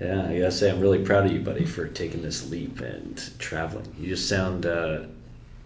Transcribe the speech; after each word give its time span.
Yeah, 0.00 0.26
I 0.26 0.38
gotta 0.38 0.50
say, 0.50 0.70
I'm 0.70 0.80
really 0.80 1.04
proud 1.04 1.26
of 1.26 1.32
you, 1.32 1.40
buddy, 1.40 1.64
for 1.64 1.86
taking 1.86 2.22
this 2.22 2.50
leap 2.50 2.80
and 2.80 3.16
traveling. 3.38 3.94
You 3.98 4.08
just 4.08 4.28
sound, 4.28 4.66
uh, 4.66 5.04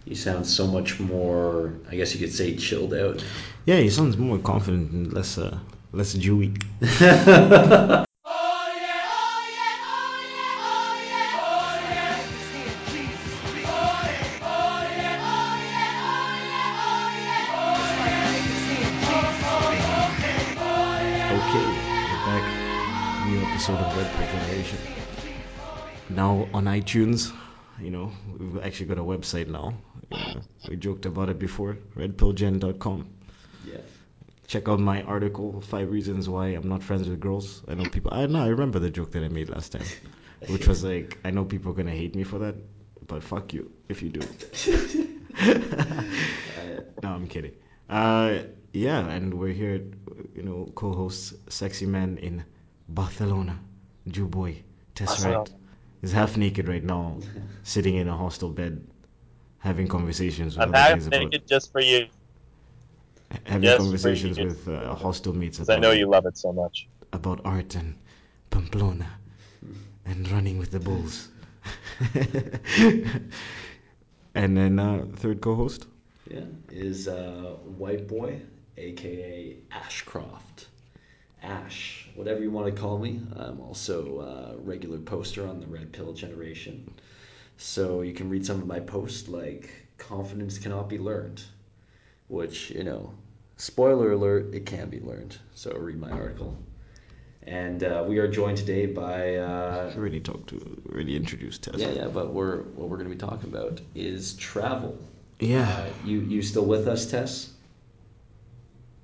you 0.05 0.15
sound 0.15 0.45
so 0.45 0.67
much 0.67 0.99
more. 0.99 1.73
I 1.89 1.95
guess 1.95 2.13
you 2.13 2.19
could 2.19 2.33
say 2.33 2.55
chilled 2.55 2.93
out. 2.93 3.23
Yeah, 3.65 3.77
he 3.77 3.89
sounds 3.89 4.17
more 4.17 4.37
confident 4.37 4.91
and 4.91 5.13
less 5.13 5.37
uh, 5.37 5.57
less 5.91 6.15
Jewy. 6.15 6.61
on 26.59 26.65
iTunes, 26.65 27.33
you 27.79 27.89
know, 27.89 28.11
we've 28.37 28.61
actually 28.61 28.87
got 28.87 28.97
a 28.97 29.01
website 29.01 29.47
now. 29.47 29.73
You 30.11 30.41
we 30.67 30.75
joked 30.75 31.05
about 31.05 31.29
it 31.29 31.39
before, 31.39 31.77
redpillgen.com. 31.95 33.09
Yeah. 33.65 33.77
Check 34.47 34.67
out 34.67 34.79
my 34.81 35.03
article, 35.03 35.61
Five 35.61 35.89
Reasons 35.89 36.27
Why 36.27 36.47
I'm 36.47 36.67
Not 36.67 36.83
Friends 36.83 37.07
with 37.07 37.21
Girls. 37.21 37.63
I 37.69 37.75
know 37.75 37.89
people, 37.89 38.11
I 38.13 38.25
know, 38.25 38.43
I 38.43 38.47
remember 38.47 38.79
the 38.79 38.89
joke 38.89 39.11
that 39.13 39.23
I 39.23 39.29
made 39.29 39.47
last 39.47 39.71
time, 39.71 39.85
which 40.47 40.67
was 40.67 40.83
like, 40.83 41.17
I 41.23 41.31
know 41.31 41.45
people 41.45 41.71
are 41.71 41.75
going 41.75 41.87
to 41.87 41.95
hate 41.95 42.13
me 42.13 42.25
for 42.25 42.39
that, 42.39 42.55
but 43.07 43.23
fuck 43.23 43.53
you 43.53 43.71
if 43.87 44.03
you 44.03 44.09
do. 44.09 44.21
no, 47.03 47.09
I'm 47.09 47.27
kidding. 47.27 47.53
Uh, 47.89 48.39
yeah, 48.73 49.07
and 49.07 49.33
we're 49.33 49.53
here, 49.53 49.81
you 50.35 50.43
know, 50.43 50.69
co-hosts 50.75 51.35
Sexy 51.47 51.85
Man 51.85 52.17
in 52.17 52.43
Barcelona, 52.89 53.57
Jew 54.09 54.27
boy, 54.27 54.61
Tess 54.93 55.23
Wright, 55.23 55.35
Barcelona. 55.35 55.58
Is 56.01 56.11
half 56.11 56.37
naked 56.37 56.67
right 56.67 56.83
now, 56.83 57.17
sitting 57.63 57.95
in 57.95 58.07
a 58.07 58.15
hostel 58.17 58.49
bed, 58.49 58.85
having 59.59 59.87
conversations 59.87 60.57
with 60.57 60.65
I'm 60.65 60.73
half 60.73 60.89
guys 60.91 61.07
about 61.07 61.33
naked 61.33 61.47
just 61.47 61.71
for 61.71 61.81
you, 61.81 62.07
having 63.45 63.63
Yes, 63.63 63.75
conversations 63.75 64.39
you. 64.39 64.47
with 64.47 64.67
uh, 64.67 64.95
hostel 64.95 65.33
mates 65.33 65.59
because 65.59 65.69
I 65.69 65.77
know 65.77 65.91
you 65.91 66.07
love 66.09 66.25
it 66.25 66.37
so 66.37 66.51
much. 66.53 66.87
about 67.13 67.41
art 67.45 67.75
and 67.75 67.95
Pamplona 68.51 69.07
and 70.05 70.29
running 70.31 70.57
with 70.57 70.71
the 70.71 70.79
bulls. 70.79 71.29
and 74.35 74.57
then 74.57 74.79
uh, 74.79 75.05
third 75.15 75.41
co-host. 75.41 75.87
Yeah, 76.29 76.45
is 76.71 77.07
uh, 77.07 77.57
White 77.77 78.07
Boy, 78.07 78.41
aka 78.77 79.57
Ashcroft. 79.71 80.68
Ash, 81.41 82.07
whatever 82.15 82.41
you 82.41 82.51
want 82.51 82.73
to 82.73 82.81
call 82.81 82.97
me. 82.97 83.21
I'm 83.35 83.59
also 83.61 84.19
a 84.19 84.61
regular 84.61 84.97
poster 84.97 85.47
on 85.47 85.59
the 85.59 85.67
Red 85.67 85.91
Pill 85.91 86.13
Generation. 86.13 86.93
So 87.57 88.01
you 88.01 88.13
can 88.13 88.29
read 88.29 88.45
some 88.45 88.61
of 88.61 88.67
my 88.67 88.79
posts 88.79 89.27
like 89.27 89.69
Confidence 89.97 90.57
Cannot 90.57 90.89
Be 90.89 90.97
Learned, 90.97 91.41
which, 92.27 92.71
you 92.71 92.83
know, 92.83 93.13
spoiler 93.57 94.13
alert, 94.13 94.53
it 94.53 94.65
can 94.65 94.89
be 94.89 94.99
learned. 94.99 95.37
So 95.55 95.71
read 95.77 95.99
my 95.99 96.09
article. 96.09 96.57
And 97.43 97.83
uh, 97.83 98.03
we 98.07 98.19
are 98.19 98.27
joined 98.27 98.57
today 98.57 98.85
by. 98.85 99.35
Uh, 99.35 99.91
already 99.95 100.19
talked 100.19 100.49
to, 100.49 100.81
already 100.91 101.15
introduced 101.15 101.63
Tess. 101.63 101.75
yeah, 101.77 101.89
yeah, 101.91 102.07
but 102.07 102.33
we're 102.33 102.63
what 102.75 102.89
we're 102.89 102.97
going 102.97 103.09
to 103.09 103.15
be 103.15 103.19
talking 103.19 103.49
about 103.49 103.81
is 103.95 104.35
travel. 104.35 104.97
Yeah. 105.39 105.67
Uh, 105.67 105.89
you 106.05 106.19
you 106.19 106.41
still 106.41 106.65
with 106.65 106.87
us, 106.87 107.09
Tess? 107.09 107.53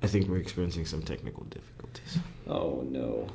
I 0.06 0.08
think 0.08 0.28
we're 0.28 0.38
experiencing 0.38 0.86
some 0.86 1.02
technical 1.02 1.46
difficulties. 1.46 2.20
Oh 2.48 2.86
no, 2.88 3.28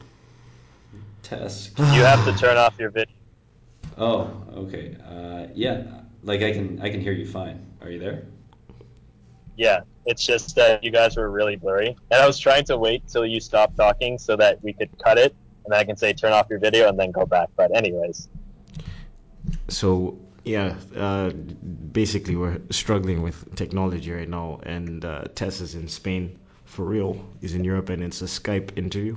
Tess. 1.20 1.72
You 1.78 2.04
have 2.04 2.24
to 2.26 2.32
turn 2.38 2.56
off 2.56 2.78
your 2.78 2.90
video. 2.90 3.12
Oh, 3.98 4.30
okay. 4.54 4.96
Uh, 5.04 5.48
yeah, 5.52 6.02
like 6.22 6.42
I 6.42 6.52
can 6.52 6.80
I 6.80 6.88
can 6.88 7.00
hear 7.00 7.12
you 7.12 7.26
fine. 7.26 7.66
Are 7.82 7.90
you 7.90 7.98
there? 7.98 8.22
Yeah, 9.56 9.80
it's 10.06 10.24
just 10.24 10.54
that 10.54 10.84
you 10.84 10.92
guys 10.92 11.16
were 11.16 11.28
really 11.28 11.56
blurry, 11.56 11.88
and 12.12 12.22
I 12.22 12.24
was 12.24 12.38
trying 12.38 12.64
to 12.66 12.78
wait 12.78 13.02
till 13.08 13.26
you 13.26 13.40
stopped 13.40 13.76
talking 13.76 14.16
so 14.16 14.36
that 14.36 14.62
we 14.62 14.72
could 14.72 14.90
cut 15.04 15.18
it, 15.18 15.34
and 15.64 15.74
I 15.74 15.82
can 15.82 15.96
say 15.96 16.12
turn 16.12 16.32
off 16.32 16.46
your 16.48 16.60
video 16.60 16.88
and 16.88 16.96
then 16.96 17.10
go 17.10 17.26
back. 17.26 17.48
But 17.56 17.74
anyways, 17.76 18.28
So 19.66 20.20
yeah, 20.44 20.76
uh, 20.96 21.30
basically 21.30 22.36
we're 22.36 22.60
struggling 22.70 23.22
with 23.22 23.56
technology 23.56 24.12
right 24.12 24.28
now, 24.28 24.60
and 24.62 25.04
uh, 25.04 25.24
Tess 25.34 25.60
is 25.60 25.74
in 25.74 25.88
Spain 25.88 26.38
for 26.70 26.84
real. 26.84 27.20
He's 27.40 27.54
in 27.54 27.64
Europe, 27.64 27.88
and 27.90 28.02
it's 28.02 28.22
a 28.22 28.26
Skype 28.26 28.78
interview. 28.78 29.16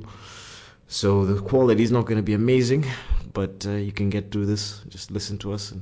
So 0.88 1.26
the 1.26 1.42
quality 1.42 1.84
is 1.84 1.92
not 1.92 2.06
going 2.06 2.18
to 2.18 2.24
be 2.24 2.34
amazing, 2.34 2.86
but 3.34 3.66
uh, 3.68 3.72
you 3.72 3.92
can 3.92 4.10
get 4.10 4.32
through 4.32 4.48
this. 4.48 4.82
Just 4.90 5.12
listen 5.12 5.38
to 5.40 5.54
us 5.54 5.72
and 5.72 5.82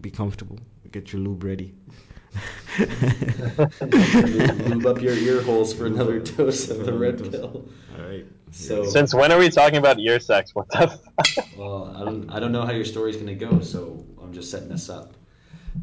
be 0.00 0.10
comfortable. 0.10 0.58
Get 0.90 1.12
your 1.12 1.22
lube 1.22 1.44
ready. 1.44 1.74
Lube 4.70 4.86
up 4.86 5.00
your 5.02 5.14
ear 5.14 5.42
holes 5.42 5.72
for 5.74 5.86
another 5.86 6.18
dose 6.36 6.70
of 6.70 6.86
the 6.86 6.92
red 6.92 7.30
pill. 7.30 7.68
All 7.96 8.04
right. 8.04 8.24
So, 8.52 8.84
since 8.84 9.14
when 9.14 9.30
are 9.30 9.38
we 9.38 9.48
talking 9.50 9.78
about 9.78 9.98
ear 9.98 10.18
sex? 10.20 10.54
What 10.54 10.68
the? 10.70 10.88
Fuck? 10.88 11.46
well, 11.56 11.94
I 11.96 12.04
don't 12.04 12.30
I 12.30 12.40
don't 12.40 12.52
know 12.52 12.64
how 12.64 12.72
your 12.72 12.84
story's 12.84 13.16
gonna 13.16 13.34
go, 13.34 13.60
so 13.60 14.04
I'm 14.22 14.32
just 14.32 14.50
setting 14.50 14.68
this 14.68 14.88
up. 14.88 15.14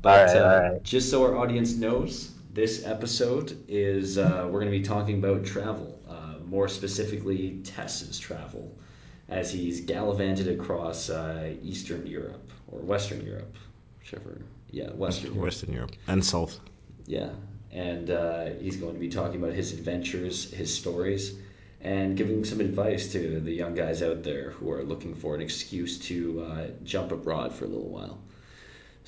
But 0.02 0.28
right, 0.28 0.38
uh, 0.38 0.44
all 0.44 0.72
right. 0.74 0.84
just 0.84 1.09
so 1.09 1.24
our 1.24 1.38
audience 1.38 1.76
knows, 1.76 2.31
this 2.57 2.84
episode 2.88 3.56
is 3.68 4.18
uh, 4.18 4.47
we're 4.50 4.59
gonna 4.59 4.72
be 4.72 4.81
talking 4.81 5.19
about 5.19 5.45
travel, 5.45 6.01
uh, 6.09 6.34
more 6.44 6.68
specifically 6.68 7.62
Tess's 7.63 8.18
travel, 8.18 8.75
as 9.29 9.51
he's 9.51 9.81
gallivanted 9.81 10.47
across 10.47 11.12
uh, 11.12 11.53
Eastern 11.62 12.07
Europe 12.07 12.50
or 12.72 12.79
Western 12.79 13.23
Europe, 13.23 13.56
whichever. 14.00 14.41
Yeah, 14.72 14.90
Western 14.90 15.34
Europe. 15.34 15.44
Western 15.44 15.72
Europe 15.72 15.91
and 16.07 16.25
South. 16.25 16.59
Yeah, 17.06 17.29
and 17.72 18.09
uh, 18.09 18.46
he's 18.59 18.78
going 18.78 18.96
to 18.96 19.00
be 19.00 19.09
talking 19.09 19.40
about 19.40 19.53
his 19.53 19.73
adventures, 19.73 20.51
his 20.51 20.73
stories, 20.73 21.35
and 21.81 22.17
giving 22.17 22.44
some 22.44 22.59
advice 22.59 23.12
to 23.12 23.40
the 23.40 23.53
young 23.53 23.75
guys 23.75 24.01
out 24.01 24.23
there 24.23 24.50
who 24.50 24.72
are 24.72 24.84
looking 24.84 25.13
for 25.13 25.35
an 25.35 25.41
excuse 25.41 26.00
to 26.00 26.41
uh, 26.41 26.67
jump 26.84 27.12
abroad 27.12 27.53
for 27.53 27.66
a 27.66 27.67
little 27.67 27.90
while. 27.90 28.17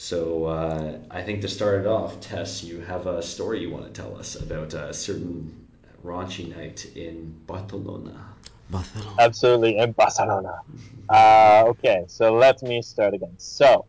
So 0.01 0.45
uh, 0.45 0.97
I 1.11 1.21
think 1.23 1.41
to 1.41 1.49
start 1.49 1.81
it 1.81 1.85
off, 1.85 2.21
Tess, 2.21 2.63
you 2.63 2.79
have 2.79 3.05
a 3.05 3.21
story 3.21 3.59
you 3.59 3.69
want 3.69 3.83
to 3.83 4.01
tell 4.01 4.17
us 4.17 4.35
about 4.35 4.73
a 4.73 4.93
certain 4.93 5.67
raunchy 6.05 6.55
night 6.55 6.89
in 6.95 7.37
Barcelona. 7.45 8.33
Barcelona. 8.69 9.15
Absolutely, 9.19 9.77
in 9.77 9.91
Barcelona. 9.91 10.61
Uh, 11.09 11.65
okay, 11.67 12.05
so 12.07 12.33
let 12.33 12.61
me 12.61 12.81
start 12.81 13.13
again. 13.13 13.35
So, 13.39 13.87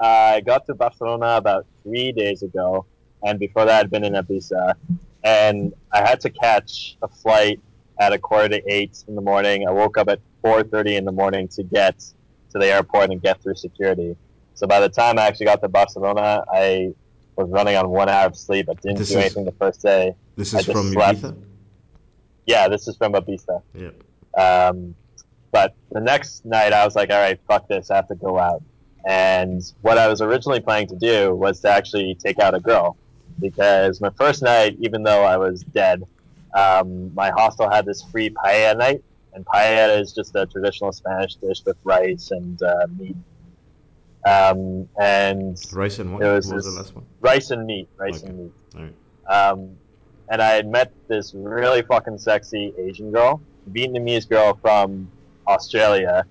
I 0.00 0.40
got 0.40 0.64
to 0.64 0.74
Barcelona 0.74 1.36
about 1.36 1.66
three 1.82 2.12
days 2.12 2.42
ago, 2.42 2.86
and 3.22 3.38
before 3.38 3.66
that, 3.66 3.84
I'd 3.84 3.90
been 3.90 4.04
in 4.04 4.14
Ibiza, 4.14 4.72
and 5.24 5.74
I 5.92 6.08
had 6.08 6.22
to 6.22 6.30
catch 6.30 6.96
a 7.02 7.08
flight 7.08 7.60
at 8.00 8.14
a 8.14 8.18
quarter 8.18 8.48
to 8.48 8.62
eight 8.66 9.04
in 9.08 9.14
the 9.14 9.20
morning. 9.20 9.68
I 9.68 9.72
woke 9.72 9.98
up 9.98 10.08
at 10.08 10.20
four 10.40 10.62
thirty 10.62 10.96
in 10.96 11.04
the 11.04 11.12
morning 11.12 11.48
to 11.48 11.62
get 11.62 11.98
to 12.52 12.58
the 12.58 12.66
airport 12.66 13.10
and 13.10 13.20
get 13.20 13.42
through 13.42 13.56
security. 13.56 14.16
So 14.60 14.66
by 14.66 14.78
the 14.78 14.90
time 14.90 15.18
I 15.18 15.22
actually 15.26 15.46
got 15.46 15.62
to 15.62 15.68
Barcelona, 15.68 16.44
I 16.52 16.92
was 17.34 17.48
running 17.48 17.76
on 17.76 17.88
one 17.88 18.10
hour 18.10 18.26
of 18.26 18.36
sleep. 18.36 18.68
I 18.68 18.74
didn't 18.74 18.98
This 18.98 19.08
do 19.08 19.14
is- 19.16 19.24
anything 19.24 19.46
the 19.46 19.52
first 19.52 19.80
day. 19.80 20.14
This 20.36 20.52
is 20.52 20.66
from 20.66 20.92
slept. 20.92 21.22
Ibiza. 21.22 21.42
Yeah, 22.44 22.68
this 22.68 22.86
is 22.86 22.94
from 22.94 23.14
Ibiza. 23.14 23.62
Yeah. 23.74 23.88
Um, 24.38 24.94
but 25.50 25.74
the 25.90 26.00
next 26.00 26.44
night, 26.44 26.74
I 26.74 26.84
was 26.84 26.94
like, 26.94 27.08
all 27.08 27.18
right, 27.18 27.40
fuck 27.48 27.68
this, 27.68 27.90
I 27.90 27.96
have 27.96 28.08
to 28.08 28.14
go 28.16 28.38
out. 28.38 28.62
And 29.06 29.62
what 29.80 29.96
I 29.96 30.08
was 30.08 30.20
originally 30.20 30.60
planning 30.60 30.88
to 30.88 30.96
do 30.96 31.34
was 31.34 31.60
to 31.60 31.70
actually 31.70 32.14
take 32.16 32.38
out 32.38 32.54
a 32.54 32.60
girl. 32.60 32.98
Because 33.40 33.98
my 34.02 34.10
first 34.10 34.42
night, 34.42 34.76
even 34.80 35.02
though 35.04 35.24
I 35.24 35.38
was 35.38 35.62
dead, 35.62 36.04
um, 36.54 37.14
my 37.14 37.30
hostel 37.30 37.70
had 37.70 37.86
this 37.86 38.02
free 38.02 38.28
paella 38.28 38.76
night. 38.76 39.02
And 39.32 39.46
paella 39.46 39.98
is 39.98 40.12
just 40.12 40.36
a 40.36 40.44
traditional 40.44 40.92
Spanish 40.92 41.36
dish 41.36 41.64
with 41.64 41.78
rice 41.82 42.30
and 42.30 42.62
uh, 42.62 42.86
meat. 42.98 43.16
Um, 44.26 44.88
and 45.00 45.58
Rice 45.72 45.98
and 45.98 46.12
what? 46.12 46.22
It 46.22 46.26
What 46.26 46.34
was 46.36 46.52
was, 46.52 46.64
the 46.66 46.70
last 46.72 46.94
one? 46.94 47.06
rice 47.20 47.50
and 47.50 47.66
meat, 47.66 47.88
rice 47.96 48.18
Okay. 48.22 48.28
and 48.28 48.38
meat. 48.38 48.52
All 48.76 48.82
right. 48.82 49.50
Um, 49.50 49.76
and 50.28 50.42
I 50.42 50.50
had 50.50 50.68
met 50.68 50.92
this 51.08 51.32
really 51.34 51.82
fucking 51.82 52.18
sexy 52.18 52.72
Asian 52.78 53.10
girl, 53.10 53.40
Vietnamese 53.72 54.28
girl 54.28 54.58
from 54.60 55.10
Australia, 55.48 56.24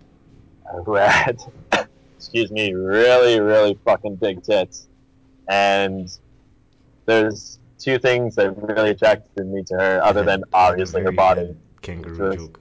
uh, 0.72 0.84
who 0.84 0.96
had, 0.96 1.40
excuse 2.18 2.52
me, 2.52 2.74
really, 2.74 3.40
really 3.40 3.78
fucking 3.86 4.16
big 4.18 4.44
tits. 4.44 4.88
And 5.50 6.16
there's 7.06 7.58
two 7.80 7.98
things 7.98 8.36
that 8.36 8.56
really 8.62 8.92
attracted 8.92 9.48
me 9.48 9.64
to 9.64 9.74
her, 9.76 10.00
other 10.04 10.24
than 10.24 10.44
obviously 10.54 11.02
her 11.02 11.12
body. 11.12 11.56
Kangaroo 11.82 12.28
was- 12.30 12.36
joke. 12.36 12.60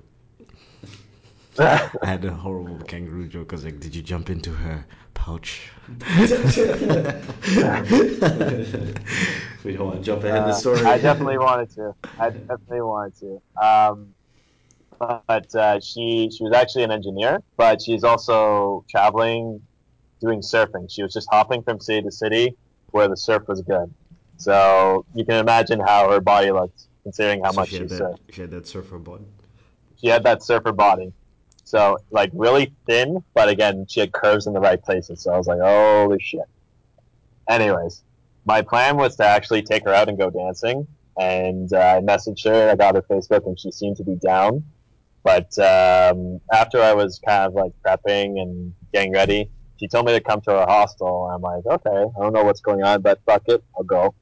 I 1.61 1.91
had 2.07 2.25
a 2.25 2.31
horrible 2.33 2.79
kangaroo 2.85 3.27
joke. 3.27 3.53
I 3.53 3.57
was 3.57 3.65
like, 3.65 3.81
"Did 3.81 3.93
you 3.95 4.01
jump 4.03 4.31
into 4.31 4.53
her 4.53 4.87
pouch?" 5.19 5.71
we 9.65 9.73
don't 9.73 9.87
want 9.87 9.97
to 9.99 10.03
jump 10.03 10.25
ahead 10.25 10.37
in 10.37 10.45
the 10.47 10.53
Uh, 10.53 10.61
story. 10.61 10.85
I 10.85 10.99
definitely 10.99 11.39
wanted 11.39 11.71
to. 11.73 11.93
I 12.19 12.31
definitely 12.49 12.83
wanted 12.83 13.15
to. 13.21 13.39
Um, 13.67 14.15
but 15.01 15.55
uh, 15.55 15.81
she 15.81 16.31
she 16.37 16.45
was 16.45 16.53
actually 16.55 16.85
an 16.85 16.93
engineer, 16.93 17.41
but 17.57 17.81
she's 17.83 18.05
also 18.05 18.85
traveling, 18.91 19.61
doing 20.21 20.41
surfing. 20.41 20.87
She 20.91 21.03
was 21.03 21.13
just 21.15 21.29
hopping 21.33 21.63
from 21.65 21.81
city 21.81 22.03
to 22.03 22.13
city 22.13 22.57
where 22.93 23.09
the 23.09 23.17
surf 23.17 23.45
was 23.49 23.63
good. 23.63 23.95
So 24.37 25.07
you 25.15 25.25
can 25.25 25.37
imagine 25.37 25.81
how 25.81 26.11
her 26.11 26.21
body 26.21 26.53
looked, 26.53 26.81
considering 27.05 27.43
how 27.45 27.53
So 27.53 27.53
much 27.53 27.71
she 27.71 27.77
she 27.77 27.85
had 27.85 27.89
surfed. 27.89 28.11
that. 28.11 28.19
She 28.31 28.41
had 28.43 28.51
that 28.53 28.67
surfer 28.67 28.99
body. 28.99 29.25
She 29.97 30.09
had 30.09 30.25
that 30.25 30.43
surfer 30.43 30.73
body, 30.73 31.13
so 31.69 31.99
like 32.11 32.31
really 32.33 32.73
thin, 32.87 33.23
but 33.35 33.49
again 33.49 33.87
she 33.89 34.01
had 34.01 34.13
curves 34.13 34.47
in 34.47 34.55
the 34.55 34.61
right 34.61 34.83
places. 34.83 35.23
So 35.23 35.33
I 35.33 35.37
was 35.37 35.47
like, 35.47 35.61
holy 35.61 36.19
shit. 36.21 36.49
Anyways, 37.49 38.03
my 38.47 38.63
plan 38.63 38.97
was 38.97 39.17
to 39.17 39.25
actually 39.25 39.63
take 39.63 39.85
her 39.85 39.93
out 39.93 40.09
and 40.09 40.17
go 40.17 40.31
dancing, 40.31 40.87
and 41.19 41.71
uh, 41.73 41.97
I 41.97 42.01
messaged 42.01 42.45
her. 42.49 42.71
I 42.71 42.75
got 42.75 42.95
her 42.95 43.03
Facebook, 43.03 43.47
and 43.47 43.59
she 43.61 43.71
seemed 43.71 43.99
to 43.99 44.05
be 44.05 44.17
down. 44.17 44.65
But 45.23 45.59
um, 45.59 46.41
after 46.53 46.81
I 46.81 46.95
was 46.95 47.21
kind 47.27 47.45
of 47.45 47.55
like 47.55 47.73
prepping 47.85 48.41
and 48.41 48.73
getting 48.95 49.13
ready, 49.13 49.51
she 49.79 49.89
told 49.89 50.07
me 50.07 50.13
to 50.13 50.21
come 50.21 50.41
to 50.43 50.51
her 50.51 50.67
hostel. 50.67 51.25
I'm 51.27 51.43
like, 51.43 51.67
okay, 51.67 51.91
I 51.91 52.21
don't 52.21 52.33
know 52.33 52.45
what's 52.45 52.61
going 52.61 52.83
on, 52.83 53.03
but 53.03 53.21
fuck 53.27 53.43
it, 53.47 53.63
I'll 53.77 53.85
go. 53.85 54.15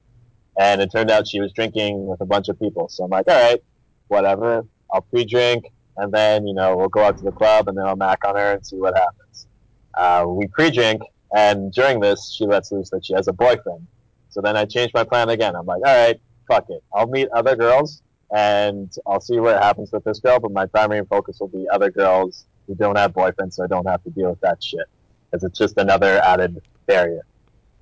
And 0.58 0.80
it 0.80 0.90
turned 0.90 1.10
out 1.10 1.28
she 1.28 1.40
was 1.40 1.52
drinking 1.52 2.06
with 2.06 2.20
a 2.20 2.26
bunch 2.26 2.48
of 2.48 2.58
people. 2.58 2.88
So 2.88 3.04
I'm 3.04 3.10
like, 3.10 3.28
all 3.28 3.40
right, 3.40 3.62
whatever. 4.08 4.64
I'll 4.92 5.02
pre-drink, 5.02 5.66
and 5.96 6.12
then 6.12 6.46
you 6.46 6.54
know 6.54 6.76
we'll 6.76 6.88
go 6.88 7.04
out 7.04 7.16
to 7.18 7.24
the 7.24 7.32
club, 7.32 7.68
and 7.68 7.76
then 7.76 7.86
I'll 7.86 7.96
mac 7.96 8.24
on 8.24 8.36
her 8.36 8.52
and 8.52 8.66
see 8.66 8.76
what 8.76 8.94
happens. 8.96 9.46
Uh, 9.94 10.24
we 10.28 10.46
pre-drink, 10.48 11.02
and 11.34 11.72
during 11.72 12.00
this, 12.00 12.34
she 12.36 12.46
lets 12.46 12.70
loose 12.72 12.90
that 12.90 13.04
she 13.04 13.14
has 13.14 13.28
a 13.28 13.32
boyfriend. 13.32 13.86
So 14.28 14.40
then 14.42 14.56
I 14.56 14.66
change 14.66 14.92
my 14.92 15.04
plan 15.04 15.30
again. 15.30 15.56
I'm 15.56 15.64
like, 15.64 15.80
all 15.86 16.06
right, 16.06 16.20
fuck 16.46 16.66
it. 16.68 16.82
I'll 16.92 17.06
meet 17.06 17.28
other 17.30 17.56
girls, 17.56 18.02
and 18.34 18.92
I'll 19.06 19.20
see 19.20 19.40
what 19.40 19.62
happens 19.62 19.90
with 19.92 20.04
this 20.04 20.20
girl. 20.20 20.38
But 20.38 20.52
my 20.52 20.66
primary 20.66 21.04
focus 21.06 21.40
will 21.40 21.48
be 21.48 21.66
other 21.72 21.90
girls 21.90 22.44
who 22.66 22.74
don't 22.74 22.98
have 22.98 23.12
boyfriends, 23.12 23.54
so 23.54 23.64
I 23.64 23.66
don't 23.68 23.86
have 23.88 24.02
to 24.04 24.10
deal 24.10 24.30
with 24.30 24.40
that 24.40 24.62
shit, 24.62 24.86
because 25.30 25.44
it's 25.44 25.58
just 25.58 25.78
another 25.78 26.18
added 26.18 26.60
barrier. 26.86 27.24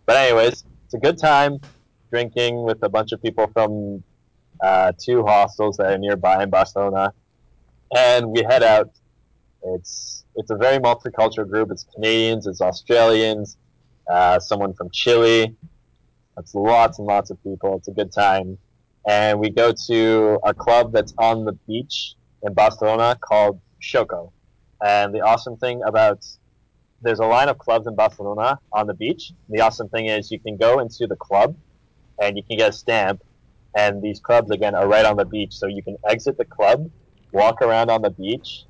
But 0.06 0.16
anyways, 0.16 0.64
it's 0.84 0.94
a 0.94 0.98
good 0.98 1.18
time 1.18 1.58
drinking 2.10 2.62
with 2.62 2.82
a 2.82 2.88
bunch 2.88 3.10
of 3.12 3.20
people 3.20 3.48
from 3.52 4.04
uh, 4.60 4.92
two 4.98 5.24
hostels 5.24 5.78
that 5.78 5.92
are 5.92 5.98
nearby 5.98 6.42
in 6.42 6.50
Barcelona, 6.50 7.12
and 7.94 8.26
we 8.26 8.42
head 8.42 8.62
out. 8.62 8.90
It's 9.62 10.24
it's 10.34 10.50
a 10.50 10.56
very 10.56 10.78
multicultural 10.78 11.48
group. 11.48 11.70
It's 11.70 11.86
Canadians, 11.94 12.46
it's 12.46 12.60
Australians, 12.60 13.56
uh, 14.12 14.40
someone 14.40 14.74
from 14.74 14.90
Chile. 14.92 15.56
It's 16.36 16.54
lots 16.54 16.98
and 16.98 17.06
lots 17.06 17.30
of 17.30 17.42
people. 17.42 17.76
It's 17.76 17.88
a 17.88 17.92
good 17.92 18.12
time, 18.12 18.58
and 19.08 19.38
we 19.38 19.50
go 19.50 19.72
to 19.86 20.38
a 20.44 20.52
club 20.52 20.92
that's 20.92 21.14
on 21.18 21.44
the 21.44 21.52
beach 21.66 22.14
in 22.42 22.52
Barcelona 22.52 23.16
called 23.20 23.60
Shoko. 23.80 24.32
And 24.84 25.14
the 25.14 25.20
awesome 25.20 25.56
thing 25.56 25.82
about 25.86 26.18
there's 27.00 27.20
a 27.20 27.26
line 27.26 27.48
of 27.48 27.58
clubs 27.58 27.86
in 27.86 27.94
Barcelona 27.94 28.58
on 28.72 28.86
the 28.86 28.94
beach. 28.94 29.32
The 29.48 29.60
awesome 29.60 29.88
thing 29.88 30.06
is 30.06 30.30
you 30.30 30.40
can 30.40 30.56
go 30.56 30.80
into 30.80 31.06
the 31.06 31.16
club 31.16 31.56
and 32.20 32.36
you 32.36 32.42
can 32.42 32.58
get 32.58 32.70
a 32.70 32.72
stamp 32.72 33.22
and 33.76 34.02
these 34.02 34.20
clubs 34.20 34.50
again 34.50 34.74
are 34.74 34.88
right 34.88 35.04
on 35.04 35.16
the 35.16 35.24
beach 35.24 35.52
so 35.52 35.66
you 35.66 35.82
can 35.82 35.96
exit 36.08 36.38
the 36.38 36.44
club 36.44 36.88
walk 37.34 37.60
around 37.62 37.90
on 37.90 38.00
the 38.02 38.10
beach 38.10 38.64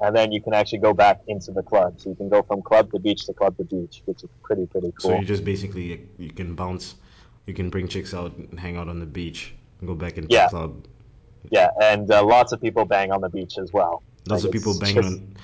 and 0.00 0.14
then 0.16 0.30
you 0.32 0.40
can 0.40 0.52
actually 0.54 0.78
go 0.78 0.92
back 0.92 1.20
into 1.28 1.50
the 1.52 1.62
club 1.62 1.94
so 2.00 2.10
you 2.10 2.16
can 2.16 2.28
go 2.28 2.42
from 2.42 2.60
club 2.62 2.90
to 2.92 2.98
beach 2.98 3.24
to 3.26 3.32
club 3.32 3.56
to 3.56 3.64
beach 3.64 4.02
which 4.06 4.22
is 4.24 4.30
pretty 4.42 4.66
pretty 4.66 4.92
cool. 5.00 5.10
So 5.12 5.18
you 5.18 5.24
just 5.24 5.44
basically 5.44 6.06
you 6.18 6.30
can 6.30 6.54
bounce, 6.54 6.96
you 7.46 7.54
can 7.54 7.70
bring 7.70 7.88
chicks 7.88 8.12
out, 8.14 8.36
and 8.36 8.58
hang 8.58 8.76
out 8.76 8.88
on 8.88 8.98
the 9.00 9.06
beach, 9.06 9.54
and 9.80 9.88
go 9.88 9.94
back 9.94 10.16
into 10.18 10.28
Yeah. 10.30 10.46
the 10.46 10.50
club. 10.50 10.84
yeah 11.50 11.70
and 11.90 12.10
uh, 12.10 12.22
lots 12.24 12.52
of 12.52 12.60
people 12.60 12.84
bang 12.84 13.10
on 13.12 13.20
the 13.20 13.28
beach 13.38 13.54
as 13.58 13.72
well 13.72 14.02
Lots 14.28 14.42
Like, 14.44 14.48
of 14.48 14.52
people 14.52 14.78
bang 14.78 14.94
just- 14.94 15.08
on. 15.08 15.34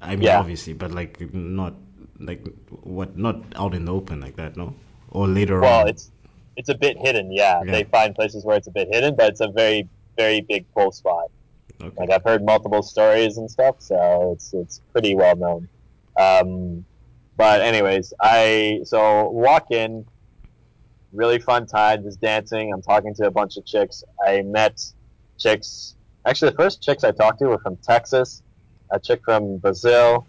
I 0.00 0.10
mean, 0.16 0.22
Yeah. 0.22 0.38
obviously, 0.40 0.72
but 0.72 0.90
like 0.92 1.12
not 1.34 1.74
like 2.20 2.42
what 2.82 3.16
not 3.18 3.36
out 3.56 3.74
in 3.74 3.84
the 3.84 3.92
open 3.92 4.20
like 4.20 4.36
that, 4.36 4.56
no. 4.56 4.74
Or 5.10 5.26
later 5.28 5.60
well 5.60 5.80
on. 5.80 5.84
Well, 5.84 5.88
it's 5.92 6.10
it's 6.56 6.68
a 6.70 6.74
bit 6.84 6.96
hidden 6.98 7.30
yeah. 7.32 7.60
Yeah. 7.64 7.72
they 7.72 7.84
find 7.84 8.14
places 8.14 8.44
where 8.44 8.56
it's 8.56 8.66
a 8.68 8.70
bit 8.70 8.88
hidden 8.94 9.14
but 9.16 9.26
it's 9.32 9.40
a 9.40 9.48
very 9.48 9.88
very 10.16 10.40
big 10.40 10.62
pool 10.72 10.92
spot 10.92 11.26
okay. 11.80 11.94
Like 11.98 12.10
I've 12.10 12.24
heard 12.24 12.44
multiple 12.44 12.82
stories 12.82 13.38
and 13.38 13.50
stuff, 13.50 13.76
so 13.78 14.32
it's 14.32 14.52
it's 14.52 14.80
pretty 14.92 15.14
well 15.14 15.36
known. 15.36 15.68
Um, 16.18 16.84
but 17.36 17.60
anyways, 17.60 18.14
I 18.20 18.80
so 18.84 19.30
walk 19.30 19.70
in, 19.70 20.06
really 21.12 21.38
fun 21.38 21.66
time, 21.66 22.02
just 22.02 22.20
dancing. 22.20 22.72
I'm 22.72 22.82
talking 22.82 23.14
to 23.16 23.26
a 23.26 23.30
bunch 23.30 23.56
of 23.56 23.64
chicks. 23.64 24.04
I 24.26 24.42
met 24.42 24.84
chicks. 25.38 25.96
Actually, 26.24 26.50
the 26.50 26.56
first 26.56 26.82
chicks 26.82 27.04
I 27.04 27.12
talked 27.12 27.38
to 27.40 27.46
were 27.46 27.58
from 27.58 27.76
Texas, 27.76 28.42
a 28.90 28.98
chick 28.98 29.20
from 29.24 29.58
Brazil. 29.58 30.26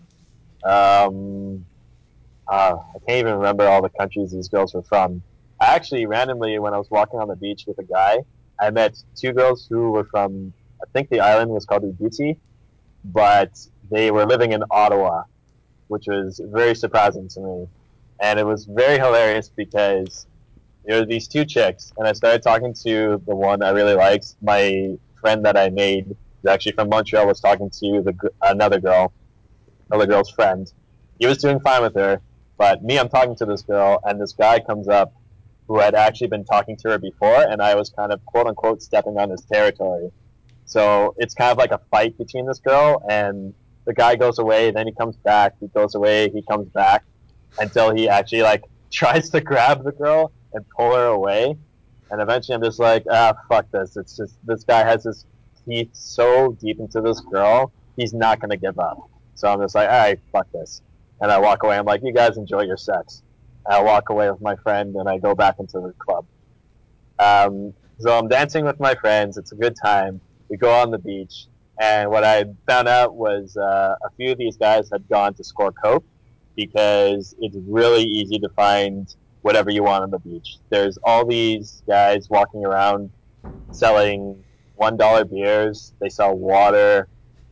Um, 0.63 1.65
uh, 2.47 2.75
I 2.77 2.99
can't 3.05 3.19
even 3.19 3.35
remember 3.35 3.67
all 3.67 3.81
the 3.81 3.89
countries 3.89 4.31
these 4.31 4.47
girls 4.47 4.73
were 4.73 4.83
from. 4.83 5.21
I 5.59 5.75
actually 5.75 6.05
randomly, 6.05 6.59
when 6.59 6.73
I 6.73 6.77
was 6.77 6.89
walking 6.89 7.19
on 7.19 7.27
the 7.27 7.35
beach 7.35 7.63
with 7.67 7.79
a 7.79 7.83
guy, 7.83 8.19
I 8.59 8.69
met 8.69 9.01
two 9.15 9.33
girls 9.33 9.67
who 9.69 9.91
were 9.91 10.05
from 10.05 10.53
I 10.81 10.85
think 10.93 11.09
the 11.09 11.19
island 11.19 11.51
was 11.51 11.65
called 11.65 11.83
Ubuti, 11.83 12.37
but 13.03 13.57
they 13.89 14.11
were 14.11 14.25
living 14.25 14.51
in 14.51 14.63
Ottawa, 14.69 15.23
which 15.87 16.05
was 16.07 16.41
very 16.43 16.75
surprising 16.75 17.27
to 17.29 17.39
me. 17.39 17.67
And 18.19 18.39
it 18.39 18.45
was 18.45 18.65
very 18.65 18.97
hilarious 18.97 19.49
because 19.49 20.27
there 20.85 20.99
were 20.99 21.05
these 21.05 21.27
two 21.27 21.45
chicks, 21.45 21.93
and 21.97 22.07
I 22.07 22.13
started 22.13 22.41
talking 22.41 22.73
to 22.85 23.21
the 23.27 23.35
one 23.35 23.61
I 23.61 23.71
really 23.71 23.93
liked. 23.93 24.35
My 24.41 24.97
friend 25.19 25.45
that 25.45 25.57
I 25.57 25.69
made, 25.69 26.05
who's 26.05 26.49
actually 26.49 26.71
from 26.73 26.89
Montreal, 26.89 27.27
was 27.27 27.39
talking 27.39 27.69
to 27.69 28.01
the 28.01 28.31
another 28.41 28.79
girl, 28.79 29.11
another 29.89 30.07
girl's 30.07 30.31
friend. 30.31 30.71
He 31.19 31.27
was 31.27 31.37
doing 31.39 31.59
fine 31.59 31.81
with 31.81 31.95
her, 31.95 32.21
but 32.57 32.83
me, 32.83 32.97
I'm 32.97 33.09
talking 33.09 33.35
to 33.35 33.45
this 33.45 33.61
girl, 33.61 33.99
and 34.05 34.19
this 34.19 34.33
guy 34.33 34.59
comes 34.59 34.87
up 34.87 35.13
who 35.67 35.79
had 35.79 35.95
actually 35.95 36.27
been 36.27 36.45
talking 36.45 36.77
to 36.77 36.89
her 36.89 36.97
before, 36.97 37.41
and 37.41 37.61
I 37.61 37.75
was 37.75 37.89
kind 37.89 38.11
of 38.11 38.25
quote 38.25 38.47
unquote 38.47 38.81
stepping 38.81 39.17
on 39.17 39.29
his 39.29 39.41
territory. 39.41 40.11
So 40.67 41.15
it's 41.17 41.33
kind 41.33 41.51
of 41.51 41.57
like 41.57 41.71
a 41.71 41.79
fight 41.89 42.17
between 42.17 42.45
this 42.45 42.59
girl 42.59 43.03
and 43.09 43.53
the 43.85 43.93
guy 43.93 44.17
goes 44.17 44.37
away, 44.37 44.69
then 44.69 44.85
he 44.85 44.93
comes 44.93 45.15
back, 45.15 45.55
he 45.61 45.67
goes 45.67 45.95
away, 45.95 46.29
he 46.29 46.41
comes 46.41 46.67
back 46.67 47.05
until 47.57 47.95
he 47.95 48.09
actually 48.09 48.41
like 48.41 48.65
tries 48.91 49.29
to 49.29 49.41
grab 49.41 49.83
the 49.83 49.93
girl 49.93 50.31
and 50.53 50.65
pull 50.69 50.93
her 50.93 51.05
away. 51.05 51.57
And 52.11 52.21
eventually 52.21 52.55
I'm 52.55 52.63
just 52.63 52.79
like, 52.79 53.05
ah, 53.09 53.33
fuck 53.49 53.71
this. 53.71 53.95
It's 53.95 54.17
just 54.17 54.35
this 54.45 54.65
guy 54.65 54.83
has 54.83 55.05
his 55.05 55.25
teeth 55.65 55.89
so 55.93 56.51
deep 56.61 56.79
into 56.79 57.01
this 57.01 57.21
girl, 57.21 57.71
he's 57.95 58.13
not 58.13 58.39
gonna 58.41 58.57
give 58.57 58.77
up. 58.77 58.97
So 59.35 59.47
I'm 59.47 59.61
just 59.61 59.73
like, 59.73 59.89
all 59.89 59.97
right, 59.97 60.19
fuck 60.33 60.51
this. 60.51 60.81
And 61.21 61.31
I 61.31 61.39
walk 61.39 61.63
away. 61.63 61.77
I'm 61.77 61.85
like, 61.85 62.01
you 62.03 62.13
guys 62.13 62.37
enjoy 62.37 62.63
your 62.63 62.77
sex. 62.77 63.23
I 63.65 63.81
walk 63.81 64.09
away 64.09 64.29
with 64.29 64.41
my 64.41 64.55
friend 64.57 64.95
and 64.95 65.07
I 65.07 65.17
go 65.17 65.33
back 65.33 65.55
into 65.59 65.79
the 65.79 65.93
club. 65.97 66.25
Um, 67.19 67.73
so 67.99 68.17
I'm 68.17 68.27
dancing 68.27 68.65
with 68.65 68.79
my 68.79 68.95
friends. 68.95 69.37
It's 69.37 69.51
a 69.51 69.55
good 69.55 69.75
time. 69.81 70.21
We 70.49 70.57
go 70.57 70.71
on 70.73 70.91
the 70.91 70.99
beach, 70.99 71.47
and 71.79 72.09
what 72.09 72.23
I 72.23 72.45
found 72.67 72.87
out 72.87 73.15
was 73.15 73.55
uh, 73.57 73.95
a 74.03 74.09
few 74.15 74.31
of 74.31 74.37
these 74.37 74.57
guys 74.57 74.89
had 74.91 75.07
gone 75.09 75.33
to 75.35 75.43
score 75.43 75.71
coke 75.83 76.05
because 76.55 77.35
it's 77.39 77.55
really 77.67 78.03
easy 78.03 78.39
to 78.39 78.49
find 78.55 79.07
whatever 79.41 79.69
you 79.69 79.83
want 79.83 80.03
on 80.03 80.11
the 80.11 80.19
beach. 80.19 80.57
There's 80.69 80.97
all 81.03 81.25
these 81.25 81.83
guys 81.87 82.27
walking 82.29 82.65
around 82.65 83.11
selling 83.71 84.43
one 84.75 84.97
dollar 84.97 85.25
beers. 85.25 85.93
They 85.99 86.09
sell 86.09 86.35
water, 86.35 87.07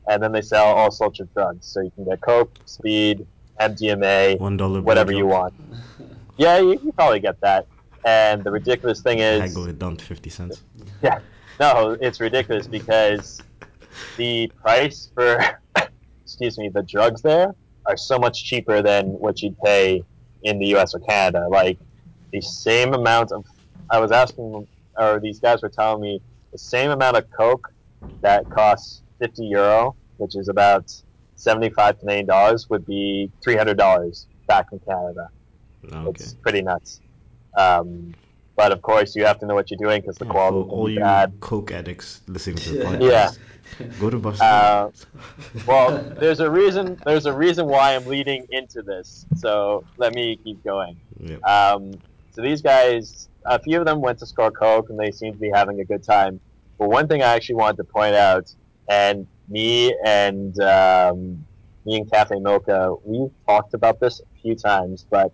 and 0.08 0.22
then 0.24 0.32
they 0.32 0.42
sell 0.42 0.66
all 0.66 0.92
sorts 0.92 1.20
of 1.20 1.32
drugs. 1.34 1.68
So 1.68 1.82
you 1.82 1.92
can 1.96 2.06
get 2.06 2.22
coke, 2.22 2.52
speed, 2.66 3.26
MDMA, 3.60 4.40
One 4.40 4.58
dollar. 4.58 4.82
whatever 4.82 5.12
you 5.12 5.26
want. 5.28 5.54
Yeah, 6.38 6.58
you, 6.60 6.80
you 6.84 6.92
probably 6.94 7.20
get 7.20 7.36
that. 7.42 7.68
And 8.06 8.44
the 8.44 8.52
ridiculous 8.52 9.02
thing 9.02 9.20
is, 9.20 9.42
Haggle 9.42 9.68
it 9.70 9.80
down 9.80 9.98
to 9.98 10.06
fifty 10.06 10.30
cents. 10.30 10.64
No, 11.60 11.98
it's 12.02 12.20
ridiculous 12.20 12.68
because 12.68 13.42
the 14.18 14.52
price 14.62 15.10
for, 15.14 15.40
excuse 16.24 16.58
me, 16.58 16.70
the 16.70 16.84
drugs 16.84 17.22
there 17.22 17.54
are 17.86 17.98
so 17.98 18.18
much 18.18 18.44
cheaper 18.46 18.82
than 18.82 19.08
what 19.08 19.42
you'd 19.42 19.58
pay 19.60 20.04
in 20.44 20.60
the 20.60 20.68
U.S. 20.68 20.94
or 20.94 21.00
Canada. 21.02 21.48
Like 21.50 21.78
the 22.32 22.42
same 22.42 22.94
amount 22.94 23.32
of, 23.32 23.46
I 23.90 24.00
was 24.00 24.12
asking, 24.12 24.68
or 24.98 25.20
these 25.20 25.40
guys 25.40 25.62
were 25.62 25.70
telling 25.70 26.02
me 26.02 26.22
the 26.52 26.58
same 26.58 26.92
amount 26.92 27.18
of 27.18 27.26
Coke 27.38 27.68
that 28.22 28.50
costs 28.50 29.04
50 29.20 29.46
euro, 29.46 29.96
which 30.18 30.36
is 30.36 30.50
about 30.50 30.92
75 31.36 32.00
Canadian 32.00 32.26
dollars, 32.26 32.68
would 32.70 32.86
be 32.86 33.32
300 33.44 33.78
dollars 33.78 34.28
back 34.48 34.68
in 34.72 34.80
Canada. 34.80 35.30
Okay. 35.94 36.10
It's 36.10 36.36
pretty 36.42 36.62
nuts. 36.62 37.02
Um, 37.58 38.16
but 38.56 38.72
of 38.72 38.82
course, 38.82 39.16
you 39.16 39.26
have 39.26 39.40
to 39.40 39.46
know 39.46 39.56
what 39.56 39.70
you're 39.70 39.78
doing 39.78 40.02
because 40.02 40.18
the 40.18 40.26
Yeah, 40.26 40.32
quality 40.32 40.70
for 40.70 40.76
all 40.76 40.90
you 40.90 41.00
bad. 41.00 41.34
coke 41.40 41.72
addicts 41.72 42.22
listening 42.28 42.58
to 42.58 42.70
the 42.74 42.98
Yeah. 43.02 43.30
go 44.00 44.10
to 44.10 44.18
Boston. 44.18 44.48
Uh, 44.48 44.90
well, 45.68 46.06
there's 46.20 46.40
a 46.40 46.50
reason. 46.50 46.98
There's 47.06 47.26
a 47.26 47.34
reason 47.34 47.68
why 47.68 47.96
I'm 47.96 48.06
leading 48.06 48.46
into 48.50 48.82
this. 48.82 49.26
So 49.36 49.86
let 49.98 50.14
me 50.14 50.38
keep 50.44 50.64
going. 50.64 51.00
yeah. 51.20 51.38
Um, 51.46 51.92
so 52.32 52.42
these 52.42 52.62
guys, 52.62 53.30
a 53.46 53.60
few 53.62 53.80
of 53.80 53.86
them 53.86 54.02
went 54.02 54.20
to 54.20 54.26
score 54.26 54.52
coke, 54.52 54.88
and 54.90 55.00
they 55.00 55.12
seem 55.12 55.34
to 55.34 55.40
be 55.40 55.52
having 55.54 55.80
a 55.80 55.86
good 55.86 56.04
time. 56.04 56.42
But 56.78 56.90
one 56.90 57.08
thing 57.08 57.22
I 57.24 57.34
actually 57.36 57.56
wanted 57.56 57.78
to 57.78 57.86
point 57.86 58.16
out, 58.16 58.44
and 58.90 59.28
me 59.48 59.96
and 60.06 60.58
um, 60.60 61.46
me 61.86 61.98
and 61.98 62.12
Cafe 62.12 62.36
Mocha, 62.40 62.94
we've 63.06 63.30
talked 63.48 63.74
about 63.74 64.00
this 64.00 64.20
a 64.20 64.24
few 64.42 64.56
times, 64.56 65.06
but 65.10 65.32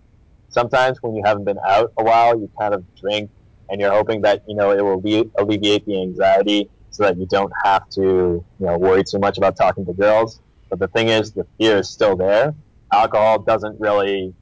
sometimes 0.52 0.98
when 1.02 1.14
you 1.14 1.22
haven't 1.24 1.44
been 1.44 1.58
out 1.66 1.92
a 1.98 2.04
while, 2.04 2.38
you 2.38 2.48
kind 2.58 2.74
of 2.74 2.84
drink 3.00 3.30
and 3.68 3.80
you're 3.80 3.92
hoping 3.92 4.20
that 4.22 4.42
you 4.46 4.54
know 4.54 4.70
it 4.70 4.82
will 4.82 5.02
alleviate 5.38 5.84
the 5.86 6.00
anxiety 6.00 6.70
so 6.90 7.04
that 7.04 7.16
you 7.16 7.26
don't 7.26 7.52
have 7.64 7.88
to 7.88 8.00
you 8.00 8.66
know 8.66 8.78
worry 8.78 9.02
too 9.02 9.18
much 9.18 9.38
about 9.38 9.56
talking 9.56 9.84
to 9.86 9.92
girls. 9.92 10.40
But 10.70 10.78
the 10.78 10.88
thing 10.88 11.08
is, 11.08 11.32
the 11.32 11.46
fear 11.58 11.78
is 11.78 11.90
still 11.90 12.16
there. 12.16 12.54
Alcohol 12.92 13.40
doesn't 13.40 13.80
really 13.80 14.34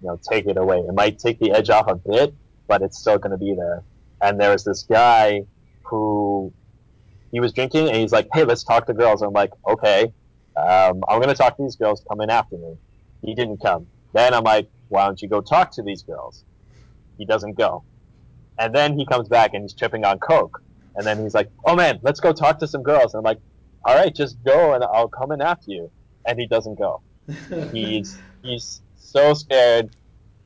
you 0.00 0.06
know 0.06 0.18
take 0.28 0.46
it 0.46 0.56
away. 0.56 0.78
It 0.78 0.94
might 0.94 1.18
take 1.18 1.38
the 1.38 1.52
edge 1.52 1.70
off 1.70 1.88
a 1.88 1.96
bit, 1.96 2.34
but 2.66 2.82
it's 2.82 2.98
still 2.98 3.18
going 3.18 3.32
to 3.32 3.38
be 3.38 3.54
there. 3.54 3.84
And 4.22 4.40
there 4.40 4.50
was 4.50 4.64
this 4.64 4.82
guy 4.82 5.42
who 5.84 6.52
he 7.32 7.40
was 7.40 7.52
drinking 7.52 7.88
and 7.88 7.96
he's 7.96 8.12
like, 8.12 8.28
"Hey, 8.32 8.44
let's 8.44 8.64
talk 8.64 8.86
to 8.86 8.94
girls." 8.94 9.22
I'm 9.22 9.32
like, 9.32 9.50
"Okay, 9.68 10.04
um, 10.56 11.02
I'm 11.08 11.20
going 11.20 11.28
to 11.28 11.34
talk 11.34 11.56
to 11.56 11.62
these 11.62 11.76
girls. 11.76 12.02
Come 12.08 12.20
in 12.22 12.30
after 12.30 12.56
me." 12.56 12.76
He 13.22 13.34
didn't 13.34 13.58
come. 13.58 13.86
Then 14.12 14.34
I'm 14.34 14.44
like, 14.44 14.68
"Why 14.88 15.06
don't 15.06 15.20
you 15.20 15.28
go 15.28 15.40
talk 15.40 15.70
to 15.72 15.82
these 15.82 16.02
girls?" 16.02 16.44
He 17.18 17.24
doesn't 17.24 17.54
go. 17.54 17.84
And 18.58 18.74
then 18.74 18.98
he 18.98 19.06
comes 19.06 19.28
back 19.28 19.54
and 19.54 19.62
he's 19.62 19.74
tripping 19.74 20.04
on 20.04 20.18
coke. 20.18 20.62
And 20.96 21.06
then 21.06 21.22
he's 21.22 21.34
like, 21.34 21.50
"Oh 21.64 21.76
man, 21.76 21.98
let's 22.02 22.20
go 22.20 22.32
talk 22.32 22.58
to 22.60 22.66
some 22.66 22.82
girls." 22.82 23.14
And 23.14 23.18
I'm 23.20 23.24
like, 23.24 23.40
"All 23.84 23.94
right, 23.94 24.14
just 24.14 24.42
go 24.44 24.74
and 24.74 24.84
I'll 24.84 25.08
come 25.08 25.32
in 25.32 25.40
after 25.40 25.70
you." 25.70 25.90
And 26.26 26.38
he 26.38 26.46
doesn't 26.46 26.78
go. 26.78 27.02
he's 27.72 28.18
he's 28.42 28.80
so 28.96 29.34
scared. 29.34 29.94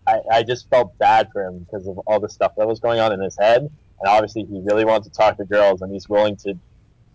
I, 0.07 0.21
I 0.31 0.43
just 0.43 0.69
felt 0.69 0.97
bad 0.99 1.31
for 1.33 1.43
him 1.45 1.61
because 1.61 1.87
of 1.87 1.99
all 2.07 2.21
the 2.21 2.29
stuff 2.29 2.53
that 2.57 2.69
was 2.69 2.79
going 2.79 3.01
on 3.01 3.13
in 3.13 3.21
his 3.21 3.39
head. 3.39 3.63
And 3.63 4.09
obviously, 4.09 4.45
he 4.45 4.61
really 4.61 4.85
wants 4.85 5.09
to 5.09 5.15
talk 5.15 5.39
to 5.39 5.45
girls, 5.45 5.81
and 5.81 5.91
he's 5.91 6.09
willing 6.09 6.37
to 6.39 6.59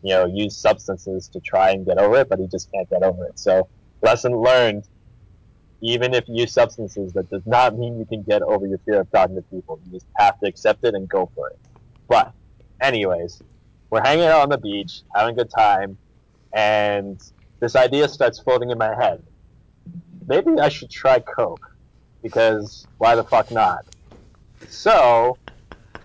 you 0.02 0.14
know, 0.14 0.26
use 0.26 0.56
substances 0.56 1.28
to 1.30 1.40
try 1.40 1.72
and 1.72 1.86
get 1.86 1.98
over 1.98 2.18
it, 2.18 2.30
but 2.30 2.40
he 2.40 2.48
just 2.48 2.72
can't 2.72 2.90
get 2.90 3.04
over 3.04 3.26
it. 3.26 3.38
So, 3.38 3.68
lesson 4.02 4.36
learned. 4.36 4.86
Even 5.82 6.14
if 6.14 6.28
you 6.28 6.42
use 6.42 6.54
substances, 6.54 7.14
that 7.14 7.30
does 7.30 7.46
not 7.46 7.78
mean 7.78 7.98
you 7.98 8.06
can 8.06 8.22
get 8.24 8.42
over 8.42 8.68
your 8.68 8.80
fear 8.80 9.02
of 9.02 9.12
talking 9.12 9.36
to 9.36 9.42
people. 9.44 9.80
You 9.86 9.94
just 9.94 10.06
have 10.16 10.40
to 10.42 10.48
accept 10.48 10.84
it 10.84 10.94
and 10.94 11.08
go 11.08 11.32
for 11.36 11.50
it. 11.50 11.60
But, 12.08 12.34
anyways, 12.82 13.42
we're 13.90 14.02
hanging 14.02 14.26
out 14.26 14.42
on 14.42 14.50
the 14.50 14.58
beach, 14.58 15.02
having 15.16 15.34
a 15.34 15.38
good 15.38 15.50
time, 15.50 15.98
and 16.54 17.22
this 17.60 17.76
idea 17.76 18.10
starts 18.10 18.40
floating 18.40 18.72
in 18.72 18.78
my 18.78 18.94
head. 18.96 19.24
Maybe 20.28 20.60
I 20.60 20.70
should 20.70 20.90
try 20.90 21.20
Coke, 21.20 21.76
because 22.22 22.86
why 22.98 23.16
the 23.16 23.24
fuck 23.24 23.50
not? 23.52 23.86
So, 24.68 25.38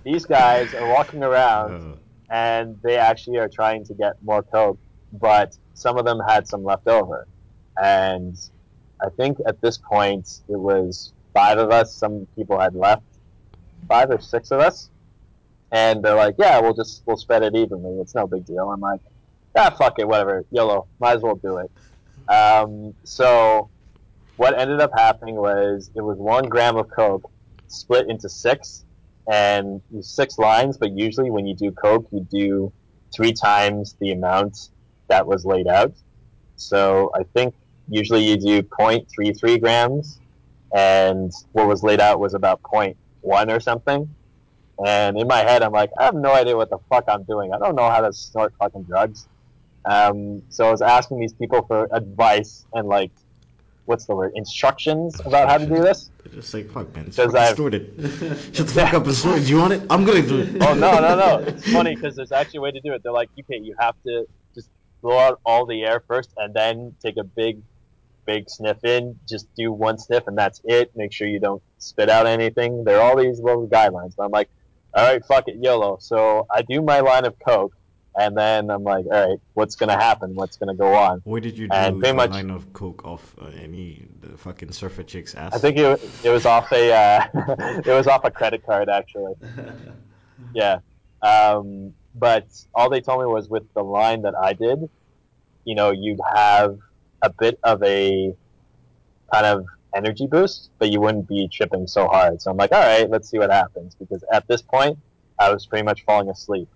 these 0.04 0.24
guys 0.24 0.74
are 0.74 0.88
walking 0.88 1.22
around 1.22 1.72
oh. 1.72 1.98
and 2.30 2.78
they 2.82 2.96
actually 2.96 3.38
are 3.38 3.48
trying 3.48 3.84
to 3.86 3.94
get 3.94 4.22
more 4.22 4.42
coke, 4.42 4.78
but 5.12 5.56
some 5.72 5.98
of 5.98 6.04
them 6.04 6.20
had 6.28 6.46
some 6.46 6.62
left 6.62 6.86
over. 6.86 7.26
And 7.82 8.38
I 9.04 9.10
think 9.10 9.38
at 9.46 9.60
this 9.60 9.78
point 9.78 10.40
it 10.48 10.58
was 10.58 11.12
five 11.32 11.58
of 11.58 11.70
us. 11.70 11.94
Some 11.94 12.26
people 12.36 12.58
had 12.58 12.74
left, 12.74 13.02
five 13.88 14.10
or 14.10 14.20
six 14.20 14.50
of 14.50 14.60
us, 14.60 14.88
and 15.70 16.02
they're 16.02 16.14
like, 16.14 16.36
"Yeah, 16.38 16.58
we'll 16.60 16.74
just 16.74 17.02
we'll 17.06 17.16
spread 17.16 17.42
it 17.42 17.54
evenly. 17.54 18.00
It's 18.00 18.14
no 18.14 18.26
big 18.26 18.46
deal." 18.46 18.70
I'm 18.70 18.80
like, 18.80 19.00
"Ah, 19.56 19.70
fuck 19.70 19.98
it, 19.98 20.08
whatever. 20.08 20.44
YOLO, 20.50 20.86
might 21.00 21.16
as 21.16 21.22
well 21.22 21.36
do 21.36 21.58
it." 21.58 21.70
Um, 22.32 22.94
so 23.04 23.68
what 24.36 24.58
ended 24.58 24.80
up 24.80 24.92
happening 24.96 25.36
was 25.36 25.90
it 25.94 26.00
was 26.00 26.18
one 26.18 26.48
gram 26.48 26.76
of 26.76 26.88
coke 26.90 27.30
split 27.68 28.08
into 28.08 28.28
six 28.28 28.84
and 29.30 29.80
six 30.00 30.38
lines, 30.38 30.76
but 30.76 30.92
usually 30.92 31.30
when 31.30 31.46
you 31.46 31.54
do 31.54 31.70
coke, 31.72 32.06
you 32.10 32.26
do 32.30 32.72
three 33.14 33.32
times 33.32 33.96
the 34.00 34.12
amount 34.12 34.70
that 35.08 35.26
was 35.26 35.44
laid 35.44 35.66
out. 35.66 35.92
So 36.56 37.10
I 37.14 37.24
think 37.34 37.54
usually 37.88 38.24
you 38.24 38.36
do 38.36 38.62
0.33 38.62 39.60
grams, 39.60 40.20
and 40.74 41.32
what 41.52 41.66
was 41.66 41.82
laid 41.82 42.00
out 42.00 42.20
was 42.20 42.34
about 42.34 42.62
0.1 42.62 42.96
or 43.22 43.60
something. 43.60 44.08
And 44.84 45.18
in 45.18 45.28
my 45.28 45.38
head, 45.38 45.62
I'm 45.62 45.72
like, 45.72 45.90
I 45.98 46.04
have 46.04 46.14
no 46.14 46.32
idea 46.32 46.56
what 46.56 46.70
the 46.70 46.78
fuck 46.90 47.04
I'm 47.06 47.22
doing. 47.22 47.52
I 47.52 47.58
don't 47.58 47.76
know 47.76 47.88
how 47.88 48.00
to 48.00 48.12
snort 48.12 48.52
fucking 48.58 48.84
drugs. 48.84 49.28
Um, 49.84 50.42
so 50.48 50.66
I 50.66 50.70
was 50.70 50.82
asking 50.82 51.20
these 51.20 51.34
people 51.34 51.62
for 51.62 51.88
advice 51.92 52.64
and 52.72 52.88
like 52.88 53.10
what's 53.86 54.06
the 54.06 54.14
word 54.14 54.32
instructions 54.34 55.20
about 55.24 55.48
how 55.48 55.58
to 55.58 55.66
do 55.66 55.80
this. 55.82 56.10
Just 56.32 56.54
like 56.54 56.70
fuck, 56.70 56.94
man. 56.94 57.04
Because 57.04 57.34
I 57.34 57.52
stored 57.52 57.74
it. 57.74 57.92
Shut 58.54 58.66
the 58.66 58.72
fuck 58.74 58.94
up 58.94 59.04
and 59.04 59.14
store 59.14 59.36
it. 59.36 59.40
Do 59.40 59.50
you 59.50 59.58
want 59.58 59.74
it? 59.74 59.82
I'm 59.90 60.04
gonna 60.04 60.22
do 60.22 60.40
it. 60.40 60.62
Oh 60.62 60.74
no, 60.74 60.98
no, 61.00 61.16
no! 61.16 61.38
It's 61.46 61.70
funny 61.70 61.94
because 61.94 62.16
there's 62.16 62.32
actually 62.32 62.58
a 62.58 62.62
way 62.62 62.70
to 62.72 62.80
do 62.80 62.92
it. 62.92 63.02
They're 63.02 63.12
like, 63.12 63.30
okay, 63.38 63.58
you 63.58 63.74
have 63.78 63.94
to 64.06 64.26
just 64.54 64.68
blow 65.02 65.18
out 65.18 65.40
all 65.44 65.66
the 65.66 65.84
air 65.84 66.02
first, 66.08 66.30
and 66.36 66.54
then 66.54 66.96
take 67.02 67.16
a 67.18 67.24
big, 67.24 67.60
big 68.26 68.48
sniff 68.48 68.82
in. 68.84 69.18
Just 69.28 69.52
do 69.54 69.72
one 69.72 69.98
sniff, 69.98 70.26
and 70.26 70.36
that's 70.36 70.60
it. 70.64 70.92
Make 70.96 71.12
sure 71.12 71.26
you 71.26 71.40
don't 71.40 71.62
spit 71.78 72.08
out 72.08 72.26
anything. 72.26 72.84
There 72.84 72.98
are 72.98 73.10
all 73.10 73.16
these 73.16 73.40
little 73.40 73.66
guidelines. 73.66 74.14
But 74.16 74.24
I'm 74.24 74.30
like, 74.30 74.48
all 74.94 75.04
right, 75.04 75.24
fuck 75.24 75.48
it, 75.48 75.56
YOLO. 75.60 75.98
So 76.00 76.46
I 76.50 76.62
do 76.62 76.82
my 76.82 77.00
line 77.00 77.24
of 77.24 77.36
coke 77.38 77.74
and 78.16 78.36
then 78.36 78.70
I'm 78.70 78.84
like, 78.84 79.06
all 79.06 79.28
right, 79.28 79.38
what's 79.54 79.74
gonna 79.74 79.98
happen? 79.98 80.34
What's 80.34 80.56
gonna 80.56 80.74
go 80.74 80.94
on? 80.94 81.20
Where 81.24 81.40
did 81.40 81.58
you 81.58 81.68
do 81.68 81.74
and 81.74 82.02
the 82.02 82.14
much, 82.14 82.30
line 82.30 82.50
of 82.50 82.72
coke 82.72 83.04
off 83.04 83.34
uh, 83.40 83.46
any 83.60 84.06
the 84.20 84.36
fucking 84.38 84.72
surfer 84.72 85.02
chick's 85.02 85.34
ass? 85.34 85.54
I 85.54 85.58
think 85.58 85.76
it, 85.78 86.00
it 86.22 86.30
was 86.30 86.46
off 86.46 86.70
a 86.72 86.92
uh, 86.92 87.26
it 87.84 87.92
was 87.92 88.06
off 88.06 88.24
a 88.24 88.30
credit 88.30 88.64
card 88.64 88.88
actually. 88.88 89.34
yeah, 90.54 90.78
um, 91.22 91.94
but 92.14 92.46
all 92.74 92.88
they 92.88 93.00
told 93.00 93.20
me 93.20 93.26
was 93.26 93.48
with 93.48 93.64
the 93.74 93.82
line 93.82 94.22
that 94.22 94.34
I 94.40 94.52
did, 94.52 94.88
you 95.64 95.74
know, 95.74 95.90
you'd 95.90 96.20
have 96.34 96.78
a 97.24 97.30
bit 97.30 97.58
of 97.64 97.82
a 97.82 98.34
kind 99.32 99.46
of 99.46 99.66
energy 99.96 100.26
boost, 100.26 100.70
but 100.78 100.90
you 100.90 101.00
wouldn't 101.00 101.26
be 101.28 101.48
tripping 101.48 101.86
so 101.86 102.06
hard. 102.06 102.40
So 102.40 102.50
I'm 102.50 102.56
like, 102.56 102.72
all 102.72 102.80
right, 102.80 103.10
let's 103.10 103.28
see 103.28 103.38
what 103.38 103.50
happens 103.50 103.96
because 103.96 104.22
at 104.32 104.46
this 104.46 104.62
point, 104.62 104.98
I 105.38 105.52
was 105.52 105.66
pretty 105.66 105.84
much 105.84 106.04
falling 106.04 106.28
asleep 106.28 106.68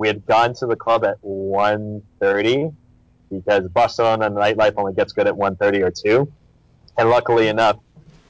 we 0.00 0.08
had 0.08 0.24
gone 0.24 0.54
to 0.54 0.66
the 0.66 0.76
club 0.76 1.04
at 1.04 1.20
1.30 1.20 2.74
because 3.30 3.68
Barcelona 3.68 4.30
nightlife 4.30 4.72
only 4.78 4.94
gets 4.94 5.12
good 5.12 5.26
at 5.26 5.34
1.30 5.34 5.84
or 5.84 5.90
2. 5.90 6.32
And 6.96 7.10
luckily 7.10 7.48
enough, 7.48 7.76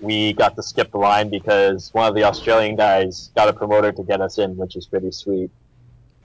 we 0.00 0.32
got 0.32 0.56
to 0.56 0.64
skip 0.64 0.90
the 0.90 0.98
line 0.98 1.30
because 1.30 1.94
one 1.94 2.08
of 2.08 2.16
the 2.16 2.24
Australian 2.24 2.74
guys 2.74 3.30
got 3.36 3.48
a 3.48 3.52
promoter 3.52 3.92
to 3.92 4.02
get 4.02 4.20
us 4.20 4.38
in, 4.38 4.56
which 4.56 4.74
is 4.74 4.86
pretty 4.86 5.12
sweet. 5.12 5.48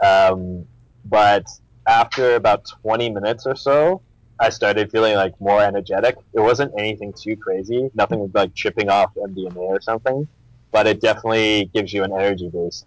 Um, 0.04 0.66
but 1.06 1.46
after 1.86 2.34
about 2.34 2.66
20 2.82 3.12
minutes 3.12 3.46
or 3.46 3.56
so, 3.56 4.02
I 4.40 4.50
started 4.50 4.92
feeling 4.92 5.16
like 5.16 5.34
more 5.40 5.62
energetic. 5.64 6.16
It 6.34 6.42
wasn't 6.42 6.74
anything 6.78 7.14
too 7.14 7.38
crazy, 7.38 7.90
nothing 7.94 8.30
like 8.34 8.54
chipping 8.54 8.90
off 8.90 9.14
MDMA 9.16 9.56
or 9.56 9.82
something, 9.82 10.28
but 10.72 10.88
it 10.88 11.02
definitely 11.02 11.72
gives 11.74 11.94
you 11.94 12.04
an 12.04 12.12
energy 12.14 12.50
boost 12.52 12.86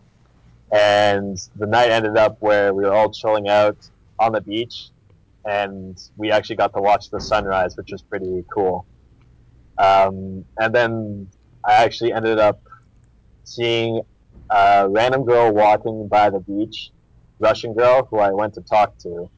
and 0.72 1.38
the 1.56 1.66
night 1.66 1.90
ended 1.90 2.16
up 2.16 2.36
where 2.40 2.74
we 2.74 2.84
were 2.84 2.92
all 2.92 3.10
chilling 3.10 3.48
out 3.48 3.76
on 4.18 4.32
the 4.32 4.40
beach, 4.40 4.90
and 5.44 5.96
we 6.16 6.30
actually 6.30 6.56
got 6.56 6.74
to 6.74 6.82
watch 6.82 7.10
the 7.10 7.20
sunrise, 7.20 7.76
which 7.76 7.90
was 7.90 8.02
pretty 8.02 8.44
cool. 8.52 8.86
Um, 9.78 10.44
and 10.58 10.74
then 10.74 11.30
I 11.64 11.84
actually 11.84 12.12
ended 12.12 12.38
up 12.38 12.60
seeing 13.44 14.02
a 14.50 14.86
random 14.88 15.24
girl 15.24 15.52
walking 15.52 16.08
by 16.08 16.30
the 16.30 16.40
beach, 16.40 16.90
Russian 17.38 17.74
girl 17.74 18.06
who 18.10 18.18
I 18.18 18.32
went 18.32 18.54
to 18.54 18.60
talk 18.62 18.98
to. 18.98 19.30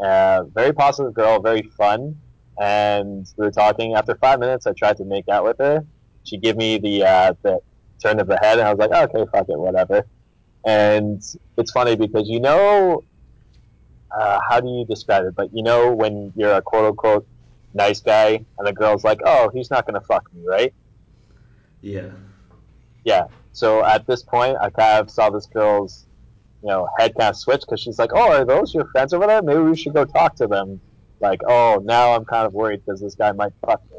Uh, 0.00 0.44
very 0.54 0.72
positive 0.72 1.14
girl, 1.14 1.40
very 1.40 1.62
fun, 1.62 2.16
and 2.60 3.26
we 3.36 3.46
were 3.46 3.50
talking. 3.50 3.94
After 3.94 4.14
five 4.16 4.40
minutes, 4.40 4.66
I 4.66 4.72
tried 4.72 4.96
to 4.98 5.04
make 5.04 5.28
out 5.28 5.44
with 5.44 5.58
her. 5.58 5.84
She 6.24 6.36
gave 6.36 6.56
me 6.56 6.78
the 6.78 7.04
uh, 7.04 7.34
the 7.42 7.60
turn 8.02 8.20
of 8.20 8.26
the 8.26 8.38
head, 8.38 8.58
and 8.58 8.68
I 8.68 8.74
was 8.74 8.78
like, 8.78 9.10
okay, 9.10 9.24
fuck 9.32 9.48
it, 9.48 9.58
whatever. 9.58 10.04
And 10.64 11.22
it's 11.56 11.70
funny 11.70 11.96
because 11.96 12.28
you 12.28 12.40
know, 12.40 13.04
uh, 14.10 14.40
how 14.48 14.60
do 14.60 14.68
you 14.68 14.84
describe 14.84 15.24
it? 15.24 15.34
But 15.34 15.54
you 15.54 15.62
know, 15.62 15.92
when 15.92 16.32
you're 16.36 16.54
a 16.54 16.62
quote 16.62 16.84
unquote 16.84 17.26
nice 17.76 18.00
guy 18.00 18.44
and 18.58 18.66
the 18.66 18.72
girl's 18.72 19.04
like, 19.04 19.20
oh, 19.24 19.50
he's 19.54 19.70
not 19.70 19.86
going 19.86 20.00
to 20.00 20.06
fuck 20.06 20.32
me, 20.34 20.42
right? 20.44 20.74
Yeah. 21.82 22.10
Yeah. 23.04 23.26
So 23.52 23.84
at 23.84 24.06
this 24.06 24.22
point, 24.22 24.56
I 24.60 24.70
kind 24.70 25.00
of 25.00 25.10
saw 25.10 25.30
this 25.30 25.46
girl's, 25.46 26.05
you 26.66 26.72
know, 26.72 26.88
head 26.98 27.14
kind 27.14 27.30
of 27.30 27.36
switch 27.36 27.60
because 27.60 27.80
she's 27.80 27.96
like, 27.96 28.10
oh, 28.12 28.32
are 28.32 28.44
those 28.44 28.74
your 28.74 28.86
friends 28.88 29.14
over 29.14 29.24
there? 29.24 29.40
Maybe 29.40 29.60
we 29.60 29.76
should 29.76 29.94
go 29.94 30.04
talk 30.04 30.34
to 30.36 30.48
them. 30.48 30.80
Like, 31.20 31.40
oh, 31.46 31.80
now 31.84 32.12
I'm 32.12 32.24
kind 32.24 32.44
of 32.44 32.54
worried 32.54 32.82
because 32.84 33.00
this 33.00 33.14
guy 33.14 33.30
might 33.30 33.52
fuck 33.64 33.80
me. 33.92 33.98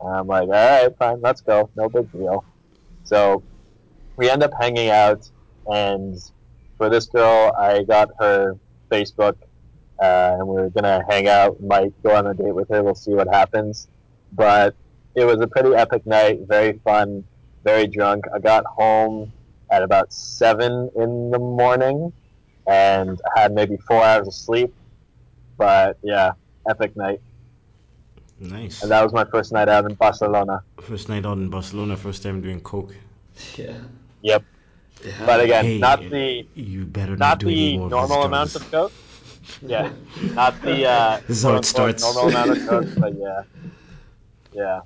And 0.00 0.16
I'm 0.16 0.28
like, 0.28 0.44
all 0.44 0.84
right, 0.84 0.96
fine, 0.96 1.20
let's 1.20 1.40
go. 1.40 1.68
No 1.74 1.88
big 1.88 2.12
deal. 2.12 2.44
So 3.02 3.42
we 4.16 4.30
end 4.30 4.44
up 4.44 4.52
hanging 4.60 4.88
out 4.88 5.28
and 5.66 6.16
for 6.78 6.88
this 6.88 7.06
girl, 7.06 7.52
I 7.58 7.82
got 7.82 8.10
her 8.20 8.56
Facebook, 8.88 9.34
uh, 10.00 10.36
and 10.38 10.46
we 10.46 10.60
are 10.60 10.70
gonna 10.70 11.02
hang 11.08 11.26
out. 11.26 11.60
Might 11.60 12.00
go 12.04 12.14
on 12.14 12.28
a 12.28 12.34
date 12.34 12.54
with 12.54 12.68
her. 12.68 12.84
We'll 12.84 12.94
see 12.94 13.14
what 13.14 13.26
happens. 13.26 13.88
But 14.32 14.76
it 15.16 15.24
was 15.24 15.40
a 15.40 15.48
pretty 15.48 15.74
epic 15.74 16.06
night. 16.06 16.40
Very 16.46 16.78
fun. 16.84 17.24
Very 17.64 17.88
drunk. 17.88 18.26
I 18.32 18.38
got 18.38 18.64
home 18.64 19.32
at 19.70 19.82
about 19.82 20.12
seven 20.12 20.90
in 20.96 21.30
the 21.30 21.38
morning, 21.38 22.12
and 22.66 23.20
I 23.36 23.40
had 23.42 23.52
maybe 23.52 23.76
four 23.76 24.02
hours 24.02 24.26
of 24.28 24.34
sleep. 24.34 24.72
but 25.56 25.98
yeah, 26.02 26.32
epic 26.68 26.96
night. 26.96 27.20
Nice. 28.38 28.82
And 28.82 28.90
that 28.90 29.02
was 29.02 29.12
my 29.12 29.24
first 29.24 29.50
night 29.52 29.68
out 29.68 29.86
in 29.86 29.94
Barcelona. 29.94 30.62
First 30.82 31.08
night 31.08 31.24
out 31.24 31.38
in 31.38 31.48
Barcelona, 31.48 31.96
first 31.96 32.22
time 32.22 32.42
doing 32.42 32.60
coke. 32.60 32.94
Yeah. 33.56 33.78
Yep. 34.20 34.44
Yeah. 35.04 35.26
But 35.26 35.40
again, 35.40 35.64
Hey, 35.64 35.78
not 35.78 36.00
the 36.00 36.46
You 36.54 36.84
better 36.84 37.16
not, 37.16 37.28
not 37.28 37.38
do 37.38 37.46
any 37.48 37.72
the 37.78 37.88
normal 37.88 38.20
of 38.20 38.24
amount 38.26 38.54
of 38.54 38.70
coke. 38.70 38.92
Yeah, 39.62 39.92
not 40.34 40.60
the 40.60 40.86
uh, 40.86 41.20
This 41.28 41.38
is 41.38 41.42
how 41.44 41.54
it 41.54 41.64
starts. 41.64 42.02
normal 42.02 42.28
amount 42.28 42.50
of 42.50 42.66
coke, 42.66 42.88
but 42.98 43.12
yeah, 43.16 43.42
yeah. 44.52 44.80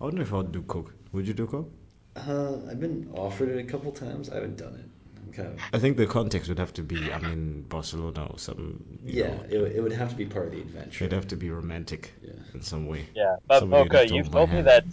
I 0.00 0.04
wonder 0.04 0.22
if 0.22 0.32
I'd 0.32 0.52
do 0.52 0.62
coke. 0.62 0.94
Would 1.12 1.26
you 1.26 1.34
do 1.34 1.46
coke? 1.46 1.68
Uh, 2.16 2.56
I've 2.70 2.80
been 2.80 3.10
offered 3.14 3.48
it 3.48 3.58
a 3.58 3.64
couple 3.64 3.90
times. 3.92 4.30
I 4.30 4.34
haven't 4.36 4.56
done 4.56 4.74
it. 4.74 4.84
I'm 5.26 5.32
kind 5.32 5.48
of 5.48 5.58
I 5.72 5.78
think 5.78 5.96
the 5.96 6.06
context 6.06 6.48
would 6.48 6.58
have 6.58 6.72
to 6.74 6.82
be 6.82 7.12
I'm 7.12 7.24
in 7.24 7.62
Barcelona 7.62 8.26
or 8.30 8.38
some. 8.38 8.84
you 9.04 9.24
yeah. 9.24 9.34
know, 9.34 9.44
It, 9.50 9.58
would- 9.60 9.72
it 9.72 9.80
would 9.80 9.92
have 9.92 10.10
to 10.10 10.16
be 10.16 10.26
part 10.26 10.46
of 10.46 10.52
the 10.52 10.60
adventure. 10.60 11.04
it'd 11.04 11.12
have 11.14 11.26
to 11.28 11.36
be 11.36 11.50
romantic 11.50 12.12
Yeah. 12.22 12.32
in 12.54 12.62
some 12.62 12.86
way. 12.86 13.06
Yeah, 13.14 13.36
but 13.48 13.60
Somebody 13.60 13.82
would 13.82 13.88
Boca, 13.88 13.98
have 13.98 14.08
to 14.08 14.14
you've 14.14 14.26
hold 14.26 14.34
my 14.34 14.38
told 14.40 14.50
me 14.50 14.54
hand. 14.56 14.66
that. 14.68 14.84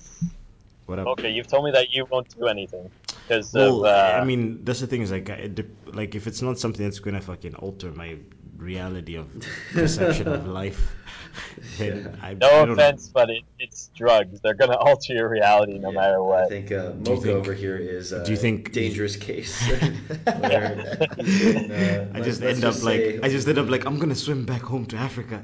What 0.88 1.00
up? 1.00 1.08
Okay, 1.08 1.30
you've 1.32 1.48
told 1.48 1.66
me 1.66 1.72
that 1.72 1.92
you 1.94 2.06
won't 2.10 2.28
do 2.36 2.48
anything 2.48 2.90
because 3.28 3.54
Well, 3.54 3.86
of. 3.86 3.94
Uh, 3.94 4.20
I 4.20 4.26
mean, 4.26 4.66
that's 4.66 4.80
the 4.80 4.88
thing 4.88 5.04
is 5.04 5.12
like, 5.12 5.30
I, 5.30 5.34
it 5.34 5.56
dep- 5.56 5.94
like 5.96 6.16
if 6.16 6.26
it's 6.28 6.42
not 6.42 6.58
something 6.58 6.84
that's 6.84 7.00
gonna 7.00 7.22
fucking 7.22 7.56
alter 7.56 7.92
my 7.92 8.18
reality 8.58 9.16
of 9.16 9.28
perception 9.74 10.28
of 10.28 10.48
life, 10.48 10.80
then 10.80 10.88
Yeah. 10.88 11.21
I, 11.80 12.30
I 12.30 12.34
no 12.34 12.50
don't- 12.66 12.72
offense, 12.72 13.10
but 13.14 13.30
it, 13.30 13.44
it's 13.60 13.90
drugs. 13.96 14.40
They're 14.42 14.54
gonna 14.54 14.78
alter 14.88 15.14
your 15.14 15.30
reality 15.30 15.78
no 15.80 15.92
Yeah, 15.92 16.00
matter 16.00 16.24
what. 16.24 16.46
I 16.46 16.48
think 16.50 16.72
uh, 16.72 16.94
Mocha 17.06 17.22
think- 17.22 17.36
over 17.38 17.54
here 17.54 17.78
is 17.78 18.12
a 18.12 18.24
do 18.24 18.32
you 18.32 18.38
think- 18.38 18.72
dangerous 18.72 19.16
case. 19.16 19.62
where 20.40 21.08
uh, 21.20 22.06
I 22.14 22.22
just 22.22 22.42
let's 22.42 22.56
end 22.58 22.66
up 22.66 22.82
like 22.84 23.00
say- 23.00 23.20
I 23.24 23.30
just 23.30 23.48
end 23.48 23.58
up 23.58 23.70
like 23.70 23.86
I'm 23.86 23.98
gonna 24.00 24.16
swim 24.16 24.46
back 24.46 24.62
home 24.62 24.86
to 24.88 24.98
Africa. 24.98 25.44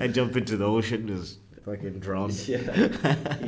I 0.00 0.08
jump 0.12 0.36
into 0.36 0.56
the 0.56 0.66
ocean, 0.66 1.08
and 1.08 1.18
just 1.18 1.38
fucking 1.64 1.98
drown. 2.00 2.30
Yeah. 2.46 2.58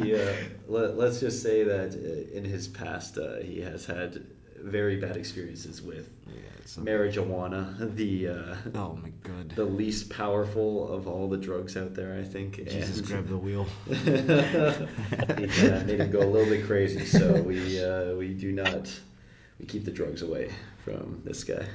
He, 0.03 0.15
uh, 0.15 0.33
let, 0.67 0.97
let's 0.97 1.21
just 1.21 1.43
say 1.43 1.63
that 1.65 1.95
uh, 1.95 2.37
in 2.37 2.45
his 2.45 2.67
past, 2.69 3.17
uh, 3.19 3.37
he 3.41 3.61
has 3.61 3.87
had 3.87 4.25
very 4.63 4.97
bad 4.97 5.17
experiences 5.17 5.81
with 5.83 6.11
Yeah, 6.27 6.83
marijuana, 6.83 7.95
the 7.97 8.29
uh, 8.29 8.57
oh 8.75 8.99
my 9.03 9.11
god. 9.23 9.51
the 9.57 9.65
least 9.65 10.11
powerful 10.11 10.93
of 10.93 11.07
all 11.07 11.29
the 11.29 11.37
drugs 11.37 11.77
out 11.77 11.95
there, 11.95 12.19
I 12.19 12.25
think. 12.25 12.57
Jesus, 12.57 12.99
and- 12.99 13.07
grab 13.07 13.29
the 13.29 13.37
wheel. 13.37 13.67
he 13.87 13.95
uh, 15.69 15.85
made 15.85 16.01
him 16.01 16.11
go 16.11 16.21
a 16.21 16.31
little 16.31 16.49
bit 16.49 16.67
crazy, 16.67 17.05
so 17.05 17.41
we 17.43 17.83
uh, 17.83 18.15
we 18.15 18.35
do 18.35 18.53
not 18.53 18.93
we 19.59 19.67
keep 19.67 19.85
the 19.85 19.91
drugs 19.91 20.23
away 20.23 20.53
from 20.85 21.23
this 21.25 21.45
guy. 21.45 21.67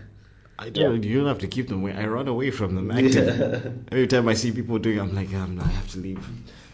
I 0.60 0.70
don't. 0.70 1.04
You 1.04 1.18
don't 1.18 1.28
have 1.28 1.40
to 1.40 1.48
keep 1.48 1.68
them 1.68 1.82
away. 1.82 1.94
I 1.94 2.06
run 2.06 2.28
away 2.28 2.52
from 2.52 2.76
them. 2.76 2.92
Active. 2.92 3.16
Yeah. 3.16 3.72
Every 3.92 4.08
time 4.08 4.28
I 4.28 4.36
see 4.36 4.52
people 4.52 4.78
doing, 4.78 4.98
it, 4.98 5.02
I'm 5.02 5.16
like, 5.16 5.34
um, 5.34 5.60
I 5.60 5.68
have 5.68 5.90
to 5.92 6.00
leave. 6.00 6.24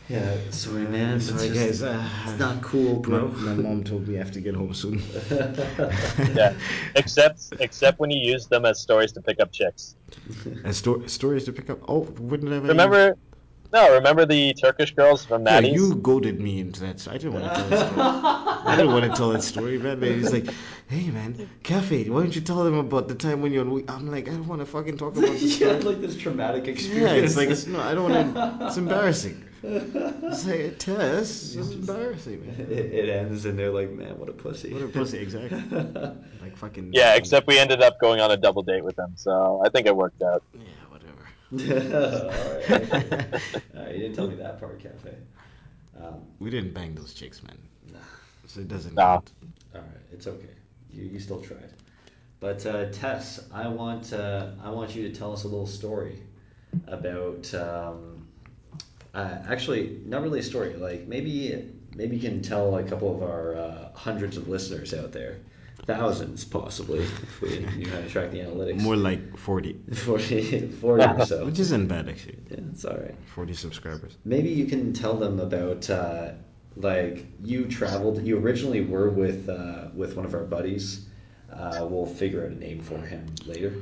Yeah, 0.10 0.36
sorry, 0.50 0.84
man. 0.88 1.18
It's 1.18 1.28
Sorry, 1.28 1.50
just- 1.50 1.82
guys. 1.82 1.84
Uh, 1.84 2.10
It's 2.26 2.40
not 2.40 2.64
cool, 2.64 3.00
bro. 3.00 3.28
my 3.28 3.54
mom 3.54 3.84
told 3.84 4.08
me 4.08 4.16
I 4.16 4.20
have 4.20 4.32
to 4.32 4.42
get 4.42 4.56
home 4.56 4.74
soon. 4.74 5.04
yeah, 6.36 6.54
except 6.96 7.54
except 7.60 8.00
when 8.00 8.10
you 8.10 8.20
use 8.34 8.48
them 8.48 8.66
as 8.66 8.80
stories 8.82 9.12
to 9.14 9.22
pick 9.22 9.40
up 9.40 9.52
chicks. 9.52 9.96
And 10.64 10.76
sto- 10.76 11.06
stories 11.06 11.46
to 11.46 11.52
pick 11.54 11.70
up. 11.70 11.80
Oh, 11.88 12.00
wouldn't 12.20 12.52
have 12.52 12.64
any- 12.64 12.70
Remember? 12.70 13.18
No, 13.72 13.94
remember 13.94 14.26
the 14.26 14.56
Turkish 14.56 14.96
girls 14.96 15.24
from 15.24 15.46
Yeah, 15.46 15.60
you 15.60 15.94
goaded 15.94 16.40
me 16.42 16.60
into 16.60 16.80
that. 16.82 17.00
So 17.00 17.12
I 17.12 17.20
didn't 17.20 17.34
want 17.34 17.46
to 17.46 17.54
tell 17.54 17.70
that 17.70 17.86
story. 17.92 18.02
I 18.66 18.76
didn't 18.78 18.92
want 18.92 19.06
to 19.06 19.12
tell 19.16 19.30
that 19.30 19.44
story, 19.44 19.78
man. 19.78 20.00
man. 20.00 20.18
He's 20.18 20.34
like, 20.34 20.48
hey, 20.88 21.12
man, 21.12 21.48
Cafe, 21.62 22.10
why 22.10 22.24
don't 22.24 22.34
you 22.36 22.42
tell 22.42 22.64
them 22.64 22.74
about 22.80 23.08
the 23.08 23.14
time 23.14 23.44
when 23.44 23.52
you're 23.52 23.62
on 23.64 23.70
week? 23.70 23.86
I'm 23.92 24.10
like, 24.10 24.28
I 24.28 24.32
don't 24.32 24.48
want 24.48 24.62
to 24.62 24.66
fucking 24.66 24.98
talk 24.98 25.16
about 25.16 25.30
this 25.34 25.44
yeah, 25.62 25.78
story. 25.80 25.82
like 25.84 26.02
this 26.02 26.18
traumatic 26.18 26.68
experience. 26.68 27.00
Yeah, 27.00 27.24
experience. 27.24 27.32
it's 27.32 27.38
like, 27.38 27.50
it's, 27.52 27.68
no, 27.68 27.80
I 27.80 27.94
don't 27.94 28.10
want 28.12 28.34
to. 28.60 28.66
It's 28.66 28.78
embarrassing. 28.86 29.46
It's 29.64 30.46
like, 30.48 30.78
Tess, 30.80 31.56
it's 31.56 31.72
embarrassing, 31.72 32.46
man. 32.46 32.56
it, 32.72 32.94
it 32.94 33.10
ends, 33.10 33.46
and 33.46 33.58
they're 33.60 33.72
like, 33.72 33.92
"Man, 33.92 34.18
what 34.18 34.30
a 34.30 34.34
pussy." 34.34 34.72
What 34.74 34.82
a 34.82 34.88
pussy, 34.88 35.18
exactly. 35.20 35.62
Like 36.42 36.56
fucking. 36.56 36.94
Yeah, 36.94 37.16
except 37.16 37.48
we 37.48 37.60
ended 37.60 37.82
up 37.82 38.00
going 38.00 38.22
on 38.22 38.32
a 38.32 38.38
double 38.38 38.64
date 38.64 38.84
with 38.84 38.96
them, 38.96 39.12
so 39.18 39.62
I 39.66 39.70
think 39.70 39.88
it 39.88 39.96
worked 39.96 40.22
out. 40.22 40.42
Yeah, 40.54 40.62
whatever. 40.90 41.28
All 41.52 42.52
right. 42.54 43.42
All 43.76 43.84
right, 43.84 43.94
you 43.96 44.02
didn't 44.02 44.16
tell 44.16 44.28
me 44.28 44.36
that 44.36 44.60
part, 44.60 44.80
Cafe. 44.80 45.14
Um, 46.02 46.22
We 46.40 46.50
didn't 46.50 46.74
bang 46.74 46.96
those 46.96 47.14
chicks, 47.14 47.44
man. 47.44 47.58
nah. 47.92 48.00
So 48.48 48.62
it 48.62 48.70
doesn't 48.70 48.96
Nah. 48.96 49.16
count. 49.16 49.32
All 49.76 49.82
right, 49.82 50.02
it's 50.14 50.28
okay. 50.28 50.56
You, 50.90 51.04
you 51.04 51.20
still 51.20 51.42
tried. 51.42 51.74
But 52.40 52.66
uh, 52.66 52.90
Tess, 52.92 53.42
I 53.54 53.68
want 53.68 54.14
uh, 54.14 54.52
I 54.64 54.70
want 54.70 54.96
you 54.96 55.04
to 55.10 55.14
tell 55.14 55.34
us 55.34 55.44
a 55.44 55.48
little 55.48 55.68
story 55.68 56.22
about. 56.88 57.54
Um, 57.54 58.19
uh, 59.14 59.38
actually, 59.48 60.00
not 60.06 60.22
really 60.22 60.40
a 60.40 60.44
story. 60.44 60.74
Like 60.76 61.08
maybe 61.08 61.72
maybe 61.96 62.16
you 62.18 62.22
can 62.22 62.42
tell 62.42 62.76
a 62.78 62.84
couple 62.84 63.16
of 63.16 63.24
our 63.24 63.56
uh, 63.56 63.90
hundreds 63.94 64.38
of 64.38 64.48
listeners 64.48 64.94
out 64.94 65.12
there, 65.12 65.40
thousands 65.86 66.46
possibly, 66.46 67.00
if 67.00 67.42
we 67.42 67.60
knew 67.78 67.90
how 67.90 68.00
to 68.00 68.10
track 68.10 68.32
the 68.32 68.40
analytics. 68.40 68.82
More 68.82 68.96
like 68.96 69.38
40. 69.38 69.74
40, 69.94 70.68
40 70.68 71.04
or 71.04 71.26
so. 71.26 71.46
Which 71.46 71.60
isn't 71.60 71.88
bad, 71.88 72.08
actually. 72.10 72.40
Yeah, 72.52 72.58
it's 72.72 72.86
all 72.86 72.98
right. 72.98 73.16
40 73.36 73.54
subscribers. 73.54 74.18
Maybe 74.26 74.50
you 74.50 74.66
can 74.66 74.94
tell 74.94 75.16
them 75.16 75.40
about 75.40 75.90
uh, 75.90 76.32
like 76.76 77.26
you 77.44 77.66
traveled. 77.66 78.24
You 78.26 78.38
originally 78.40 78.82
were 78.82 79.10
with 79.10 79.50
uh, 79.50 79.88
with 79.94 80.16
one 80.16 80.26
of 80.26 80.34
our 80.36 80.44
buddies. 80.44 81.06
Uh, 81.52 81.88
we'll 81.90 82.06
figure 82.06 82.46
out 82.46 82.52
a 82.52 82.56
name 82.56 82.82
for 82.82 83.00
him 83.00 83.26
later. 83.46 83.74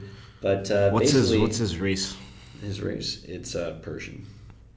But 0.42 0.72
uh, 0.72 0.92
What's 0.92 1.12
his 1.12 1.36
What's 1.36 1.58
his 1.58 1.78
race? 1.78 2.16
his 2.62 2.82
race? 2.82 3.24
It's 3.26 3.56
uh, 3.56 3.78
Persian. 3.82 4.26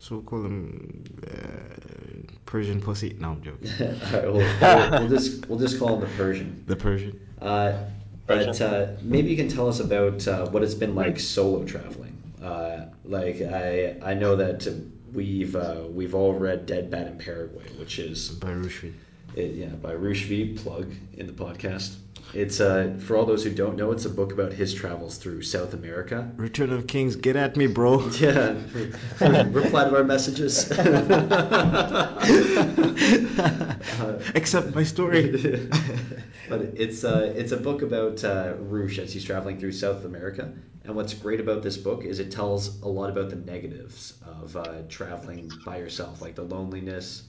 So 0.00 0.16
we'll 0.16 0.24
call 0.24 0.42
him 0.44 1.04
uh, 1.30 2.32
Persian 2.46 2.80
pussy. 2.80 3.16
No, 3.20 3.32
I'm 3.32 3.42
joking. 3.42 3.70
All 3.80 4.12
right, 4.12 4.32
we'll, 4.32 4.32
we'll, 4.34 4.90
we'll 5.00 5.08
just 5.08 5.46
we'll 5.46 5.58
just 5.58 5.78
call 5.78 5.94
him 5.94 6.00
the 6.00 6.16
Persian. 6.16 6.64
The 6.66 6.74
Persian. 6.74 7.20
Uh, 7.40 7.84
but 8.26 8.60
uh, 8.62 8.92
maybe 9.02 9.28
you 9.28 9.36
can 9.36 9.48
tell 9.48 9.68
us 9.68 9.78
about 9.80 10.26
uh, 10.26 10.46
what 10.48 10.62
it's 10.62 10.74
been 10.74 10.94
like 10.94 11.20
solo 11.20 11.64
traveling. 11.64 12.16
Uh, 12.42 12.86
like 13.04 13.42
I 13.42 13.96
I 14.02 14.14
know 14.14 14.36
that 14.36 14.66
we've 15.12 15.54
uh, 15.54 15.82
we've 15.90 16.14
all 16.14 16.32
read 16.32 16.64
Dead 16.64 16.90
Bat 16.90 17.06
in 17.08 17.18
Paraguay, 17.18 17.66
which 17.78 17.98
is 17.98 18.30
By 18.30 18.52
Roosh 18.52 18.80
V. 18.80 18.92
yeah 19.36 19.66
by 19.68 19.92
Roosh 19.92 20.24
V 20.24 20.54
plug 20.54 20.90
in 21.18 21.26
the 21.26 21.32
podcast. 21.34 21.96
It's 22.32 22.60
uh, 22.60 22.96
for 23.00 23.16
all 23.16 23.26
those 23.26 23.42
who 23.42 23.50
don't 23.50 23.76
know, 23.76 23.90
it's 23.90 24.04
a 24.04 24.10
book 24.10 24.32
about 24.32 24.52
his 24.52 24.72
travels 24.72 25.18
through 25.18 25.42
South 25.42 25.74
America. 25.74 26.30
Return 26.36 26.72
of 26.72 26.86
Kings, 26.86 27.16
get 27.16 27.36
at 27.36 27.56
me, 27.56 27.66
bro. 27.66 28.08
Yeah, 28.20 28.54
reply 29.50 29.88
to 29.88 29.96
our 29.96 30.04
messages. 30.04 30.70
Accept 34.34 34.74
my 34.74 34.84
story. 34.84 35.30
but 36.48 36.60
it's 36.74 37.04
uh, 37.04 37.32
it's 37.36 37.52
a 37.52 37.56
book 37.56 37.82
about 37.82 38.22
uh, 38.24 38.54
Roosh 38.58 38.98
as 38.98 39.12
he's 39.12 39.24
traveling 39.24 39.58
through 39.58 39.72
South 39.72 40.04
America. 40.04 40.52
And 40.84 40.94
what's 40.94 41.14
great 41.14 41.40
about 41.40 41.62
this 41.62 41.76
book 41.76 42.04
is 42.04 42.20
it 42.20 42.30
tells 42.30 42.80
a 42.82 42.88
lot 42.88 43.10
about 43.10 43.30
the 43.30 43.36
negatives 43.36 44.14
of 44.24 44.56
uh, 44.56 44.82
traveling 44.88 45.50
by 45.64 45.78
yourself, 45.78 46.22
like 46.22 46.34
the 46.34 46.42
loneliness, 46.42 47.24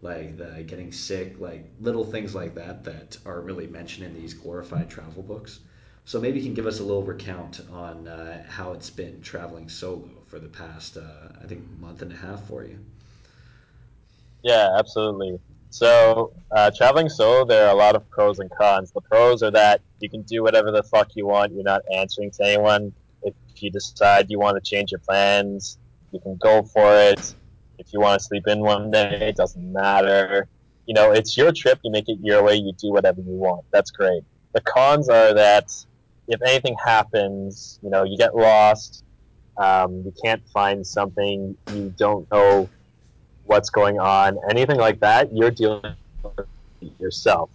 like 0.00 0.36
the 0.36 0.62
getting 0.64 0.92
sick, 0.92 1.40
like 1.40 1.64
little 1.80 2.04
things 2.04 2.34
like 2.34 2.54
that 2.54 2.84
that 2.84 3.18
are 3.24 3.40
really 3.40 3.66
mentioned 3.66 4.06
in 4.06 4.14
these 4.14 4.34
glorified 4.34 4.90
travel 4.90 5.22
books. 5.22 5.60
So 6.04 6.20
maybe 6.20 6.38
you 6.38 6.44
can 6.44 6.54
give 6.54 6.66
us 6.66 6.80
a 6.80 6.84
little 6.84 7.02
recount 7.02 7.60
on 7.72 8.06
uh, 8.06 8.44
how 8.48 8.72
it's 8.72 8.90
been 8.90 9.22
traveling 9.22 9.68
solo 9.68 10.08
for 10.26 10.38
the 10.38 10.48
past, 10.48 10.96
uh, 10.98 11.28
I 11.42 11.46
think, 11.46 11.64
month 11.80 12.02
and 12.02 12.12
a 12.12 12.16
half 12.16 12.46
for 12.46 12.64
you. 12.64 12.78
Yeah, 14.42 14.68
absolutely. 14.78 15.38
So, 15.70 16.34
uh, 16.54 16.70
traveling 16.76 17.08
solo, 17.08 17.44
there 17.46 17.66
are 17.66 17.74
a 17.74 17.76
lot 17.76 17.96
of 17.96 18.08
pros 18.10 18.38
and 18.38 18.50
cons. 18.50 18.92
The 18.92 19.00
pros 19.00 19.42
are 19.42 19.50
that 19.52 19.80
you 20.00 20.10
can 20.10 20.22
do 20.22 20.42
whatever 20.42 20.70
the 20.70 20.82
fuck 20.82 21.08
you 21.14 21.26
want. 21.26 21.52
You're 21.54 21.64
not 21.64 21.82
answering 21.92 22.30
to 22.32 22.44
anyone. 22.44 22.94
If 23.22 23.34
you 23.60 23.70
decide 23.70 24.26
you 24.28 24.38
want 24.38 24.56
to 24.56 24.60
change 24.62 24.92
your 24.92 25.00
plans, 25.08 25.78
you 26.12 26.20
can 26.20 26.36
go 26.36 26.62
for 26.62 26.94
it. 26.94 27.34
If 27.78 27.92
you 27.92 28.00
want 28.00 28.20
to 28.20 28.24
sleep 28.24 28.46
in 28.46 28.60
one 28.60 28.90
day, 28.90 29.28
it 29.28 29.36
doesn't 29.36 29.72
matter. 29.72 30.46
You 30.86 30.94
know, 30.94 31.12
it's 31.12 31.36
your 31.36 31.52
trip. 31.52 31.78
You 31.82 31.90
make 31.90 32.08
it 32.08 32.18
your 32.22 32.42
way. 32.42 32.56
You 32.56 32.72
do 32.72 32.92
whatever 32.92 33.20
you 33.20 33.32
want. 33.32 33.64
That's 33.72 33.90
great. 33.90 34.22
The 34.52 34.60
cons 34.60 35.08
are 35.08 35.34
that 35.34 35.70
if 36.28 36.40
anything 36.42 36.76
happens, 36.84 37.78
you 37.82 37.90
know, 37.90 38.04
you 38.04 38.16
get 38.16 38.36
lost. 38.36 39.02
Um, 39.56 40.02
you 40.04 40.12
can't 40.24 40.42
find 40.48 40.86
something. 40.86 41.56
You 41.72 41.94
don't 41.96 42.30
know 42.30 42.68
what's 43.44 43.70
going 43.70 43.98
on, 43.98 44.38
anything 44.50 44.78
like 44.78 45.00
that, 45.00 45.34
you're 45.34 45.50
dealing 45.50 45.94
with 46.22 46.46
yourself. 46.98 47.50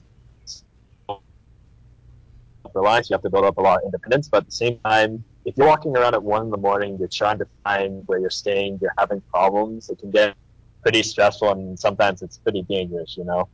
Reliance, 2.73 3.09
you 3.09 3.15
have 3.15 3.23
to 3.23 3.29
build 3.29 3.45
up 3.45 3.57
a 3.57 3.61
lot 3.61 3.79
of 3.79 3.85
independence, 3.85 4.29
but 4.29 4.39
at 4.39 4.45
the 4.45 4.51
same 4.51 4.79
time, 4.85 5.23
if 5.45 5.57
you're 5.57 5.67
walking 5.67 5.95
around 5.95 6.13
at 6.13 6.23
one 6.23 6.43
in 6.43 6.49
the 6.49 6.57
morning, 6.57 6.97
you're 6.99 7.07
trying 7.07 7.39
to 7.39 7.47
find 7.63 8.03
where 8.07 8.19
you're 8.19 8.29
staying, 8.29 8.79
you're 8.81 8.93
having 8.97 9.21
problems, 9.21 9.89
it 9.89 9.99
can 9.99 10.11
get 10.11 10.35
pretty 10.81 11.03
stressful 11.03 11.51
and 11.51 11.79
sometimes 11.79 12.21
it's 12.21 12.37
pretty 12.37 12.63
dangerous, 12.63 13.15
you 13.17 13.23
know? 13.23 13.49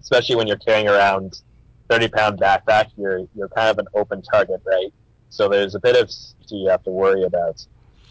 Especially 0.00 0.36
when 0.36 0.46
you're 0.46 0.58
carrying 0.58 0.88
around 0.88 1.40
30 1.88 2.08
pound 2.08 2.40
backpack, 2.40 2.86
you're, 2.96 3.26
you're 3.34 3.48
kind 3.48 3.70
of 3.70 3.78
an 3.78 3.86
open 3.94 4.22
target, 4.22 4.60
right? 4.66 4.92
So 5.28 5.48
there's 5.48 5.74
a 5.74 5.80
bit 5.80 5.96
of 5.96 6.10
safety 6.10 6.56
you 6.56 6.68
have 6.68 6.82
to 6.84 6.90
worry 6.90 7.24
about. 7.24 7.64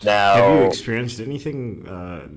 Now, 0.03 0.35
Have 0.35 0.61
you 0.61 0.67
experienced 0.67 1.19
anything 1.19 1.87
uh, 1.87 2.27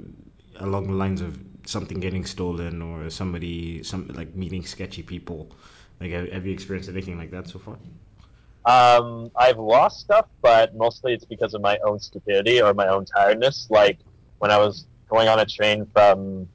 along 0.60 0.88
the 0.88 0.92
lines 0.92 1.20
of 1.20 1.38
something 1.66 1.98
getting 2.00 2.26
stolen 2.26 2.82
or 2.82 3.08
somebody, 3.08 3.82
some 3.82 4.08
like 4.08 4.34
meeting 4.34 4.64
sketchy 4.64 5.02
people? 5.02 5.50
Like, 6.00 6.10
have, 6.10 6.30
have 6.30 6.46
you 6.46 6.52
experienced 6.52 6.90
anything 6.90 7.16
like 7.16 7.30
that 7.30 7.48
so 7.48 7.58
far? 7.58 7.78
Um, 8.66 9.30
I've 9.36 9.58
lost 9.58 10.00
stuff, 10.00 10.26
but 10.42 10.74
mostly 10.74 11.12
it's 11.12 11.24
because 11.24 11.54
of 11.54 11.60
my 11.60 11.78
own 11.84 11.98
stupidity 11.98 12.62
or 12.62 12.72
my 12.72 12.88
own 12.88 13.04
tiredness. 13.04 13.66
Like 13.70 13.98
when 14.38 14.50
I 14.50 14.58
was 14.58 14.86
going 15.10 15.28
on 15.28 15.38
a 15.40 15.44
train 15.46 15.86
from 15.92 16.48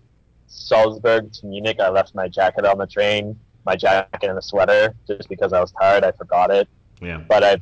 Salzburg 0.47 1.31
to 1.33 1.45
Munich, 1.45 1.79
I 1.79 1.89
left 1.89 2.15
my 2.15 2.27
jacket 2.27 2.65
on 2.65 2.77
the 2.79 2.87
train, 2.87 3.39
my 3.65 3.75
jacket 3.75 4.29
and 4.29 4.37
a 4.37 4.41
sweater, 4.41 4.95
just 5.07 5.29
because 5.29 5.53
I 5.53 5.59
was 5.61 5.71
tired. 5.71 6.03
I 6.03 6.11
forgot 6.13 6.49
it, 6.51 6.67
Yeah. 7.01 7.21
but 7.29 7.43
I've 7.43 7.61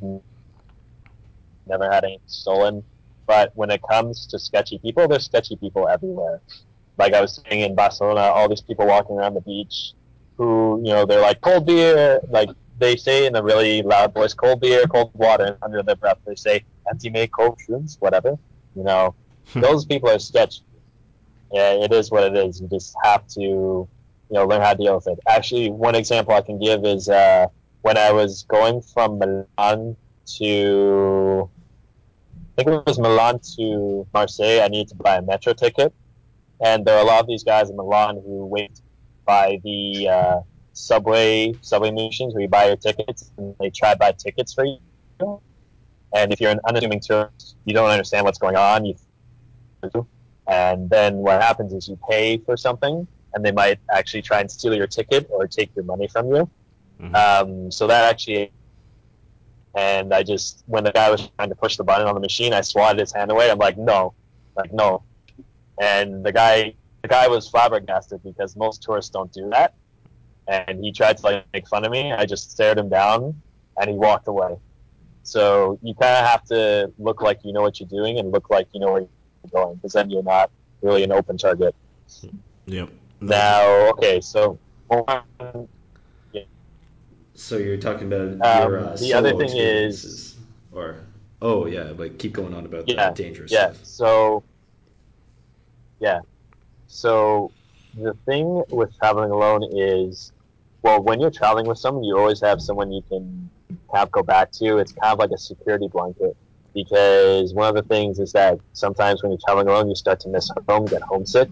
never 1.66 1.90
had 1.90 2.04
anything 2.04 2.20
stolen. 2.26 2.82
But 3.26 3.52
when 3.54 3.70
it 3.70 3.82
comes 3.90 4.26
to 4.28 4.38
sketchy 4.38 4.78
people, 4.78 5.06
there's 5.06 5.26
sketchy 5.26 5.56
people 5.56 5.86
everywhere. 5.86 6.40
Like 6.96 7.12
I 7.12 7.20
was 7.20 7.40
saying 7.46 7.60
in 7.60 7.74
Barcelona, 7.74 8.20
all 8.22 8.48
these 8.48 8.62
people 8.62 8.86
walking 8.86 9.16
around 9.16 9.34
the 9.34 9.42
beach 9.42 9.92
who, 10.38 10.80
you 10.82 10.92
know, 10.94 11.04
they're 11.04 11.20
like 11.20 11.40
cold 11.42 11.66
beer, 11.66 12.20
like 12.30 12.48
they 12.78 12.96
say 12.96 13.26
in 13.26 13.36
a 13.36 13.42
really 13.42 13.82
loud 13.82 14.14
voice, 14.14 14.34
cold 14.34 14.60
beer, 14.60 14.84
cold 14.86 15.10
water, 15.14 15.44
and 15.44 15.56
under 15.62 15.82
their 15.82 15.96
breath 15.96 16.18
they 16.26 16.34
say 16.34 16.64
anti-made 16.90 17.32
cold 17.32 17.58
shrooms, 17.58 17.96
whatever. 18.00 18.38
You 18.74 18.84
know, 18.84 19.14
those 19.54 19.84
people 19.84 20.08
are 20.10 20.18
sketchy. 20.18 20.62
Yeah, 21.52 21.72
it 21.72 21.92
is 21.92 22.10
what 22.10 22.24
it 22.24 22.36
is. 22.36 22.60
You 22.60 22.68
just 22.68 22.94
have 23.02 23.26
to, 23.28 23.40
you 23.40 23.88
know, 24.30 24.46
learn 24.46 24.60
how 24.60 24.72
to 24.72 24.78
deal 24.78 24.94
with 24.94 25.08
it. 25.08 25.18
Actually, 25.26 25.70
one 25.70 25.94
example 25.94 26.34
I 26.34 26.42
can 26.42 26.58
give 26.58 26.84
is 26.84 27.08
uh, 27.08 27.46
when 27.82 27.96
I 27.96 28.12
was 28.12 28.44
going 28.48 28.82
from 28.82 29.18
Milan 29.18 29.96
to, 30.36 31.50
I 32.58 32.62
think 32.62 32.74
it 32.74 32.86
was 32.86 32.98
Milan 32.98 33.40
to 33.56 34.06
Marseille. 34.12 34.62
I 34.62 34.68
needed 34.68 34.88
to 34.88 34.96
buy 34.96 35.16
a 35.16 35.22
metro 35.22 35.54
ticket, 35.54 35.92
and 36.60 36.84
there 36.84 36.96
are 36.98 37.02
a 37.02 37.06
lot 37.06 37.20
of 37.20 37.26
these 37.26 37.44
guys 37.44 37.70
in 37.70 37.76
Milan 37.76 38.16
who 38.24 38.46
wait 38.46 38.80
by 39.24 39.58
the 39.64 40.08
uh, 40.08 40.40
subway 40.78 41.54
subway 41.60 41.90
machines 41.90 42.34
where 42.34 42.42
you 42.42 42.48
buy 42.48 42.66
your 42.66 42.76
tickets, 42.76 43.30
and 43.36 43.54
they 43.60 43.70
try 43.70 43.92
to 43.92 43.98
buy 43.98 44.12
tickets 44.12 44.52
for 44.54 44.64
you. 44.64 44.78
And 46.14 46.32
if 46.32 46.40
you're 46.40 46.50
an 46.50 46.60
unassuming 46.66 47.00
tourist, 47.00 47.56
you 47.64 47.74
don't 47.74 47.90
understand 47.90 48.24
what's 48.24 48.38
going 48.38 48.56
on. 48.56 48.84
You 48.86 48.94
and 50.46 50.88
then 50.88 51.16
what 51.16 51.42
happens 51.42 51.72
is 51.72 51.88
you 51.88 51.98
pay 52.08 52.38
for 52.38 52.56
something, 52.56 53.06
and 53.34 53.44
they 53.44 53.52
might 53.52 53.78
actually 53.92 54.22
try 54.22 54.40
and 54.40 54.50
steal 54.50 54.74
your 54.74 54.86
ticket 54.86 55.26
or 55.30 55.46
take 55.46 55.70
your 55.76 55.84
money 55.84 56.08
from 56.08 56.34
you. 56.34 56.50
Mhm. 57.00 57.14
Um, 57.14 57.70
so 57.70 57.86
that 57.86 58.10
actually, 58.10 58.50
and 59.74 60.14
I 60.14 60.22
just 60.22 60.62
when 60.66 60.84
the 60.84 60.92
guy 60.92 61.10
was 61.10 61.28
trying 61.36 61.50
to 61.50 61.54
push 61.54 61.76
the 61.76 61.84
button 61.84 62.06
on 62.06 62.14
the 62.14 62.20
machine, 62.20 62.52
I 62.54 62.62
swatted 62.62 62.98
his 62.98 63.12
hand 63.12 63.30
away. 63.30 63.50
I'm 63.50 63.58
like, 63.58 63.76
no, 63.76 64.14
like 64.56 64.72
no, 64.72 65.02
and 65.80 66.24
the 66.24 66.32
guy 66.32 66.74
the 67.02 67.08
guy 67.08 67.28
was 67.28 67.48
flabbergasted 67.48 68.22
because 68.24 68.56
most 68.56 68.82
tourists 68.82 69.10
don't 69.10 69.32
do 69.32 69.48
that, 69.50 69.74
and 70.48 70.82
he 70.82 70.92
tried 70.92 71.18
to 71.18 71.22
like 71.22 71.44
make 71.52 71.68
fun 71.68 71.84
of 71.84 71.92
me. 71.92 72.12
I 72.12 72.24
just 72.26 72.50
stared 72.50 72.78
him 72.78 72.88
down, 72.88 73.40
and 73.78 73.90
he 73.90 73.96
walked 73.96 74.28
away. 74.28 74.56
So 75.22 75.78
you 75.82 75.94
kind 75.94 76.16
of 76.16 76.26
have 76.26 76.44
to 76.46 76.92
look 76.98 77.20
like 77.22 77.40
you 77.44 77.52
know 77.52 77.62
what 77.62 77.78
you're 77.80 77.88
doing 77.88 78.18
and 78.18 78.32
look 78.32 78.48
like 78.50 78.68
you 78.72 78.80
know 78.80 78.92
where 78.92 79.00
you're 79.02 79.52
going, 79.52 79.76
because 79.76 79.92
then 79.92 80.10
you're 80.10 80.22
not 80.22 80.50
really 80.82 81.02
an 81.04 81.12
open 81.12 81.36
target. 81.36 81.74
Yep. 82.66 82.90
Now, 83.20 83.90
okay, 83.90 84.20
so 84.20 84.58
So 87.34 87.56
you're 87.56 87.76
talking 87.76 88.06
about 88.12 88.28
Um, 88.44 88.70
your 88.72 88.78
uh, 88.80 88.96
the 88.96 89.14
other 89.14 89.32
thing 89.36 89.56
is- 89.56 90.36
or 90.72 90.96
oh 91.40 91.66
yeah, 91.66 91.92
but 91.92 92.18
keep 92.18 92.32
going 92.32 92.52
on 92.54 92.66
about 92.66 92.88
Yeah, 92.88 93.10
the 93.10 93.22
dangerous 93.22 93.50
stuff. 93.52 93.60
yeah. 93.70 93.72
stuff. 93.74 93.86
So, 93.86 94.44
yeah. 96.00 96.20
So 96.86 97.52
the 97.94 98.14
thing 98.26 98.64
with 98.70 98.96
traveling 98.98 99.30
alone 99.30 99.62
is, 99.72 100.32
well, 100.82 101.02
when 101.02 101.20
you're 101.20 101.30
traveling 101.30 101.66
with 101.66 101.78
someone, 101.78 102.04
you 102.04 102.16
always 102.16 102.40
have 102.40 102.60
someone 102.60 102.92
you 102.92 103.02
can 103.08 103.50
kind 103.92 104.02
of 104.02 104.10
go 104.12 104.22
back 104.22 104.52
to. 104.52 104.78
It's 104.78 104.92
kind 104.92 105.12
of 105.12 105.18
like 105.18 105.30
a 105.30 105.38
security 105.38 105.88
blanket 105.88 106.36
because 106.74 107.52
one 107.54 107.68
of 107.68 107.74
the 107.74 107.82
things 107.82 108.18
is 108.18 108.32
that 108.32 108.60
sometimes 108.72 109.22
when 109.22 109.32
you're 109.32 109.40
traveling 109.44 109.68
alone, 109.68 109.88
you 109.88 109.94
start 109.94 110.20
to 110.20 110.28
miss 110.28 110.50
home, 110.68 110.84
get 110.86 111.02
homesick. 111.02 111.48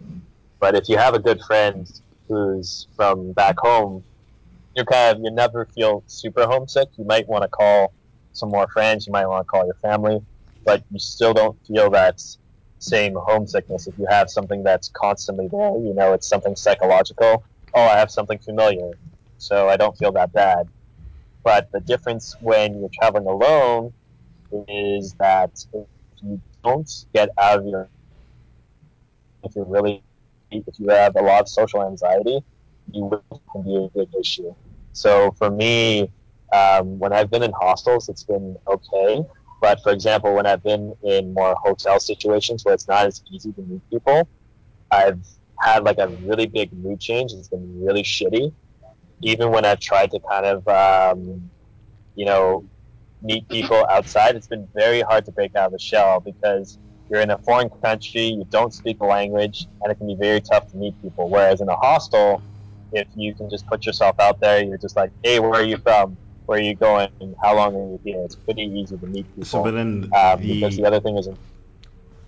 But 0.61 0.75
if 0.75 0.89
you 0.89 0.97
have 0.97 1.15
a 1.15 1.19
good 1.19 1.41
friend 1.43 1.91
who's 2.29 2.87
from 2.97 3.33
back 3.33 3.59
home, 3.59 4.05
you're 4.75 4.85
kind 4.85 5.17
of 5.17 5.23
you 5.25 5.31
never 5.31 5.67
feel 5.75 6.05
super 6.07 6.47
homesick. 6.47 6.89
You 6.97 7.05
might 7.05 7.27
want 7.29 7.43
to 7.43 7.49
call 7.49 7.93
some 8.33 8.51
more 8.51 8.69
friends. 8.69 9.07
You 9.07 9.12
might 9.12 9.27
want 9.27 9.47
to 9.47 9.49
call 9.49 9.65
your 9.65 9.77
family, 9.83 10.21
but 10.65 10.83
you 10.91 10.99
still 10.99 11.35
don't 11.35 11.59
feel 11.67 11.91
that 11.91 12.23
same 12.79 13.15
homesickness 13.15 13.87
if 13.87 13.95
you 13.99 14.07
have 14.09 14.31
something 14.31 14.62
that's 14.62 14.89
constantly 14.91 15.49
there. 15.49 15.77
You 15.79 15.95
know, 15.95 16.12
it's 16.12 16.29
something 16.29 16.55
psychological. 16.55 17.43
Oh, 17.75 17.83
I 17.83 17.97
have 17.99 18.11
something 18.11 18.39
familiar, 18.39 18.93
so 19.38 19.68
I 19.68 19.77
don't 19.77 19.96
feel 19.96 20.12
that 20.12 20.33
bad. 20.33 20.68
But 21.44 21.68
the 21.72 21.81
difference 21.81 22.37
when 22.40 22.81
you're 22.81 22.90
traveling 23.01 23.27
alone 23.27 23.94
is 24.68 25.14
that 25.18 25.51
if 25.72 25.87
you 26.22 26.40
don't 26.64 26.90
get 27.14 27.31
out 27.38 27.61
of 27.61 27.66
your, 27.66 27.88
if 29.44 29.55
you're 29.55 29.64
really, 29.64 30.03
if 30.51 30.79
you 30.79 30.88
have 30.88 31.14
a 31.16 31.22
lot 31.22 31.42
of 31.42 31.49
social 31.49 31.83
anxiety, 31.83 32.40
you 32.92 33.05
will 33.05 33.62
be 33.64 33.77
a 33.77 33.99
big 33.99 34.09
issue. 34.18 34.55
So 34.92 35.33
for 35.38 35.51
me, 35.51 36.11
um, 36.53 36.99
when 36.99 37.12
I've 37.12 37.31
been 37.31 37.42
in 37.42 37.53
hostels, 37.53 38.09
it's 38.09 38.25
been 38.25 38.57
okay. 38.66 39.22
But 39.61 39.83
for 39.83 39.92
example, 39.92 40.35
when 40.35 40.46
I've 40.46 40.62
been 40.62 40.94
in 41.03 41.35
more 41.35 41.57
hotel 41.62 41.99
situations 41.99 42.64
where 42.64 42.75
it's 42.75 42.88
not 42.88 43.07
as 43.07 43.22
easy 43.33 43.53
to 43.53 43.62
meet 43.62 43.83
people, 43.90 44.29
I've 44.90 45.25
had 45.61 45.85
like 45.85 45.99
a 45.99 46.09
really 46.09 46.46
big 46.46 46.72
mood 46.72 47.01
change. 47.01 47.33
It's 47.33 47.49
been 47.49 47.85
really 47.85 48.03
shitty. 48.03 48.55
Even 49.22 49.50
when 49.50 49.64
I've 49.64 49.81
tried 49.81 50.11
to 50.12 50.20
kind 50.31 50.46
of, 50.46 50.68
um, 50.68 51.50
you 52.14 52.26
know, 52.26 52.64
meet 53.22 53.48
people 53.48 53.87
outside, 53.90 54.37
it's 54.37 54.48
been 54.48 54.68
very 54.74 55.00
hard 55.02 55.24
to 55.26 55.33
break 55.33 55.55
out 55.57 55.66
of 55.66 55.72
the 55.72 55.79
shell 55.79 56.20
because 56.20 56.79
you're 57.09 57.20
in 57.20 57.31
a 57.31 57.38
foreign 57.38 57.70
country, 57.85 58.26
you 58.26 58.44
don't 58.50 58.74
speak 58.74 58.98
the 58.98 59.07
language, 59.07 59.66
and 59.83 59.92
it 59.92 59.96
can 59.96 60.07
be 60.07 60.16
very 60.20 60.40
tough 60.40 60.66
to 60.70 60.76
meet 60.76 60.94
people. 61.02 61.31
Whereas 61.31 61.61
in 61.61 61.68
a 61.68 61.76
hostel, 61.76 62.42
if 62.92 63.09
you 63.14 63.35
can 63.35 63.48
just 63.50 63.66
put 63.66 63.87
yourself 63.87 64.16
out 64.20 64.40
there, 64.40 64.64
you're 64.64 64.79
just 64.79 64.96
like, 64.96 65.11
hey, 65.22 65.40
where 65.40 65.55
are 65.55 65.64
you 65.64 65.79
from? 65.79 66.18
Where 66.46 66.59
are 66.59 66.62
you 66.62 66.76
going? 66.76 67.09
How 67.42 67.57
long 67.57 67.74
are 67.74 67.79
you 67.79 68.00
here? 68.05 68.22
It's 68.24 68.37
pretty 68.37 68.62
easy 68.62 68.96
to 68.96 69.07
meet 69.07 69.26
people. 69.35 69.44
So, 69.44 69.62
but 69.62 69.72
then 69.72 70.11
um, 70.16 70.40
the 70.40 70.55
because 70.55 70.76
the 70.76 70.85
other 70.85 71.00
thing 71.00 71.16
is, 71.16 71.29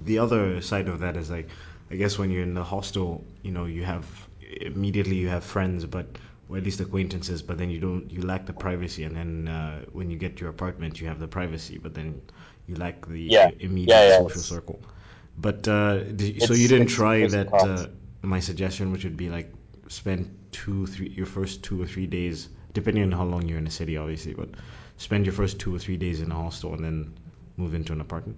the 0.01 0.19
other 0.19 0.61
side 0.61 0.89
of 0.89 1.01
that 1.01 1.17
is 1.17 1.31
like 1.31 1.49
i 1.91 1.97
guess 1.97 2.19
when 2.19 2.31
you're 2.31 2.43
in 2.43 2.55
the 2.55 2.63
hostel 2.63 3.25
you 3.43 3.51
know 3.51 3.65
you 3.65 3.85
have 3.85 4.07
immediately 4.61 5.17
you 5.17 5.29
have 5.29 5.45
friends 5.45 5.85
but 5.85 6.07
or 6.49 6.57
at 6.57 6.65
least 6.65 6.81
acquaintances 6.81 7.43
but 7.43 7.59
then 7.59 7.71
you 7.71 7.79
don't 7.79 8.11
you 8.11 8.23
lack 8.23 8.47
the 8.47 8.53
privacy 8.53 9.05
and 9.05 9.17
then 9.17 9.49
uh, 9.49 9.81
when 9.93 10.11
you 10.11 10.17
get 10.17 10.37
to 10.37 10.43
your 10.43 10.51
apartment 10.51 11.01
you 11.01 11.07
have 11.07 11.19
the 11.21 11.29
privacy 11.29 11.79
but 11.79 11.95
then 11.95 12.21
you 12.67 12.75
lack 12.77 13.07
the 13.07 13.33
Yeah. 13.33 13.51
immediate 13.61 14.09
Yeah, 14.09 14.09
yeah, 14.09 14.23
social 14.23 14.43
circle 14.43 14.81
but 15.39 15.67
uh, 15.69 16.03
did, 16.05 16.43
so 16.43 16.55
you 16.55 16.69
didn't 16.69 16.89
try 16.89 17.27
that 17.27 17.63
uh, 17.65 17.87
my 18.23 18.41
suggestion 18.41 18.93
which 18.93 19.05
would 19.05 19.17
be 19.17 19.29
like 19.29 19.53
spend 19.89 20.35
two 20.53 20.87
three 20.87 21.09
your 21.11 21.27
first 21.27 21.63
two 21.63 21.81
or 21.81 21.87
three 21.87 22.07
days 22.07 22.49
depending 22.73 23.03
on 23.05 23.13
how 23.13 23.25
long 23.25 23.47
you're 23.49 23.59
in 23.59 23.67
a 23.67 23.71
city 23.71 23.97
obviously 23.97 24.35
but 24.35 24.49
spend 24.97 25.25
your 25.27 25.33
first 25.35 25.59
two 25.59 25.75
or 25.75 25.79
three 25.79 25.97
days 25.97 26.21
in 26.21 26.31
a 26.31 26.35
hostel 26.35 26.75
and 26.75 26.85
then 26.85 27.15
move 27.57 27.75
into 27.75 27.93
an 27.93 28.01
apartment 28.01 28.37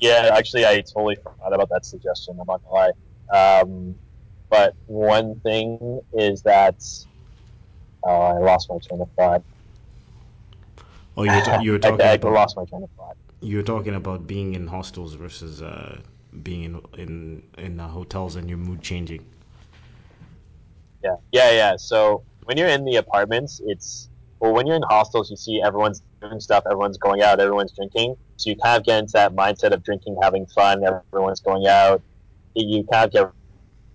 yeah, 0.00 0.30
actually, 0.34 0.66
I 0.66 0.82
totally 0.82 1.16
forgot 1.16 1.52
about 1.52 1.68
that 1.70 1.84
suggestion. 1.84 2.38
I'm 2.40 2.46
not 2.46 2.62
gonna 2.62 2.92
lie. 3.30 3.60
Um, 3.60 3.96
but 4.50 4.74
one 4.86 5.40
thing 5.40 6.00
is 6.12 6.42
that 6.42 6.76
oh, 8.04 8.20
I 8.20 8.38
lost 8.38 8.68
my 8.70 8.78
train 8.86 9.00
of 9.00 9.10
thought. 9.16 9.42
oh 11.16 11.24
you 11.24 11.32
were, 11.32 11.40
ta- 11.40 11.60
you 11.60 11.72
were 11.72 11.78
I, 11.82 11.90
talking 11.90 12.06
I 12.06 12.14
about 12.14 12.32
lost 12.32 12.56
my 12.56 12.64
train 12.64 12.82
of 12.82 12.90
thought. 12.96 13.16
You're 13.40 13.62
talking 13.62 13.94
about 13.94 14.26
being 14.26 14.54
in 14.54 14.66
hostels 14.66 15.14
versus 15.14 15.62
uh, 15.62 16.00
being 16.42 16.64
in 16.64 16.80
in 16.98 17.42
in 17.58 17.80
uh, 17.80 17.88
hotels 17.88 18.36
and 18.36 18.48
your 18.48 18.58
mood 18.58 18.82
changing. 18.82 19.24
Yeah, 21.02 21.16
yeah, 21.32 21.50
yeah. 21.52 21.76
So 21.76 22.24
when 22.44 22.56
you're 22.58 22.68
in 22.68 22.84
the 22.84 22.96
apartments, 22.96 23.60
it's 23.64 24.08
well, 24.40 24.52
when 24.52 24.66
you're 24.66 24.76
in 24.76 24.82
hostels, 24.82 25.30
you 25.30 25.36
see 25.36 25.62
everyone's 25.62 26.02
doing 26.20 26.40
stuff, 26.40 26.64
everyone's 26.66 26.98
going 26.98 27.22
out, 27.22 27.40
everyone's 27.40 27.72
drinking. 27.72 28.16
So 28.36 28.50
you 28.50 28.56
kind 28.56 28.78
of 28.78 28.84
get 28.84 28.98
into 28.98 29.12
that 29.14 29.34
mindset 29.34 29.72
of 29.72 29.82
drinking, 29.82 30.16
having 30.22 30.46
fun, 30.46 30.82
everyone's 30.84 31.40
going 31.40 31.66
out. 31.66 32.02
You 32.54 32.84
kind 32.90 33.06
of 33.06 33.12
get 33.12 33.32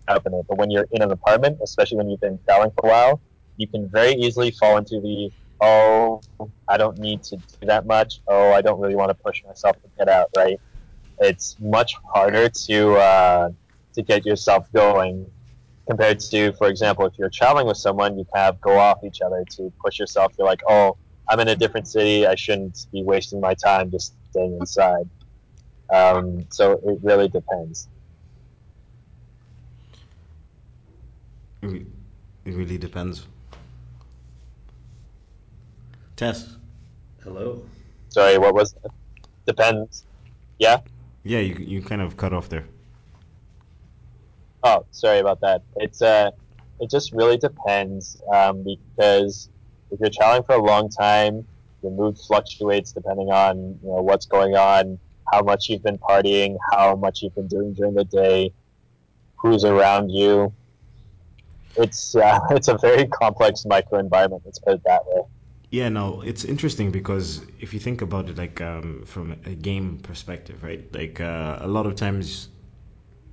it. 0.07 0.45
But 0.47 0.57
when 0.57 0.71
you're 0.71 0.87
in 0.91 1.01
an 1.01 1.11
apartment, 1.11 1.59
especially 1.63 1.97
when 1.97 2.09
you've 2.09 2.21
been 2.21 2.39
traveling 2.45 2.71
for 2.71 2.87
a 2.87 2.89
while, 2.89 3.21
you 3.57 3.67
can 3.67 3.87
very 3.89 4.13
easily 4.13 4.51
fall 4.51 4.77
into 4.77 4.99
the 5.01 5.31
oh, 5.61 6.21
I 6.67 6.77
don't 6.77 6.97
need 6.99 7.23
to 7.23 7.37
do 7.37 7.67
that 7.67 7.85
much. 7.85 8.21
Oh, 8.27 8.51
I 8.51 8.61
don't 8.61 8.79
really 8.79 8.95
want 8.95 9.09
to 9.09 9.15
push 9.15 9.43
myself 9.45 9.81
to 9.81 9.89
get 9.97 10.09
out. 10.09 10.29
Right? 10.35 10.59
It's 11.19 11.55
much 11.59 11.95
harder 12.13 12.49
to 12.49 12.93
uh, 12.95 13.49
to 13.93 14.01
get 14.01 14.25
yourself 14.25 14.71
going 14.73 15.29
compared 15.87 16.19
to, 16.19 16.51
for 16.53 16.67
example, 16.67 17.05
if 17.05 17.13
you're 17.17 17.29
traveling 17.29 17.67
with 17.67 17.77
someone, 17.77 18.17
you 18.17 18.25
have 18.33 18.59
go 18.61 18.77
off 18.77 19.03
each 19.03 19.21
other 19.21 19.43
to 19.51 19.71
push 19.83 19.99
yourself. 19.99 20.33
You're 20.37 20.47
like, 20.47 20.61
oh, 20.67 20.97
I'm 21.29 21.39
in 21.39 21.47
a 21.47 21.55
different 21.55 21.87
city. 21.87 22.25
I 22.25 22.35
shouldn't 22.35 22.87
be 22.91 23.03
wasting 23.03 23.39
my 23.39 23.53
time 23.53 23.91
just 23.91 24.15
staying 24.31 24.57
inside. 24.59 25.09
Um, 25.93 26.45
so 26.49 26.73
it 26.83 26.99
really 27.01 27.27
depends. 27.27 27.87
It 31.73 32.53
really 32.53 32.77
depends. 32.77 33.27
Tess. 36.15 36.57
Hello. 37.23 37.63
Sorry, 38.09 38.37
what 38.37 38.53
was 38.53 38.75
it? 38.83 38.91
Depends. 39.47 40.05
Yeah? 40.59 40.79
Yeah, 41.23 41.39
you 41.39 41.55
you 41.55 41.81
kind 41.81 42.01
of 42.01 42.17
cut 42.17 42.33
off 42.33 42.49
there. 42.49 42.65
Oh, 44.63 44.85
sorry 44.91 45.19
about 45.19 45.41
that. 45.41 45.63
It's 45.77 46.01
uh, 46.01 46.31
it 46.79 46.89
just 46.89 47.11
really 47.13 47.37
depends 47.37 48.21
um, 48.33 48.63
because 48.63 49.49
if 49.91 49.99
you're 49.99 50.09
traveling 50.09 50.43
for 50.43 50.55
a 50.55 50.63
long 50.63 50.89
time, 50.89 51.47
your 51.81 51.91
mood 51.91 52.17
fluctuates 52.17 52.91
depending 52.91 53.29
on 53.31 53.79
you 53.81 53.89
know 53.89 54.01
what's 54.01 54.25
going 54.25 54.55
on, 54.55 54.99
how 55.31 55.41
much 55.41 55.69
you've 55.69 55.83
been 55.83 55.97
partying, 55.97 56.57
how 56.71 56.95
much 56.95 57.21
you've 57.21 57.35
been 57.35 57.47
doing 57.47 57.73
during 57.73 57.93
the 57.93 58.05
day, 58.05 58.53
who's 59.37 59.63
around 59.63 60.09
you. 60.09 60.53
It's 61.77 62.15
uh, 62.15 62.39
it's 62.51 62.67
a 62.67 62.77
very 62.77 63.07
complex 63.07 63.63
microenvironment. 63.65 64.41
Let's 64.45 64.59
put 64.59 64.75
it 64.75 64.81
that 64.85 65.03
way. 65.07 65.23
Yeah, 65.71 65.89
no, 65.89 66.21
it's 66.21 66.45
interesting 66.45 66.91
because 66.91 67.41
if 67.59 67.73
you 67.73 67.79
think 67.79 68.01
about 68.01 68.29
it, 68.29 68.37
like 68.37 68.61
um, 68.61 69.03
from 69.05 69.31
a 69.45 69.55
game 69.55 69.97
perspective, 69.99 70.63
right? 70.63 70.83
Like 70.93 71.19
uh, 71.19 71.57
a 71.59 71.67
lot 71.67 71.85
of 71.85 71.95
times, 71.95 72.49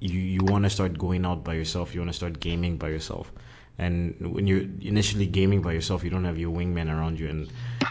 you 0.00 0.18
you 0.18 0.44
want 0.44 0.64
to 0.64 0.70
start 0.70 0.98
going 0.98 1.24
out 1.24 1.44
by 1.44 1.54
yourself. 1.54 1.94
You 1.94 2.00
want 2.00 2.10
to 2.10 2.16
start 2.16 2.40
gaming 2.40 2.76
by 2.78 2.88
yourself, 2.88 3.32
and 3.78 4.14
when 4.34 4.46
you're 4.46 4.66
initially 4.80 5.26
gaming 5.26 5.62
by 5.62 5.72
yourself, 5.72 6.04
you 6.04 6.10
don't 6.10 6.24
have 6.24 6.38
your 6.38 6.54
wingman 6.54 6.88
around 6.88 7.18
you, 7.18 7.28
and 7.28 7.48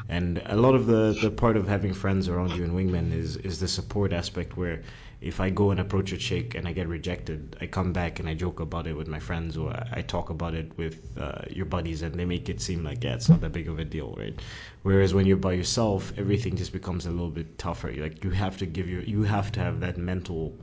and 0.10 0.42
a 0.46 0.56
lot 0.56 0.76
of 0.76 0.86
the 0.86 1.18
the 1.22 1.32
part 1.32 1.58
of 1.58 1.68
having 1.68 1.94
friends 1.94 2.28
around 2.28 2.52
you 2.52 2.64
and 2.64 2.74
wingmen 2.74 3.14
is 3.14 3.38
is 3.38 3.60
the 3.60 3.68
support 3.68 4.14
aspect 4.14 4.58
where 4.58 4.82
if 5.22 5.40
I 5.40 5.52
go 5.52 5.70
and 5.70 5.80
approach 5.80 6.12
a 6.12 6.18
chick 6.18 6.56
and 6.56 6.68
I 6.68 6.74
get 6.74 6.88
rejected, 6.88 7.56
I 7.62 7.68
come 7.68 7.94
back 7.94 8.20
and 8.20 8.28
I 8.28 8.34
joke 8.34 8.60
about 8.60 8.88
it 8.88 8.98
with 8.98 9.08
my 9.08 9.20
friends 9.20 9.56
or 9.56 9.72
I 9.92 10.02
talk 10.02 10.32
about 10.32 10.56
it 10.56 10.76
with 10.78 11.00
uh, 11.16 11.44
your 11.48 11.68
buddies 11.68 12.02
and 12.02 12.16
they 12.16 12.26
make 12.26 12.50
it 12.50 12.60
seem 12.60 12.84
like, 12.84 13.04
yeah, 13.04 13.14
it's 13.14 13.30
not 13.30 13.40
that 13.42 13.52
big 13.52 13.68
of 13.70 13.78
a 13.78 13.86
deal, 13.86 14.16
right? 14.18 14.34
Whereas 14.82 15.14
when 15.14 15.28
you're 15.28 15.38
by 15.38 15.54
yourself, 15.54 16.12
everything 16.18 16.56
just 16.56 16.74
becomes 16.74 17.06
a 17.06 17.12
little 17.12 17.30
bit 17.30 17.60
tougher. 17.60 17.94
Like 17.94 18.24
you 18.24 18.32
have 18.32 18.58
to 18.58 18.66
give 18.66 18.90
your, 18.90 19.04
you 19.04 19.22
have 19.22 19.52
to 19.52 19.60
have 19.60 19.80
that 19.82 19.98
mental 19.98 20.58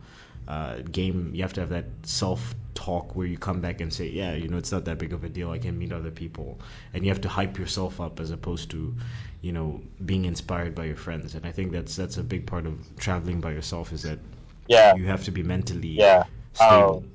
uh, 0.48 0.78
game. 0.90 1.30
You 1.34 1.42
have 1.42 1.52
to 1.52 1.60
have 1.60 1.70
that 1.70 1.86
self 2.02 2.52
talk 2.78 3.14
where 3.16 3.26
you 3.26 3.38
come 3.38 3.60
back 3.60 3.80
and 3.80 3.92
say, 3.92 4.08
yeah, 4.08 4.32
you 4.34 4.48
know, 4.48 4.58
it's 4.58 4.72
not 4.72 4.84
that 4.86 4.98
big 4.98 5.12
of 5.12 5.24
a 5.24 5.28
deal. 5.28 5.50
I 5.50 5.58
can 5.58 5.78
meet 5.78 5.92
other 5.92 6.10
people, 6.10 6.58
and 6.92 7.04
you 7.04 7.10
have 7.10 7.20
to 7.22 7.28
hype 7.28 7.58
yourself 7.58 8.00
up 8.00 8.20
as 8.20 8.30
opposed 8.30 8.70
to, 8.70 8.94
you 9.42 9.52
know, 9.52 9.82
being 10.04 10.24
inspired 10.24 10.74
by 10.74 10.84
your 10.86 10.96
friends. 10.96 11.34
And 11.34 11.44
I 11.46 11.52
think 11.52 11.72
that's 11.72 11.96
that's 11.96 12.18
a 12.18 12.22
big 12.24 12.46
part 12.46 12.66
of 12.66 12.74
traveling 12.98 13.40
by 13.40 13.52
yourself 13.52 13.92
is 13.92 14.02
that 14.02 14.18
Yeah, 14.66 14.94
you 14.94 15.06
have 15.06 15.24
to 15.24 15.30
be 15.32 15.42
mentally 15.42 15.96
yeah. 15.96 16.24
stable 16.52 17.02
Um, 17.02 17.10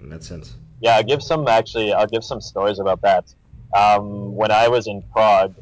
in 0.00 0.10
that 0.10 0.24
sense. 0.24 0.54
Yeah, 0.80 0.96
I'll 0.96 1.04
give 1.04 1.22
some 1.22 1.48
actually. 1.48 1.92
I'll 1.92 2.06
give 2.06 2.24
some 2.24 2.40
stories 2.40 2.78
about 2.78 3.00
that. 3.02 3.24
Um, 3.76 4.34
when 4.34 4.50
I 4.50 4.68
was 4.68 4.86
in 4.86 5.02
Prague, 5.12 5.54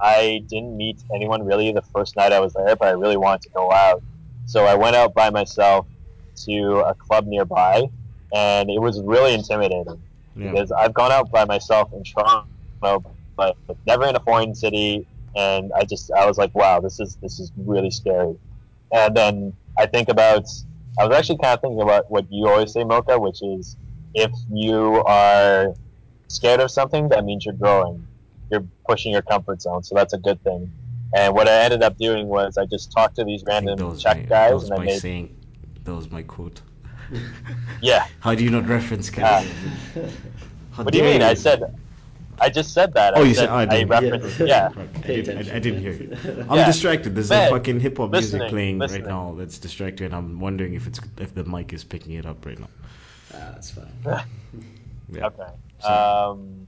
I 0.00 0.42
didn't 0.48 0.76
meet 0.76 1.02
anyone 1.14 1.44
really 1.44 1.72
the 1.72 1.82
first 1.94 2.16
night 2.16 2.32
I 2.32 2.40
was 2.40 2.54
there, 2.54 2.76
but 2.76 2.88
I 2.88 2.92
really 2.92 3.16
wanted 3.16 3.42
to 3.42 3.50
go 3.56 3.72
out. 3.72 4.02
So 4.46 4.66
I 4.66 4.76
went 4.76 4.96
out 4.96 5.14
by 5.14 5.30
myself 5.30 5.88
to 6.46 6.84
a 6.86 6.94
club 6.96 7.26
nearby, 7.26 7.84
and 8.34 8.70
it 8.70 8.80
was 8.80 9.00
really 9.02 9.34
intimidating 9.34 10.02
Yeah. 10.36 10.50
because 10.50 10.72
I've 10.72 10.94
gone 10.94 11.12
out 11.12 11.30
by 11.30 11.44
myself 11.44 11.92
in 11.92 12.02
Toronto, 12.04 13.14
but 13.36 13.56
never 13.86 14.06
in 14.06 14.16
a 14.16 14.20
foreign 14.20 14.54
city, 14.54 15.06
and 15.34 15.70
I 15.76 15.84
just 15.84 16.10
I 16.12 16.26
was 16.26 16.38
like, 16.38 16.54
wow, 16.54 16.80
this 16.80 16.98
is 17.00 17.18
this 17.22 17.38
is 17.38 17.52
really 17.56 17.90
scary. 17.90 18.36
And 18.92 19.16
then 19.16 19.52
I 19.78 19.86
think 19.86 20.08
about 20.08 20.44
I 20.98 21.06
was 21.06 21.16
actually 21.16 21.38
kind 21.38 21.54
of 21.54 21.60
thinking 21.60 21.82
about 21.82 22.10
what 22.10 22.26
you 22.30 22.48
always 22.48 22.72
say, 22.72 22.84
Mocha, 22.84 23.18
which 23.18 23.42
is 23.42 23.76
if 24.14 24.30
you 24.50 25.02
are 25.04 25.74
scared 26.28 26.60
of 26.60 26.70
something, 26.70 27.08
that 27.10 27.24
means 27.24 27.44
you're 27.44 27.54
growing. 27.54 28.06
You're 28.50 28.64
pushing 28.88 29.12
your 29.12 29.22
comfort 29.22 29.60
zone, 29.60 29.82
so 29.82 29.94
that's 29.94 30.14
a 30.14 30.18
good 30.18 30.42
thing. 30.42 30.72
And 31.14 31.34
what 31.34 31.48
I 31.48 31.62
ended 31.64 31.82
up 31.82 31.96
doing 31.98 32.28
was 32.28 32.56
I 32.56 32.64
just 32.66 32.92
talked 32.92 33.16
to 33.16 33.24
these 33.24 33.42
I 33.46 33.60
think 33.60 33.66
that 33.66 33.84
random 33.84 33.98
Czech 33.98 34.16
my, 34.16 34.22
guys, 34.22 34.64
and 34.64 34.72
I 34.80 34.84
made 34.84 35.00
saying. 35.00 35.36
That 35.84 35.94
was 35.94 36.10
my 36.10 36.22
quote. 36.22 36.62
Yeah. 37.80 38.06
How 38.20 38.34
do 38.34 38.44
you 38.44 38.50
not 38.50 38.66
reference 38.68 39.08
Uh, 39.08 39.12
Canada? 39.12 40.10
How 40.72 40.82
what 40.84 40.92
do 40.92 40.98
you 40.98 41.04
dare 41.04 41.12
mean? 41.14 41.22
I 41.22 41.34
said 41.34 41.62
I 42.38 42.50
just 42.50 42.74
said 42.74 42.92
that. 42.94 43.14
Oh, 43.16 43.22
I 43.22 43.24
you 43.24 43.34
said 43.34 43.40
said- 43.46 43.48
I 43.50 43.62
I 43.62 43.66
didn't. 43.66 43.88
referenced 43.88 44.40
Yeah. 44.40 44.46
yeah. 44.46 44.68
I, 44.76 45.06
didn't, 45.06 45.38
I, 45.50 45.56
I 45.56 45.58
didn't 45.58 45.80
hear 45.80 45.92
you. 45.92 46.16
I'm 46.50 46.58
Yeah. 46.58 46.66
distracted. 46.66 47.14
There's 47.14 47.30
Man, 47.30 47.48
some 47.48 47.58
fucking 47.58 47.80
hip 47.80 47.96
hop 47.96 48.10
music 48.10 48.32
listening, 48.32 48.50
playing 48.50 48.78
right 48.80 49.06
now 49.06 49.34
that's 49.38 49.58
distracting. 49.58 50.12
I'm 50.12 50.38
wondering 50.40 50.74
if 50.74 50.86
it's 50.86 51.00
if 51.18 51.34
the 51.34 51.44
mic 51.44 51.72
is 51.72 51.82
picking 51.84 52.12
it 52.12 52.26
up 52.26 52.44
right 52.44 52.58
now. 52.58 52.68
Ah, 53.34 53.52
that's 53.54 53.70
fine. 53.70 53.92
Yeah. 55.08 55.26
Okay. 55.26 55.50
So- 55.80 55.88
Um, 55.88 56.66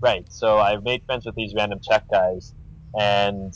right. 0.00 0.24
So 0.30 0.58
I 0.58 0.76
made 0.76 1.02
friends 1.04 1.24
with 1.26 1.34
these 1.34 1.54
random 1.54 1.80
Czech 1.82 2.04
guys, 2.12 2.52
and 2.98 3.52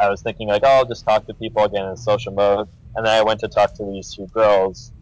I 0.00 0.08
was 0.08 0.22
thinking 0.22 0.48
like, 0.48 0.62
oh, 0.64 0.68
I'll 0.78 0.86
just 0.86 1.04
talk 1.04 1.26
to 1.26 1.34
people 1.34 1.62
again 1.62 1.84
in 1.86 1.96
social 1.96 2.32
mode. 2.32 2.68
And 2.96 3.06
then 3.06 3.12
I 3.14 3.22
went 3.22 3.38
to 3.40 3.48
talk 3.48 3.74
to 3.76 3.84
these 3.84 4.12
two 4.14 4.26
girls, 4.32 4.92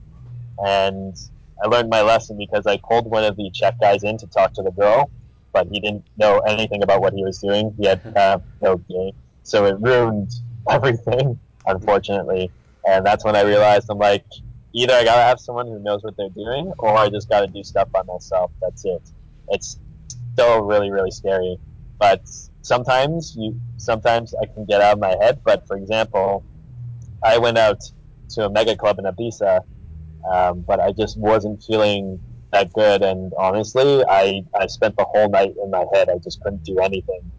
and 0.64 1.16
I 1.62 1.66
learned 1.68 1.90
my 1.90 2.02
lesson 2.02 2.38
because 2.38 2.66
I 2.66 2.78
pulled 2.78 3.06
one 3.10 3.24
of 3.24 3.36
the 3.36 3.50
Czech 3.50 3.78
guys 3.80 4.02
in 4.02 4.16
to 4.18 4.26
talk 4.26 4.54
to 4.54 4.62
the 4.62 4.70
girl, 4.70 5.10
but 5.52 5.68
he 5.70 5.80
didn't 5.80 6.04
know 6.16 6.38
anything 6.40 6.82
about 6.82 7.00
what 7.00 7.12
he 7.12 7.24
was 7.24 7.38
doing. 7.38 7.74
He 7.78 7.86
had 7.86 8.00
uh, 8.16 8.38
no 8.62 8.76
game, 8.76 9.12
so 9.42 9.66
it 9.66 9.78
ruined 9.80 10.32
everything, 10.70 11.38
unfortunately. 11.66 12.50
And 12.86 13.04
that's 13.04 13.24
when 13.24 13.36
I 13.36 13.42
realized 13.42 13.88
I'm 13.90 13.98
like, 13.98 14.24
either 14.72 14.94
I 14.94 15.04
gotta 15.04 15.22
have 15.22 15.38
someone 15.40 15.66
who 15.66 15.78
knows 15.80 16.02
what 16.02 16.16
they're 16.16 16.30
doing, 16.30 16.72
or 16.78 16.96
I 16.96 17.10
just 17.10 17.28
gotta 17.28 17.46
do 17.46 17.62
stuff 17.62 17.90
by 17.92 18.02
myself. 18.02 18.50
That's 18.60 18.84
it. 18.84 19.02
It's 19.48 19.78
still 20.32 20.62
really, 20.62 20.90
really 20.90 21.10
scary, 21.10 21.58
but 21.98 22.22
sometimes 22.62 23.34
you, 23.36 23.60
sometimes 23.76 24.34
I 24.40 24.46
can 24.46 24.64
get 24.64 24.80
out 24.80 24.94
of 24.94 24.98
my 25.00 25.16
head. 25.20 25.40
But 25.44 25.66
for 25.66 25.76
example, 25.76 26.44
I 27.22 27.38
went 27.38 27.58
out 27.58 27.80
to 28.30 28.46
a 28.46 28.50
mega 28.50 28.76
club 28.76 28.98
in 28.98 29.04
Ibiza, 29.04 29.60
um, 30.30 30.64
but 30.66 30.80
I 30.80 30.92
just 30.92 31.18
wasn't 31.18 31.62
feeling 31.62 32.20
that 32.52 32.72
good. 32.72 33.02
And 33.02 33.32
honestly, 33.38 34.04
I, 34.08 34.44
I 34.58 34.66
spent 34.66 34.96
the 34.96 35.04
whole 35.04 35.28
night 35.28 35.54
in 35.62 35.70
my 35.70 35.84
head. 35.92 36.08
I 36.08 36.18
just 36.18 36.40
couldn't 36.42 36.64
do 36.64 36.78
anything. 36.78 37.30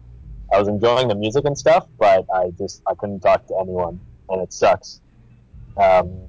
I 0.52 0.58
was 0.58 0.68
enjoying 0.68 1.08
the 1.08 1.14
music 1.14 1.44
and 1.44 1.56
stuff, 1.56 1.86
but 1.98 2.26
I 2.34 2.50
just 2.58 2.82
I 2.86 2.94
couldn't 2.94 3.20
talk 3.20 3.46
to 3.46 3.58
anyone, 3.58 4.00
and 4.28 4.42
it 4.42 4.52
sucks. 4.52 5.00
Um, 5.76 6.28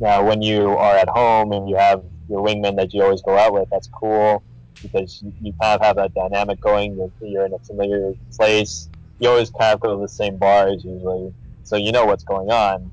now, 0.00 0.26
when 0.26 0.42
you 0.42 0.70
are 0.70 0.96
at 0.96 1.08
home 1.08 1.52
and 1.52 1.68
you 1.68 1.76
have 1.76 2.02
your 2.28 2.44
wingman 2.44 2.76
that 2.76 2.92
you 2.92 3.04
always 3.04 3.22
go 3.22 3.38
out 3.38 3.52
with, 3.52 3.68
that's 3.70 3.88
cool 3.88 4.42
because 4.82 5.22
you, 5.22 5.32
you 5.40 5.52
kind 5.60 5.80
of 5.80 5.86
have 5.86 5.96
that 5.96 6.12
dynamic 6.12 6.60
going. 6.60 6.96
You're, 6.96 7.12
you're 7.20 7.46
in 7.46 7.52
a 7.52 7.58
familiar 7.60 8.12
place. 8.36 8.88
You 9.20 9.28
always 9.28 9.50
kind 9.50 9.74
of 9.74 9.80
go 9.80 9.94
to 9.94 10.02
the 10.02 10.08
same 10.08 10.38
bars 10.38 10.84
usually, 10.84 11.32
so 11.62 11.76
you 11.76 11.92
know 11.92 12.04
what's 12.04 12.24
going 12.24 12.50
on. 12.50 12.90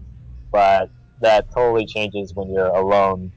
But 0.51 0.91
that 1.21 1.47
totally 1.53 1.85
changes 1.85 2.33
when 2.33 2.49
you're 2.51 2.67
alone. 2.67 3.31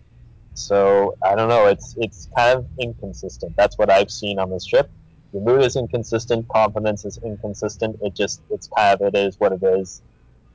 So 0.55 1.17
I 1.25 1.35
don't 1.35 1.49
know. 1.49 1.67
It's 1.67 1.95
it's 1.99 2.29
kind 2.37 2.59
of 2.59 2.67
inconsistent. 2.79 3.55
That's 3.57 3.79
what 3.79 3.91
I've 3.91 4.11
seen 4.11 4.39
on 4.39 4.51
this 4.51 4.67
trip. 4.67 4.91
Your 5.33 5.43
mood 5.43 5.65
is 5.65 5.77
inconsistent. 5.77 6.47
Confidence 6.49 7.05
is 7.05 7.19
inconsistent. 7.25 7.97
It 8.03 8.15
just 8.15 8.43
it's 8.51 8.69
kind 8.69 9.01
of 9.01 9.15
it 9.15 9.19
is 9.19 9.37
what 9.39 9.53
it 9.53 9.63
is. 9.63 10.03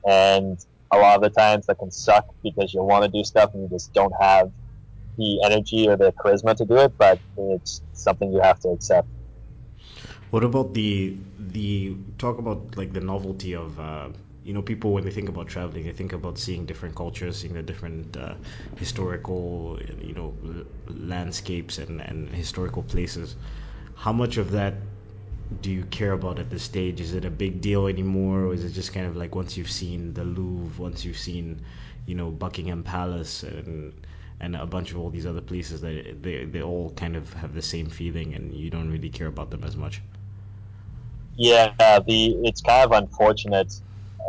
And 0.06 0.58
a 0.92 0.98
lot 0.98 1.16
of 1.16 1.22
the 1.22 1.30
times 1.30 1.66
that 1.66 1.78
can 1.78 1.90
suck 1.90 2.24
because 2.42 2.72
you 2.72 2.82
want 2.82 3.04
to 3.04 3.10
do 3.10 3.24
stuff 3.24 3.52
and 3.54 3.64
you 3.64 3.68
just 3.68 3.92
don't 3.92 4.14
have 4.20 4.50
the 5.18 5.42
energy 5.44 5.88
or 5.88 5.96
the 5.96 6.12
charisma 6.12 6.56
to 6.56 6.64
do 6.64 6.76
it. 6.76 6.92
But 6.96 7.18
it's 7.36 7.82
something 7.92 8.32
you 8.32 8.40
have 8.40 8.60
to 8.60 8.68
accept. 8.68 9.08
What 10.30 10.44
about 10.44 10.74
the 10.74 11.16
the 11.38 11.96
talk 12.18 12.38
about 12.38 12.76
like 12.76 12.92
the 12.92 13.00
novelty 13.00 13.54
of 13.54 13.80
uh, 13.80 14.10
you 14.48 14.54
know 14.54 14.62
people 14.62 14.92
when 14.94 15.04
they 15.04 15.10
think 15.10 15.28
about 15.28 15.48
traveling 15.48 15.84
they 15.84 15.92
think 15.92 16.12
about 16.14 16.38
seeing 16.38 16.64
different 16.66 16.94
cultures, 16.96 17.38
seeing 17.38 17.54
the 17.54 17.62
different 17.62 18.16
uh, 18.16 18.34
historical 18.76 19.78
you 20.00 20.14
know 20.14 20.34
landscapes 20.88 21.78
and, 21.78 22.00
and 22.00 22.30
historical 22.30 22.82
places. 22.82 23.36
How 23.94 24.12
much 24.12 24.38
of 24.38 24.52
that 24.52 24.74
do 25.60 25.70
you 25.70 25.84
care 25.84 26.12
about 26.12 26.38
at 26.38 26.50
this 26.50 26.62
stage? 26.62 27.00
Is 27.00 27.12
it 27.14 27.24
a 27.26 27.30
big 27.30 27.60
deal 27.60 27.86
anymore, 27.88 28.44
or 28.46 28.54
is 28.54 28.64
it 28.64 28.70
just 28.70 28.92
kind 28.94 29.06
of 29.06 29.16
like 29.16 29.34
once 29.34 29.56
you've 29.56 29.70
seen 29.70 30.14
the 30.14 30.24
Louvre, 30.24 30.82
once 30.82 31.04
you've 31.04 31.18
seen 31.18 31.60
you 32.06 32.14
know 32.14 32.30
Buckingham 32.30 32.82
Palace 32.82 33.42
and 33.42 33.92
and 34.40 34.56
a 34.56 34.66
bunch 34.66 34.92
of 34.92 34.98
all 34.98 35.10
these 35.10 35.26
other 35.26 35.42
places 35.42 35.80
that 35.82 36.22
they, 36.22 36.44
they 36.46 36.62
all 36.62 36.90
kind 36.92 37.16
of 37.16 37.32
have 37.34 37.54
the 37.54 37.62
same 37.62 37.88
feeling 37.90 38.34
and 38.34 38.54
you 38.54 38.70
don't 38.70 38.90
really 38.90 39.10
care 39.10 39.26
about 39.26 39.50
them 39.50 39.64
as 39.64 39.76
much. 39.76 40.00
Yeah, 41.36 41.72
the 41.78 42.36
it's 42.44 42.60
kind 42.60 42.84
of 42.84 42.92
unfortunate, 43.02 43.72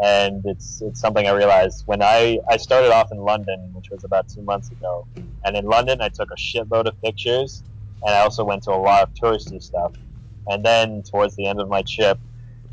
and 0.04 0.42
it's 0.46 0.82
it's 0.82 1.00
something 1.02 1.28
I 1.28 1.32
realized 1.32 1.84
when 1.86 2.02
I 2.02 2.40
I 2.50 2.58
started 2.58 2.92
off 2.92 3.08
in 3.12 3.20
London, 3.20 3.72
which 3.74 3.88
was 3.92 4.04
about 4.04 4.28
two 4.34 4.44
months 4.44 4.72
ago, 4.72 5.08
and 5.46 5.56
in 5.58 5.66
London 5.66 6.02
I 6.02 6.10
took 6.10 6.30
a 6.32 6.36
shitload 6.36 6.88
of 6.88 7.02
pictures, 7.04 7.64
and 8.04 8.16
I 8.16 8.20
also 8.20 8.46
went 8.46 8.64
to 8.64 8.72
a 8.72 8.82
lot 8.82 9.04
of 9.04 9.10
touristy 9.22 9.62
stuff, 9.62 9.92
and 10.48 10.64
then 10.66 11.04
towards 11.10 11.36
the 11.36 11.48
end 11.48 11.60
of 11.62 11.70
my 11.70 11.84
trip, 11.88 12.20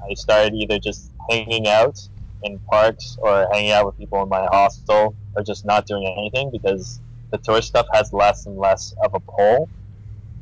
I 0.00 0.14
started 0.14 0.54
either 0.54 0.78
just 0.78 1.12
hanging 1.30 1.66
out 1.68 1.96
in 2.42 2.60
parks 2.70 3.16
or 3.18 3.48
hanging 3.52 3.72
out 3.72 3.86
with 3.86 3.96
people 3.96 4.22
in 4.22 4.28
my 4.28 4.46
hostel 4.52 5.16
or 5.34 5.42
just 5.42 5.64
not 5.64 5.86
doing 5.86 6.06
anything 6.18 6.50
because 6.52 7.00
the 7.32 7.38
tourist 7.38 7.68
stuff 7.68 7.86
has 7.92 8.12
less 8.12 8.46
and 8.46 8.56
less 8.56 8.92
of 9.04 9.12
a 9.14 9.20
pull. 9.20 9.70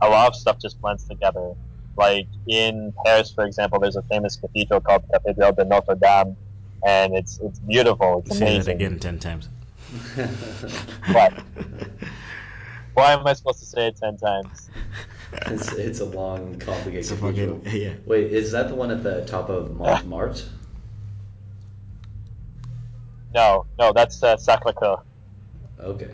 A 0.03 0.09
lot 0.09 0.29
of 0.29 0.35
stuff 0.35 0.57
just 0.61 0.81
blends 0.81 1.05
together. 1.05 1.55
Like 1.97 2.29
in 2.49 2.93
Paris, 3.05 3.33
for 3.35 3.45
example, 3.47 3.79
there's 3.81 3.97
a 3.97 4.03
famous 4.11 4.37
cathedral 4.37 4.81
called 4.81 5.03
Cathedral 5.13 5.53
de 5.53 5.65
Notre 5.65 5.95
Dame, 5.95 6.37
and 6.87 7.15
it's 7.17 7.39
it's 7.43 7.59
beautiful. 7.61 8.23
It's 8.27 8.39
Say 8.39 8.45
amazing. 8.57 8.65
that 8.79 8.85
again 8.85 8.99
ten 8.99 9.19
times. 9.19 9.49
What? 11.13 11.33
Why 12.95 13.13
am 13.13 13.27
I 13.27 13.33
supposed 13.35 13.59
to 13.61 13.67
say 13.67 13.89
it 13.89 13.97
ten 13.97 14.17
times? 14.17 14.71
It's, 15.47 15.73
it's 15.73 16.01
a 16.01 16.05
long, 16.05 16.59
complicated 16.61 17.01
It's 17.01 17.11
a 17.11 17.17
fucking 17.17 17.63
yeah. 17.67 17.95
Wait, 18.07 18.33
is 18.33 18.53
that 18.53 18.69
the 18.69 18.75
one 18.75 18.91
at 18.93 19.03
the 19.03 19.25
top 19.25 19.49
of 19.49 19.77
Montmartre? 19.77 20.45
No, 23.35 23.67
no, 23.81 23.93
that's 23.93 24.23
uh, 24.23 24.37
Sacré-Cœur. 24.37 25.01
Okay. 25.81 26.09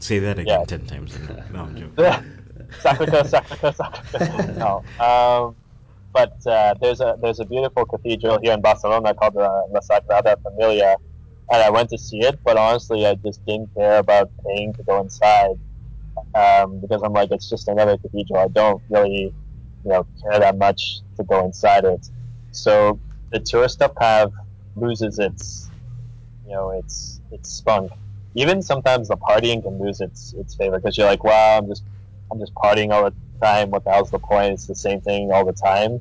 Say 0.00 0.18
that 0.18 0.40
again 0.40 0.58
Yeah. 0.58 0.64
ten 0.64 0.84
times. 0.86 1.16
No, 1.52 1.60
I'm 1.60 1.76
joking. 1.76 1.94
Sacré-Cœur, 2.82 3.22
Sacré-Cœur, 3.30 3.74
Sacré-Cœur. 3.76 4.56
No. 4.58 4.82
Um, 5.04 5.54
but 6.18 6.32
uh, 6.52 6.74
there's 6.80 7.00
a 7.00 7.16
there's 7.22 7.40
a 7.40 7.46
beautiful 7.46 7.84
cathedral 7.86 8.38
here 8.42 8.54
in 8.54 8.62
Barcelona 8.62 9.14
called 9.14 9.36
uh, 9.36 9.62
La 9.70 9.80
Sagrada 9.88 10.36
Familia, 10.42 10.96
and 11.52 11.62
I 11.62 11.70
went 11.70 11.90
to 11.90 11.98
see 11.98 12.18
it. 12.20 12.40
But 12.44 12.56
honestly, 12.56 13.06
I 13.06 13.14
just 13.26 13.40
didn't 13.46 13.70
care 13.76 13.98
about 13.98 14.32
paying 14.46 14.74
to 14.76 14.84
go 14.84 15.00
inside 15.00 15.56
um, 16.34 16.80
because 16.80 17.02
I'm 17.02 17.12
like, 17.12 17.30
it's 17.32 17.48
just 17.48 17.68
another 17.68 17.98
cathedral. 17.98 18.40
I 18.40 18.48
don't 18.48 18.82
really, 18.90 19.34
you 19.84 19.90
know, 19.92 20.06
care 20.22 20.40
that 20.40 20.58
much 20.58 21.02
to 21.18 21.24
go 21.24 21.44
inside 21.44 21.84
it. 21.84 22.06
So 22.52 23.00
the 23.32 23.40
tourist 23.40 23.76
stuff 23.76 23.92
kind 24.00 24.26
of 24.26 24.34
loses 24.76 25.18
its, 25.18 25.72
you 26.44 26.52
know, 26.54 26.70
its 26.78 27.20
its 27.30 27.50
spunk. 27.50 27.92
Even 28.34 28.62
sometimes 28.62 29.08
the 29.08 29.16
partying 29.16 29.62
can 29.62 29.78
lose 29.80 30.00
its 30.00 30.34
its 30.38 30.56
favor 30.56 30.78
because 30.78 30.96
you're 30.98 31.06
like, 31.08 31.24
wow, 31.24 31.58
I'm 31.58 31.68
just 31.68 31.84
I'm 32.32 32.40
just 32.40 32.54
partying 32.54 32.92
all 32.92 33.04
the 33.04 33.16
time. 33.42 33.70
What 33.70 33.84
the 33.84 33.90
hell's 33.92 34.10
the 34.10 34.20
point? 34.20 34.54
It's 34.54 34.66
the 34.66 34.74
same 34.76 35.00
thing 35.00 35.30
all 35.32 35.44
the 35.46 35.54
time. 35.54 36.00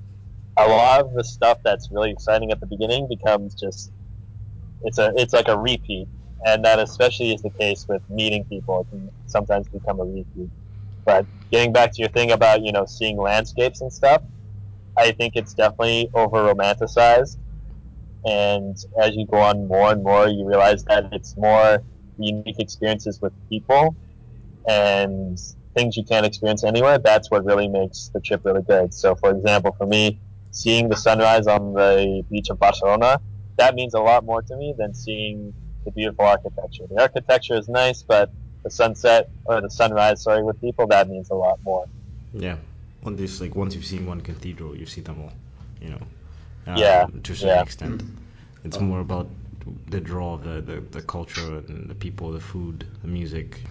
A 0.57 0.67
lot 0.67 1.01
of 1.01 1.13
the 1.13 1.23
stuff 1.23 1.59
that's 1.63 1.89
really 1.91 2.11
exciting 2.11 2.51
at 2.51 2.59
the 2.59 2.67
beginning 2.67 3.07
becomes 3.09 3.55
just 3.55 3.91
it's 4.83 4.97
a 4.99 5.13
it's 5.15 5.33
like 5.33 5.47
a 5.47 5.57
repeat, 5.59 6.07
and 6.45 6.63
that 6.65 6.79
especially 6.79 7.33
is 7.33 7.41
the 7.41 7.51
case 7.59 7.85
with 7.89 8.01
meeting 8.09 8.45
people. 8.45 8.81
It 8.81 8.89
can 8.89 9.09
sometimes 9.27 9.67
become 9.69 9.99
a 9.99 10.05
repeat. 10.05 10.51
But 11.05 11.27
getting 11.51 11.73
back 11.73 11.93
to 11.93 12.01
your 12.01 12.09
thing 12.11 12.31
about 12.31 12.63
you 12.63 12.71
know 12.71 12.85
seeing 12.87 13.17
landscapes 13.17 13.81
and 13.81 13.91
stuff, 13.93 14.23
I 14.97 15.11
think 15.13 15.33
it's 15.35 15.53
definitely 15.53 16.09
over 16.15 16.37
romanticized. 16.53 17.37
And 18.25 18.75
as 19.01 19.15
you 19.15 19.25
go 19.27 19.39
on 19.39 19.67
more 19.67 19.91
and 19.91 20.03
more, 20.03 20.27
you 20.27 20.45
realize 20.47 20.83
that 20.85 21.09
it's 21.13 21.35
more 21.37 21.83
unique 22.17 22.59
experiences 22.59 23.19
with 23.21 23.33
people 23.49 23.97
and 24.67 25.37
things 25.77 25.95
you 25.95 26.03
can't 26.03 26.25
experience 26.25 26.63
anywhere. 26.63 26.97
That's 26.97 27.29
what 27.29 27.45
really 27.45 27.67
makes 27.67 28.09
the 28.13 28.19
trip 28.19 28.41
really 28.43 28.63
good. 28.63 28.93
So, 28.93 29.15
for 29.15 29.29
example, 29.29 29.75
for 29.77 29.85
me, 29.85 30.19
seeing 30.51 30.89
the 30.89 30.95
sunrise 30.95 31.45
on 31.47 31.73
the 31.73 32.23
beach 32.31 32.49
of 32.49 32.59
Barcelona, 32.59 33.21
that 33.57 33.75
means 33.75 33.93
a 33.93 33.99
lot 33.99 34.25
more 34.25 34.41
to 34.41 34.55
me 34.57 34.73
than 34.77 34.93
seeing 34.93 35.53
the 35.85 35.91
beautiful 35.91 36.25
architecture. 36.25 36.85
The 36.89 37.01
architecture 37.01 37.55
is 37.55 37.69
nice, 37.69 38.01
but 38.01 38.31
the 38.63 38.71
sunset 38.71 39.29
or 39.45 39.61
the 39.61 39.69
sunrise, 39.69 40.23
sorry, 40.23 40.43
with 40.43 40.59
people, 40.59 40.87
that 40.87 41.07
means 41.09 41.29
a 41.29 41.35
lot 41.35 41.59
more. 41.63 41.85
Yeah. 42.33 42.57
On 43.03 43.15
this, 43.15 43.39
like 43.39 43.55
once 43.55 43.75
you've 43.75 43.85
seen 43.85 44.05
one 44.05 44.21
cathedral, 44.21 44.75
you 44.75 44.85
see 44.85 45.01
them 45.01 45.21
all. 45.21 45.33
You 45.79 45.89
know. 45.91 46.01
Um, 46.65 46.77
Yeah, 46.77 47.05
To 47.23 47.31
a 47.31 47.35
certain 47.35 47.49
yeah. 47.49 47.61
extent, 47.61 48.03
it's 48.65 48.79
more 48.79 48.99
about 48.99 49.27
the 49.89 50.01
draw 50.01 50.33
of 50.33 50.43
the, 50.43 50.61
the, 50.61 50.81
the 50.97 51.01
culture 51.01 51.57
and 51.67 51.87
the 51.87 51.95
people, 51.95 52.31
the 52.31 52.39
food, 52.39 52.85
the 53.03 53.07
music. 53.07 53.61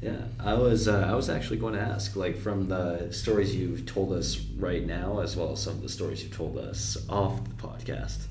Yeah, 0.00 0.24
I 0.38 0.54
was 0.54 0.86
uh, 0.86 1.06
I 1.10 1.14
was 1.14 1.28
actually 1.28 1.58
going 1.58 1.74
to 1.74 1.80
ask, 1.80 2.14
like 2.16 2.36
from 2.36 2.68
the 2.68 3.10
stories 3.12 3.54
you've 3.56 3.84
told 3.86 4.12
us 4.12 4.38
right 4.56 4.84
now, 4.86 5.20
as 5.20 5.36
well 5.36 5.52
as 5.52 5.60
some 5.60 5.74
of 5.74 5.82
the 5.82 5.88
stories 5.88 6.22
you've 6.22 6.36
told 6.36 6.56
us 6.58 6.96
off 7.08 7.42
the 7.44 7.54
podcast. 7.66 8.26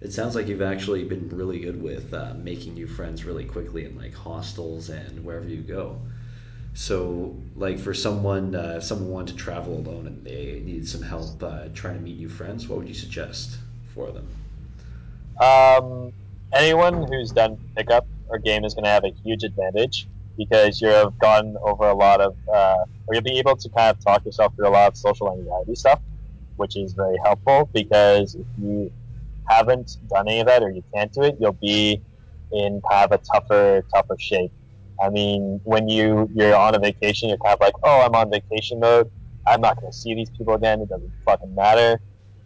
It 0.00 0.12
sounds 0.12 0.36
like 0.36 0.46
you've 0.46 0.62
actually 0.62 1.02
been 1.04 1.28
really 1.30 1.58
good 1.58 1.82
with 1.82 2.14
uh, 2.14 2.34
making 2.36 2.74
new 2.74 2.86
friends 2.86 3.24
really 3.24 3.44
quickly 3.44 3.84
in 3.84 3.96
like 3.96 4.14
hostels 4.14 4.90
and 4.90 5.24
wherever 5.24 5.48
you 5.48 5.62
go. 5.62 6.00
So, 6.74 7.36
like 7.56 7.80
for 7.80 7.94
someone, 7.94 8.54
uh, 8.54 8.74
if 8.76 8.84
someone 8.84 9.10
wanted 9.10 9.32
to 9.32 9.38
travel 9.38 9.74
alone 9.78 10.06
and 10.06 10.24
they 10.24 10.62
needed 10.64 10.88
some 10.88 11.02
help 11.02 11.42
uh, 11.42 11.68
trying 11.74 11.96
to 11.96 12.00
meet 12.00 12.18
new 12.18 12.28
friends, 12.28 12.68
what 12.68 12.78
would 12.78 12.88
you 12.88 12.94
suggest 12.94 13.58
for 13.94 14.12
them? 14.12 14.28
Um, 15.40 16.12
anyone 16.52 17.06
who's 17.10 17.32
done 17.32 17.58
pickup 17.76 18.08
or 18.28 18.38
game 18.38 18.64
is 18.64 18.74
going 18.74 18.84
to 18.84 18.90
have 18.90 19.04
a 19.04 19.12
huge 19.24 19.42
advantage 19.44 20.08
because 20.38 20.80
you've 20.80 21.18
gone 21.18 21.56
over 21.62 21.88
a 21.88 21.94
lot 21.94 22.20
of, 22.20 22.34
uh, 22.54 22.76
or 23.06 23.14
you'll 23.14 23.22
be 23.22 23.38
able 23.38 23.56
to 23.56 23.68
kind 23.76 23.90
of 23.90 24.02
talk 24.02 24.24
yourself 24.24 24.54
through 24.54 24.68
a 24.68 24.70
lot 24.70 24.88
of 24.88 24.96
social 24.96 25.30
anxiety 25.32 25.74
stuff, 25.74 26.00
which 26.56 26.76
is 26.76 26.94
very 26.94 27.16
helpful 27.24 27.68
because 27.74 28.36
if 28.36 28.46
you 28.56 28.90
haven't 29.48 29.96
done 30.08 30.28
any 30.28 30.40
of 30.40 30.46
that 30.46 30.62
or 30.62 30.70
you 30.70 30.82
can't 30.94 31.12
do 31.12 31.22
it, 31.22 31.36
you'll 31.40 31.58
be 31.60 32.00
in 32.52 32.80
kind 32.88 33.12
of 33.12 33.20
a 33.20 33.22
tougher, 33.32 33.84
tougher 33.92 34.16
shape. 34.18 34.52
I 35.02 35.10
mean, 35.10 35.60
when 35.64 35.88
you 35.88 36.28
you're 36.34 36.54
on 36.54 36.74
a 36.74 36.78
vacation, 36.78 37.28
you're 37.28 37.38
kind 37.38 37.54
of 37.54 37.60
like, 37.60 37.74
oh, 37.82 38.02
I'm 38.02 38.14
on 38.14 38.30
vacation 38.30 38.80
mode. 38.80 39.10
I'm 39.46 39.60
not 39.60 39.80
going 39.80 39.92
to 39.92 39.96
see 39.96 40.14
these 40.14 40.30
people 40.30 40.54
again. 40.54 40.80
It 40.80 40.88
doesn't 40.88 41.12
fucking 41.24 41.54
matter. 41.54 42.00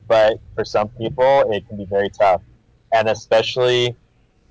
But 0.09 0.39
for 0.55 0.65
some 0.65 0.89
people, 0.91 1.51
it 1.51 1.67
can 1.69 1.79
be 1.79 1.87
very 1.87 2.11
tough, 2.11 2.43
and 2.93 3.09
especially 3.09 3.97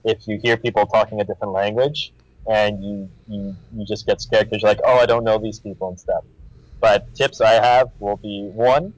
if 0.04 0.28
you 0.28 0.40
hear 0.42 0.58
people 0.58 0.86
talking 0.88 1.22
a 1.22 1.24
different 1.24 1.54
language 1.54 2.14
and 2.50 2.84
you 2.84 3.10
you, 3.28 3.56
you 3.74 3.86
just 3.86 4.06
get 4.06 4.22
scared 4.22 4.50
because 4.50 4.62
you're 4.62 4.72
like, 4.72 4.82
oh, 4.86 4.98
I 4.98 5.06
don't 5.06 5.24
know 5.24 5.38
these 5.38 5.60
people 5.60 5.90
and 5.90 6.00
stuff. 6.00 6.24
But 6.80 7.14
tips 7.16 7.42
I 7.42 7.54
have 7.54 7.90
will 8.00 8.18
be 8.18 8.50
one, 8.54 8.94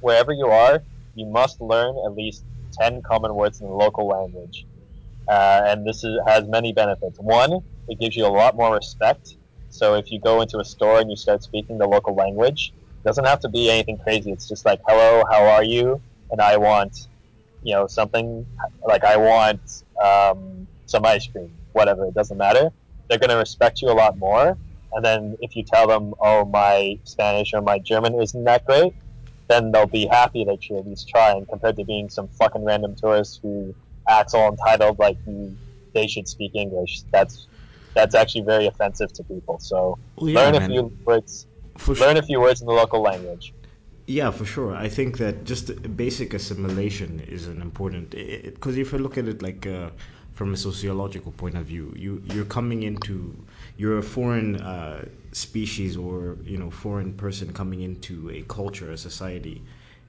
wherever 0.00 0.32
you 0.32 0.46
are, 0.46 0.82
you 1.14 1.26
must 1.26 1.60
learn 1.60 1.96
at 2.04 2.14
least 2.14 2.44
10 2.80 3.02
common 3.02 3.34
words 3.34 3.60
in 3.60 3.66
the 3.66 3.72
local 3.72 4.06
language. 4.06 4.66
Uh, 5.28 5.62
and 5.66 5.86
this 5.86 6.04
is, 6.04 6.18
has 6.26 6.46
many 6.48 6.72
benefits. 6.72 7.18
One, 7.18 7.60
it 7.88 7.98
gives 7.98 8.16
you 8.16 8.26
a 8.26 8.28
lot 8.28 8.56
more 8.56 8.74
respect. 8.74 9.36
So 9.70 9.94
if 9.94 10.10
you 10.10 10.20
go 10.20 10.40
into 10.40 10.58
a 10.58 10.64
store 10.64 11.00
and 11.00 11.08
you 11.08 11.16
start 11.16 11.42
speaking 11.42 11.78
the 11.78 11.86
local 11.86 12.14
language, 12.14 12.72
it 12.76 13.08
doesn't 13.08 13.24
have 13.24 13.40
to 13.40 13.48
be 13.48 13.70
anything 13.70 13.98
crazy. 13.98 14.32
It's 14.32 14.48
just 14.48 14.64
like, 14.64 14.80
hello, 14.86 15.22
how 15.30 15.44
are 15.44 15.64
you? 15.64 16.02
And 16.30 16.40
I 16.40 16.56
want, 16.56 17.08
you 17.62 17.74
know, 17.74 17.86
something 17.86 18.46
like 18.86 19.04
I 19.04 19.16
want 19.16 19.60
um, 20.02 20.66
some 20.86 21.04
ice 21.04 21.26
cream, 21.28 21.52
whatever. 21.72 22.06
It 22.06 22.14
doesn't 22.14 22.36
matter. 22.36 22.70
They're 23.08 23.18
going 23.18 23.30
to 23.30 23.36
respect 23.36 23.82
you 23.82 23.88
a 23.88 23.92
lot 23.92 24.18
more. 24.18 24.58
And 24.92 25.04
then 25.04 25.36
if 25.40 25.54
you 25.54 25.64
tell 25.64 25.86
them, 25.86 26.14
oh, 26.20 26.44
my 26.44 26.98
Spanish 27.04 27.52
or 27.54 27.62
my 27.62 27.78
German 27.78 28.20
isn't 28.20 28.44
that 28.44 28.64
great, 28.66 28.92
then 29.48 29.72
they'll 29.72 29.86
be 29.86 30.06
happy 30.06 30.44
that 30.44 30.68
you're 30.68 30.78
at 30.78 30.86
least 30.86 31.08
trying 31.08 31.44
compared 31.50 31.76
to 31.76 31.84
being 31.84 32.08
some 32.08 32.28
fucking 32.38 32.64
random 32.64 32.94
tourist 32.96 33.40
who 33.42 33.74
acts 34.08 34.34
all 34.34 34.48
entitled 34.48 34.98
like 34.98 35.18
you, 35.26 35.56
they 35.94 36.06
should 36.06 36.28
speak 36.28 36.52
English. 36.54 37.02
That's 37.12 37.48
that's 37.94 38.14
actually 38.14 38.42
very 38.42 38.66
offensive 38.66 39.12
to 39.14 39.24
people. 39.24 39.58
So 39.60 39.98
Well, 40.16 40.30
yeah, 40.30 40.40
learn 40.40 40.54
a 40.54 40.66
few 40.66 40.92
words. 41.04 41.46
For 41.78 41.94
sure. 41.94 42.06
Learn 42.06 42.16
a 42.16 42.22
few 42.22 42.40
words 42.40 42.60
in 42.60 42.66
the 42.66 42.72
local 42.72 43.02
language. 43.02 43.52
Yeah, 44.06 44.30
for 44.30 44.44
sure. 44.44 44.74
I 44.74 44.88
think 44.88 45.18
that 45.18 45.44
just 45.44 45.96
basic 45.96 46.34
assimilation 46.34 47.20
is 47.20 47.46
an 47.46 47.60
important 47.60 48.10
because 48.10 48.76
if 48.76 48.92
you 48.92 48.98
look 48.98 49.18
at 49.18 49.28
it 49.28 49.42
like 49.42 49.66
uh, 49.66 49.90
from 50.40 50.54
a 50.54 50.56
sociological 50.56 51.32
point 51.32 51.54
of 51.54 51.66
view, 51.66 51.92
you 51.94 52.22
you're 52.32 52.46
coming 52.46 52.84
into 52.84 53.14
you're 53.76 53.98
a 53.98 54.02
foreign 54.02 54.56
uh, 54.56 55.04
species 55.32 55.98
or 55.98 56.38
you 56.42 56.56
know 56.56 56.70
foreign 56.70 57.12
person 57.12 57.52
coming 57.52 57.82
into 57.82 58.30
a 58.30 58.40
culture, 58.48 58.90
a 58.90 58.96
society, 58.96 59.62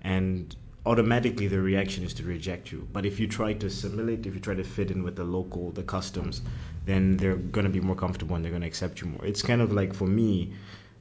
and 0.04 0.56
automatically 0.86 1.48
the 1.50 1.60
reaction 1.60 2.02
is 2.06 2.14
to 2.14 2.24
reject 2.24 2.72
you. 2.72 2.88
But 2.94 3.06
if 3.06 3.20
you 3.20 3.28
try 3.28 3.52
to 3.52 3.68
assimilate, 3.68 4.26
if 4.26 4.34
you 4.34 4.40
try 4.40 4.56
to 4.56 4.64
fit 4.64 4.90
in 4.90 5.04
with 5.04 5.18
the 5.18 5.26
local, 5.26 5.72
the 5.72 5.84
customs, 5.84 6.42
then 6.86 7.18
they're 7.18 7.36
going 7.36 7.66
to 7.66 7.76
be 7.80 7.82
more 7.82 7.98
comfortable 7.98 8.38
and 8.38 8.46
they're 8.46 8.56
going 8.58 8.68
to 8.68 8.72
accept 8.74 9.02
you 9.02 9.08
more. 9.08 9.26
It's 9.26 9.42
kind 9.42 9.62
of 9.62 9.74
like 9.74 9.94
for 9.94 10.08
me 10.08 10.54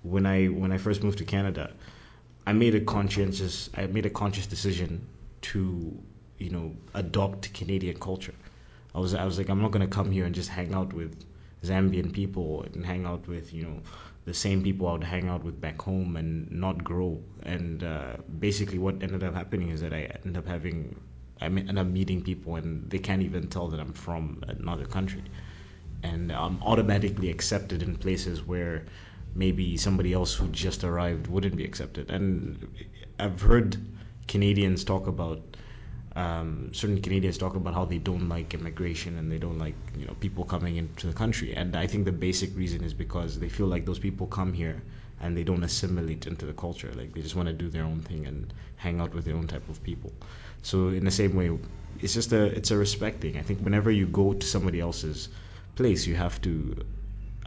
when 0.03 0.27
I 0.27 0.47
when 0.47 0.73
I 0.73 0.79
first 0.79 1.05
moved 1.05 1.19
to 1.19 1.25
Canada. 1.25 1.71
I 2.49 2.53
made 2.53 2.75
a 2.75 2.81
conscientious 2.81 3.71
I 3.77 3.87
made 3.87 4.07
a 4.07 4.15
conscious 4.23 4.49
decision 4.49 5.07
to 5.53 5.63
you 6.39 6.51
know 6.51 6.75
adopt 6.95 7.55
Canadian 7.55 7.97
culture. 8.01 8.35
I 8.95 9.01
was 9.01 9.15
I 9.15 9.25
was 9.25 9.39
like 9.39 9.49
I'm 9.49 9.61
not 9.63 9.71
gonna 9.71 9.87
come 9.87 10.11
here 10.11 10.25
and 10.25 10.35
just 10.35 10.49
hang 10.49 10.75
out 10.75 10.93
with 10.93 11.25
Zambian 11.63 12.13
people 12.13 12.63
and 12.63 12.85
hang 12.85 13.05
out 13.07 13.27
with 13.29 13.53
you 13.53 13.63
know 13.65 13.81
the 14.25 14.35
same 14.35 14.63
people 14.63 14.87
I 14.89 14.93
would 14.93 15.05
hang 15.05 15.29
out 15.29 15.45
with 15.45 15.61
back 15.61 15.81
home 15.81 16.17
and 16.17 16.51
not 16.51 16.85
grow. 16.85 17.21
And 17.43 17.83
uh, 17.83 18.17
basically, 18.39 18.79
what 18.79 19.03
ended 19.03 19.25
up 19.25 19.35
happening 19.35 19.71
is 19.71 19.81
that 19.81 19.93
I 19.93 20.03
ended 20.25 20.37
up 20.37 20.47
having 20.47 20.95
I 21.41 21.47
ended 21.47 21.79
up 21.79 21.87
meeting 21.87 22.23
people 22.23 22.57
and 22.57 22.89
they 22.91 22.99
can't 22.99 23.23
even 23.23 23.49
tell 23.49 23.69
that 23.69 23.81
I'm 23.81 23.93
from 23.93 24.43
another 24.47 24.85
country 24.87 25.23
and 26.03 26.33
I'm 26.33 26.63
automatically 26.63 27.31
accepted 27.31 27.83
in 27.83 27.97
places 27.97 28.47
where 28.47 28.85
maybe 29.35 29.77
somebody 29.77 30.13
else 30.13 30.35
who 30.35 30.49
just 30.49 30.85
arrived 30.85 31.27
wouldn't 31.29 31.57
be 31.57 31.65
accepted. 31.65 32.11
And 32.11 32.69
I've 33.19 33.41
heard 33.41 33.77
Canadians 34.29 34.85
talk 34.85 35.07
about 35.07 35.41
um, 36.17 36.73
certain 36.75 37.01
Canadians 37.01 37.39
talk 37.39 37.55
about 37.57 37.75
how 37.75 37.85
they 37.85 37.99
don't 37.99 38.29
like 38.29 38.55
immigration 38.55 39.19
and 39.19 39.31
they 39.31 39.39
don't 39.39 39.59
like 39.59 39.77
you 39.97 40.07
know 40.07 40.15
people 40.15 40.45
coming 40.45 40.77
into 40.77 41.07
the 41.07 41.13
country, 41.13 41.55
and 41.55 41.77
I 41.77 41.87
think 41.87 42.05
the 42.05 42.13
basic 42.13 42.57
reason 42.57 42.83
is 42.85 42.95
because 42.95 43.39
they 43.39 43.49
feel 43.49 43.67
like 43.67 43.87
those 43.87 43.99
people 43.99 44.27
come 44.27 44.53
here 44.53 44.83
and 45.21 45.37
they 45.37 45.45
don't 45.45 45.63
assimilate 45.63 46.27
into 46.27 46.47
the 46.47 46.53
culture. 46.55 46.93
Like 46.97 47.15
they 47.15 47.21
just 47.23 47.37
want 47.37 47.49
to 47.49 47.53
do 47.53 47.69
their 47.69 47.85
own 47.85 48.01
thing 48.01 48.27
and 48.27 48.53
hang 48.77 49.01
out 49.01 49.15
with 49.15 49.25
their 49.25 49.37
own 49.37 49.47
type 49.47 49.69
of 49.69 49.83
people. 49.83 50.13
So 50.63 50.89
in 50.89 51.05
the 51.05 51.11
same 51.11 51.35
way, 51.37 51.51
it's 52.01 52.15
just 52.15 52.33
a 52.33 52.45
it's 52.45 52.71
a 52.71 52.77
respect 52.77 53.21
thing. 53.21 53.37
I 53.37 53.43
think 53.43 53.61
whenever 53.61 53.91
you 53.91 54.07
go 54.07 54.33
to 54.35 54.47
somebody 54.47 54.81
else's 54.81 55.29
place, 55.77 56.07
you 56.07 56.15
have 56.17 56.41
to 56.43 56.77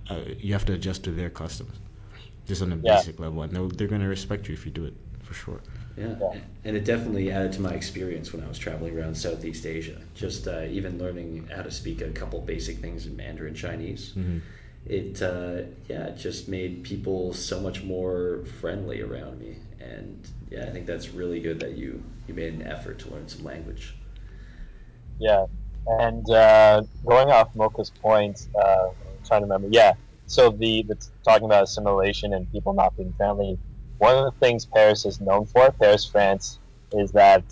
uh, 0.10 0.22
you 0.40 0.54
have 0.54 0.66
to 0.66 0.74
adjust 0.74 1.04
to 1.06 1.12
their 1.12 1.30
customs, 1.30 1.76
just 2.48 2.62
on 2.62 2.72
a 2.74 2.78
Yeah. 2.82 3.04
basic 3.04 3.20
level, 3.20 3.44
and 3.44 3.54
they're, 3.54 3.68
they're 3.68 3.88
going 3.88 4.02
to 4.02 4.08
respect 4.08 4.48
you 4.48 4.54
if 4.54 4.66
you 4.66 4.72
do 4.72 4.86
it 4.86 4.94
for 5.24 5.34
sure. 5.34 5.62
Yeah, 5.96 6.16
Yeah. 6.20 6.40
and 6.66 6.76
it 6.78 6.86
definitely 6.86 7.32
added 7.32 7.54
to 7.54 7.62
my 7.62 7.74
experience 7.74 8.34
when 8.34 8.44
I 8.44 8.48
was 8.48 8.58
traveling 8.58 8.98
around 8.98 9.16
Southeast 9.16 9.66
Asia. 9.66 10.02
Just 10.16 10.48
uh, 10.48 10.64
even 10.70 10.98
learning 10.98 11.48
how 11.54 11.62
to 11.64 11.72
speak 11.72 12.02
a 12.02 12.10
couple 12.12 12.42
basic 12.42 12.80
things 12.80 13.06
in 13.06 13.16
Mandarin 13.16 13.54
Chinese. 13.56 14.14
It 14.86 15.22
uh, 15.22 15.64
yeah, 15.88 16.08
it 16.08 16.18
just 16.18 16.50
made 16.50 16.84
people 16.84 17.34
so 17.34 17.60
much 17.62 17.84
more 17.84 18.44
friendly 18.62 19.02
around 19.02 19.40
me, 19.40 19.58
and 19.80 20.28
yeah, 20.52 20.66
I 20.66 20.72
think 20.72 20.88
that's 20.88 21.10
really 21.10 21.40
good 21.40 21.60
that 21.62 21.74
you 21.78 22.04
you 22.28 22.34
made 22.34 22.54
an 22.54 22.64
effort 22.64 23.00
to 23.00 23.10
learn 23.12 23.28
some 23.30 23.44
language. 23.46 23.96
Yeah, 25.20 25.46
and 25.86 26.30
uh, 26.30 26.84
going 27.06 27.30
off 27.30 27.50
Mocha's 27.56 27.92
point, 28.02 28.40
uh, 28.60 28.90
trying 29.26 29.42
to 29.42 29.46
remember. 29.46 29.68
Yeah, 29.72 29.94
so 30.26 30.50
the, 30.52 30.84
the 30.88 30.98
talking 31.26 31.46
about 31.46 31.64
assimilation 31.64 32.34
and 32.34 32.50
people 32.52 32.74
not 32.74 32.96
being 32.96 33.14
friendly. 33.18 33.60
One 33.98 34.18
of 34.18 34.26
the 34.26 34.38
things 34.46 34.66
Paris 34.66 35.06
is 35.06 35.22
known 35.22 35.46
for, 35.46 35.72
Paris, 35.72 36.06
France, 36.06 36.60
is 36.92 37.12
that 37.12 37.46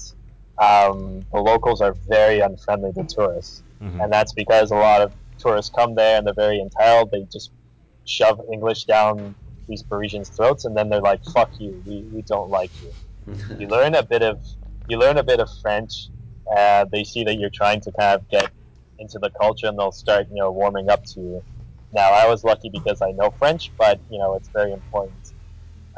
um, 0.57 1.25
the 1.33 1.39
locals 1.39 1.81
are 1.81 1.95
very 2.07 2.39
unfriendly 2.39 2.91
to 2.93 3.03
tourists, 3.05 3.63
Mhm. 3.81 4.03
and 4.03 4.13
that's 4.13 4.33
because 4.33 4.69
a 4.71 4.75
lot 4.75 5.01
of 5.01 5.13
tourists 5.39 5.71
come 5.75 5.95
there 5.95 6.17
and 6.17 6.27
they're 6.27 6.33
very 6.35 6.59
entitled. 6.59 7.09
They 7.11 7.23
just 7.31 7.51
shove 8.05 8.39
English 8.51 8.83
down 8.85 9.33
these 9.67 9.81
Parisians' 9.83 10.29
throats, 10.29 10.65
and 10.65 10.75
then 10.77 10.89
they're 10.89 11.01
like, 11.01 11.23
"Fuck 11.33 11.51
you, 11.59 11.81
we, 11.87 12.03
we 12.13 12.21
don't 12.23 12.49
like 12.49 12.71
you." 12.81 12.91
you 13.59 13.67
learn 13.67 13.95
a 13.95 14.03
bit 14.03 14.21
of 14.21 14.39
you 14.87 14.97
learn 14.97 15.17
a 15.17 15.23
bit 15.23 15.39
of 15.39 15.49
French. 15.61 16.09
Uh, 16.55 16.85
they 16.91 17.03
see 17.03 17.23
that 17.23 17.35
you're 17.35 17.49
trying 17.51 17.79
to 17.81 17.91
kind 17.93 18.19
of 18.19 18.27
get 18.29 18.51
into 18.99 19.17
the 19.19 19.31
culture, 19.39 19.67
and 19.67 19.79
they'll 19.79 19.91
start 19.91 20.27
you 20.29 20.35
know 20.37 20.51
warming 20.51 20.89
up 20.89 21.03
to 21.05 21.19
you. 21.21 21.43
Now, 21.93 22.11
I 22.11 22.27
was 22.27 22.43
lucky 22.43 22.69
because 22.69 23.01
I 23.01 23.11
know 23.11 23.31
French, 23.31 23.71
but 23.79 23.99
you 24.09 24.19
know 24.19 24.35
it's 24.35 24.49
very 24.49 24.73
important. 24.73 25.31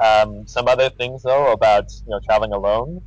Um, 0.03 0.45
some 0.47 0.67
other 0.67 0.89
things 0.89 1.23
though 1.23 1.51
about 1.51 1.85
you 2.05 2.11
know 2.11 2.19
traveling 2.25 2.53
alone. 2.53 3.03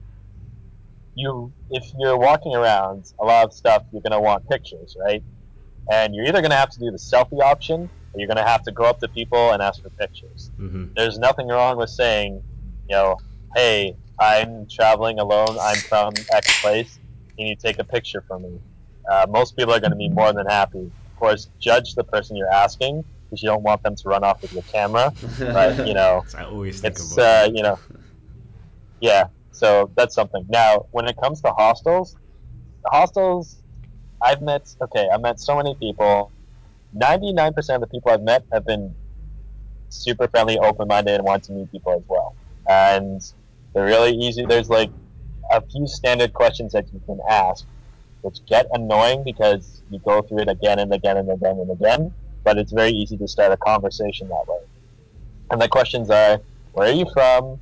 You, 1.14 1.54
if 1.70 1.84
you're 1.98 2.18
walking 2.18 2.54
around, 2.54 3.06
a 3.20 3.24
lot 3.24 3.46
of 3.46 3.52
stuff 3.54 3.84
you're 3.92 4.02
gonna 4.02 4.20
want 4.20 4.46
pictures, 4.50 4.96
right? 5.04 5.24
And 5.90 6.14
you're 6.14 6.26
either 6.26 6.42
gonna 6.42 6.56
have 6.56 6.70
to 6.70 6.80
do 6.80 6.90
the 6.90 6.98
selfie 6.98 7.42
option, 7.42 7.80
or 7.82 8.16
you're 8.20 8.28
gonna 8.28 8.46
have 8.48 8.62
to 8.64 8.72
go 8.72 8.84
up 8.84 9.00
to 9.00 9.08
people 9.08 9.52
and 9.52 9.62
ask 9.62 9.82
for 9.82 9.90
pictures 9.90 10.50
hmm 10.58 10.86
there's 10.96 11.18
nothing 11.18 11.48
wrong 11.48 11.76
with 11.76 11.90
saying, 11.90 12.42
you 12.88 12.96
know, 12.96 13.16
hey, 13.54 13.96
I'm 14.18 14.66
traveling 14.70 15.18
alone. 15.18 15.58
I'm 15.60 15.82
from 15.88 16.24
X 16.32 16.54
place. 16.54 17.00
Can 17.38 17.46
you 17.48 17.56
take 17.56 17.78
a 17.78 17.84
picture 17.84 18.22
for 18.26 18.38
me? 18.38 18.60
Uh, 19.10 19.26
most 19.28 19.56
people 19.56 19.74
are 19.74 19.80
going 19.80 19.90
to 19.92 19.96
be 19.96 20.08
more 20.08 20.32
than 20.32 20.46
happy. 20.46 20.92
Of 21.06 21.14
course, 21.16 21.50
judge 21.60 21.94
the 21.94 22.04
person 22.04 22.36
you're 22.36 22.52
asking 22.52 23.04
because 23.28 23.42
you 23.42 23.48
don't 23.48 23.62
want 23.62 23.82
them 23.82 23.94
to 23.96 24.08
run 24.08 24.24
off 24.24 24.38
with 24.42 24.52
your 24.52 24.64
camera. 24.72 25.12
But 25.38 25.86
you 25.86 25.94
know, 25.94 26.22
So 26.26 26.38
I 26.38 26.44
always 26.44 26.80
think 26.80 26.92
it's 26.92 27.12
about 27.12 27.48
uh, 27.48 27.50
you 27.54 27.62
know, 27.62 27.78
yeah. 29.00 29.24
So 29.52 29.90
that's 29.96 30.14
something. 30.14 30.44
Now, 30.48 30.86
when 30.90 31.06
it 31.06 31.16
comes 31.22 31.40
to 31.42 31.52
hostels, 31.56 32.14
the 32.84 32.90
hostels 32.92 33.62
I've 34.22 34.42
met. 34.42 34.62
Okay, 34.82 35.08
I've 35.12 35.22
met 35.22 35.40
so 35.40 35.56
many 35.56 35.76
people. 35.80 36.32
Ninety-nine 36.92 37.52
percent 37.54 37.82
of 37.82 37.88
the 37.88 37.92
people 37.94 38.12
I've 38.12 38.22
met 38.22 38.44
have 38.52 38.64
been 38.66 38.94
super 39.88 40.28
friendly, 40.28 40.58
open 40.58 40.88
minded, 40.88 41.14
and 41.14 41.24
want 41.24 41.44
to 41.44 41.52
meet 41.52 41.70
people 41.70 41.92
as 41.92 42.02
well. 42.08 42.36
And 42.68 43.20
they're 43.74 43.86
really 43.86 44.12
easy. 44.12 44.44
There's 44.46 44.68
like 44.68 44.90
a 45.50 45.62
few 45.70 45.86
standard 45.86 46.32
questions 46.32 46.72
that 46.72 46.86
you 46.92 47.00
can 47.06 47.18
ask, 47.28 47.64
which 48.22 48.38
get 48.48 48.66
annoying 48.72 49.22
because 49.24 49.82
you 49.88 50.00
go 50.04 50.22
through 50.22 50.40
it 50.40 50.48
again 50.48 50.78
and 50.78 50.92
again 50.92 51.16
and 51.16 51.30
again 51.30 51.58
and 51.60 51.70
again. 51.70 52.14
But 52.46 52.58
it's 52.58 52.70
very 52.70 52.92
easy 52.92 53.16
to 53.16 53.26
start 53.26 53.50
a 53.50 53.56
conversation 53.56 54.28
that 54.28 54.44
way. 54.46 54.60
And 55.50 55.60
the 55.60 55.66
questions 55.66 56.08
are 56.10 56.38
where 56.74 56.88
are 56.88 56.94
you 56.94 57.04
from? 57.12 57.58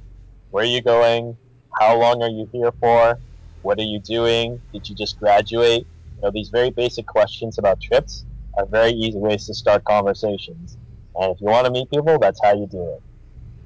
Where 0.51 0.63
are 0.63 0.67
you 0.67 0.83
going? 0.83 1.39
How 1.81 1.99
long 1.99 2.23
are 2.23 2.29
you 2.29 2.47
here 2.53 2.71
for? 2.81 3.19
What 3.63 3.79
are 3.79 3.85
you 3.85 3.99
doing? 3.99 4.61
Did 4.75 4.87
you 4.87 4.95
just 4.95 5.19
graduate? 5.19 5.87
You 6.17 6.23
know, 6.23 6.31
these 6.31 6.51
very 6.51 6.69
basic 6.69 7.07
questions 7.07 7.57
about 7.57 7.81
trips 7.81 8.27
are 8.59 8.67
very 8.67 8.91
easy 8.91 9.17
ways 9.17 9.47
to 9.47 9.55
start 9.55 9.85
conversations. 9.85 10.77
And 11.15 11.33
if 11.33 11.41
you 11.41 11.47
want 11.47 11.65
to 11.65 11.73
meet 11.73 11.91
people, 11.91 12.19
that's 12.19 12.41
how 12.43 12.53
you 12.53 12.67
do 12.67 12.83
it. 12.83 13.03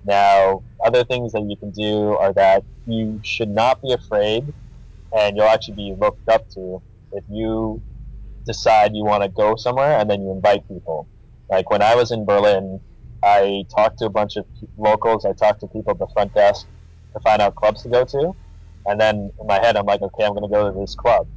Now, 0.04 0.62
other 0.84 1.02
things 1.02 1.32
that 1.32 1.42
you 1.42 1.56
can 1.56 1.72
do 1.72 2.16
are 2.16 2.32
that 2.34 2.62
you 2.86 3.20
should 3.24 3.50
not 3.50 3.82
be 3.82 3.92
afraid, 3.92 4.54
and 5.12 5.36
you'll 5.36 5.46
actually 5.48 5.74
be 5.74 5.96
looked 5.98 6.28
up 6.28 6.48
to 6.50 6.80
if 7.10 7.24
you 7.28 7.82
decide 8.48 8.92
you 8.94 9.04
want 9.04 9.24
to 9.24 9.30
go 9.30 9.56
somewhere 9.56 9.98
and 10.00 10.10
then 10.10 10.22
you 10.22 10.32
invite 10.32 10.68
people. 10.68 11.08
Like 11.50 11.70
when 11.70 11.82
I 11.82 11.96
was 11.96 12.12
in 12.12 12.26
Berlin, 12.26 12.80
I 13.24 13.64
talked 13.76 14.00
to 14.00 14.06
a 14.06 14.10
bunch 14.10 14.36
of 14.38 14.46
locals. 14.78 15.26
I 15.26 15.34
talked 15.34 15.60
to 15.62 15.68
people 15.68 15.92
at 15.92 16.00
the 16.00 16.08
front 16.14 16.34
desk 16.34 16.66
to 17.14 17.20
find 17.24 17.42
out 17.42 17.56
clubs 17.56 17.84
to 17.84 17.90
go 17.90 18.04
to, 18.06 18.34
and 18.86 19.00
then 19.00 19.30
in 19.40 19.48
my 19.48 19.56
head, 19.60 19.76
I'm 19.76 19.86
like, 19.86 20.02
okay, 20.02 20.24
I'm 20.24 20.34
going 20.34 20.50
to 20.50 20.54
go 20.54 20.72
to 20.72 20.80
this 20.80 20.96
club, 20.96 21.28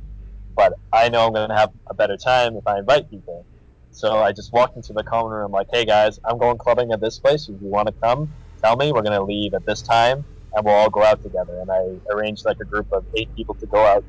but 0.58 0.74
I 0.94 1.10
know 1.10 1.28
I'm 1.28 1.34
going 1.34 1.50
to 1.50 1.56
have 1.58 1.72
a 1.90 1.96
better 1.96 2.18
time 2.18 2.56
if 2.58 2.64
I 2.68 2.80
invite 2.80 3.10
people. 3.10 3.48
So 3.92 4.20
I 4.20 4.32
just 4.34 4.54
walked 4.54 4.78
into 4.78 4.94
the 4.94 5.04
common 5.04 5.32
room, 5.34 5.52
like, 5.52 5.68
hey 5.74 5.86
guys, 5.86 6.20
I'm 6.30 6.40
going 6.40 6.58
clubbing 6.60 6.92
at 6.94 7.02
this 7.02 7.20
place. 7.20 7.50
If 7.50 7.62
you 7.62 7.70
want 7.70 7.88
to 7.90 7.96
come, 8.04 8.36
tell 8.64 8.78
me. 8.78 8.92
We're 8.94 9.04
going 9.04 9.20
to 9.20 9.24
leave 9.26 9.54
at 9.56 9.66
this 9.68 9.84
time, 9.84 10.26
and 10.54 10.66
we'll 10.66 10.76
all 10.76 10.90
go 10.92 11.04
out 11.04 11.22
together. 11.24 11.60
And 11.62 11.72
I 11.72 12.16
arranged 12.16 12.44
like 12.46 12.58
a 12.62 12.66
group 12.66 12.88
of 12.94 13.06
eight 13.18 13.32
people 13.38 13.56
to 13.62 13.68
go 13.68 13.86
out 13.86 14.06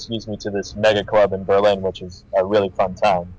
excuse 0.00 0.28
me, 0.28 0.36
to 0.40 0.50
this 0.50 0.74
mega 0.76 1.04
club 1.04 1.32
in 1.34 1.44
Berlin, 1.44 1.82
which 1.82 2.02
is 2.02 2.24
a 2.36 2.44
really 2.46 2.70
fun 2.76 2.94
time. 2.96 3.36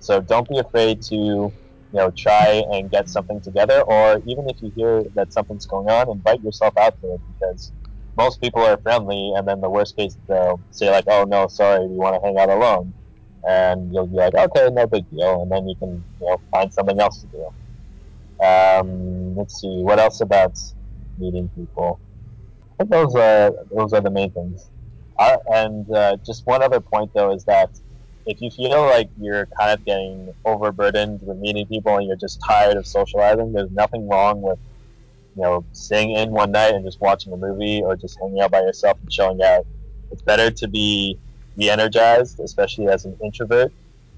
So 0.00 0.20
don't 0.20 0.48
be 0.48 0.58
afraid 0.58 1.02
to, 1.04 1.16
you 1.16 1.52
know, 1.92 2.12
try 2.16 2.64
and 2.72 2.90
get 2.90 3.08
something 3.08 3.40
together, 3.42 3.82
or 3.82 4.20
even 4.26 4.48
if 4.48 4.62
you 4.62 4.72
hear 4.76 5.04
that 5.14 5.32
something's 5.32 5.66
going 5.66 5.88
on, 5.90 6.10
invite 6.10 6.42
yourself 6.42 6.74
out 6.78 6.94
to 7.00 7.14
it 7.14 7.22
because 7.28 7.72
most 8.18 8.40
people 8.42 8.62
are 8.62 8.78
friendly, 8.82 9.32
and 9.36 9.48
then 9.48 9.60
the 9.60 9.70
worst 9.70 9.96
case 9.96 10.16
they'll 10.28 10.62
say 10.70 10.90
like, 10.90 11.06
"Oh 11.08 11.24
no, 11.24 11.48
sorry, 11.48 11.86
we 11.88 11.96
want 11.96 12.16
to 12.16 12.26
hang 12.26 12.38
out 12.38 12.50
alone," 12.50 12.94
and 13.48 13.92
you'll 13.94 14.08
be 14.08 14.16
like, 14.16 14.34
"Okay, 14.34 14.68
no 14.72 14.86
big 14.88 15.08
deal," 15.10 15.42
and 15.42 15.52
then 15.52 15.68
you 15.68 15.76
can, 15.78 16.06
you 16.20 16.26
know, 16.28 16.38
find 16.52 16.72
something 16.72 17.00
else 17.00 17.20
to 17.22 17.28
do. 17.28 17.50
Um, 18.44 19.36
let's 19.36 19.60
see, 19.60 19.82
what 19.82 20.00
else 20.00 20.20
about 20.22 20.54
meeting 21.18 21.50
people? 21.54 22.00
I 22.80 22.84
think 22.84 22.92
those 22.92 23.16
are 23.16 23.52
those 23.72 23.94
are 23.94 24.02
the 24.02 24.12
main 24.12 24.32
things. 24.32 24.71
Uh, 25.22 25.36
and 25.54 25.88
uh, 25.94 26.16
just 26.26 26.44
one 26.46 26.62
other 26.62 26.80
point 26.80 27.10
though 27.14 27.32
is 27.32 27.44
that 27.44 27.70
if 28.26 28.40
you 28.40 28.50
feel 28.50 28.82
like 28.82 29.08
you're 29.20 29.46
kind 29.58 29.70
of 29.72 29.84
getting 29.84 30.32
overburdened 30.44 31.20
with 31.22 31.36
meeting 31.38 31.66
people 31.66 31.96
and 31.96 32.08
you're 32.08 32.16
just 32.16 32.40
tired 32.44 32.76
of 32.76 32.86
socializing, 32.86 33.52
there's 33.52 33.70
nothing 33.70 34.08
wrong 34.08 34.42
with 34.42 34.58
you 35.36 35.42
know 35.42 35.64
staying 35.72 36.10
in 36.16 36.32
one 36.32 36.50
night 36.50 36.74
and 36.74 36.84
just 36.84 37.00
watching 37.00 37.32
a 37.32 37.36
movie 37.36 37.82
or 37.84 37.94
just 37.94 38.18
hanging 38.20 38.40
out 38.40 38.50
by 38.50 38.60
yourself 38.60 38.98
and 39.00 39.10
chilling 39.10 39.40
out. 39.44 39.64
It's 40.10 40.22
better 40.22 40.50
to 40.50 40.68
be 40.68 41.18
re-energized, 41.56 42.40
especially 42.40 42.88
as 42.88 43.04
an 43.04 43.16
introvert, 43.22 43.72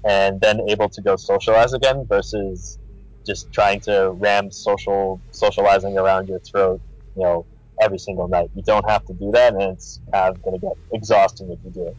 and 0.07 0.41
then 0.41 0.61
able 0.69 0.89
to 0.89 1.01
go 1.03 1.15
socialize 1.17 1.73
again 1.73 2.05
versus 2.09 2.79
just 3.27 3.51
trying 3.53 3.79
to 3.81 4.11
ram 4.13 4.49
social 4.49 5.21
socializing 5.29 5.99
around 5.99 6.27
your 6.29 6.39
throat, 6.39 6.81
you 7.15 7.23
know, 7.23 7.45
every 7.81 7.99
single 7.99 8.27
night. 8.27 8.49
You 8.55 8.63
don't 8.63 8.89
have 8.89 9.05
to 9.05 9.13
do 9.13 9.31
that, 9.33 9.53
and 9.53 9.61
it's 9.73 9.99
kind 10.11 10.35
of 10.35 10.41
going 10.41 10.59
to 10.59 10.65
get 10.67 10.73
exhausting 10.93 11.51
if 11.51 11.59
you 11.63 11.71
do 11.71 11.87
it. 11.87 11.97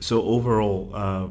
So 0.00 0.22
overall, 0.22 0.90
uh, 0.94 1.28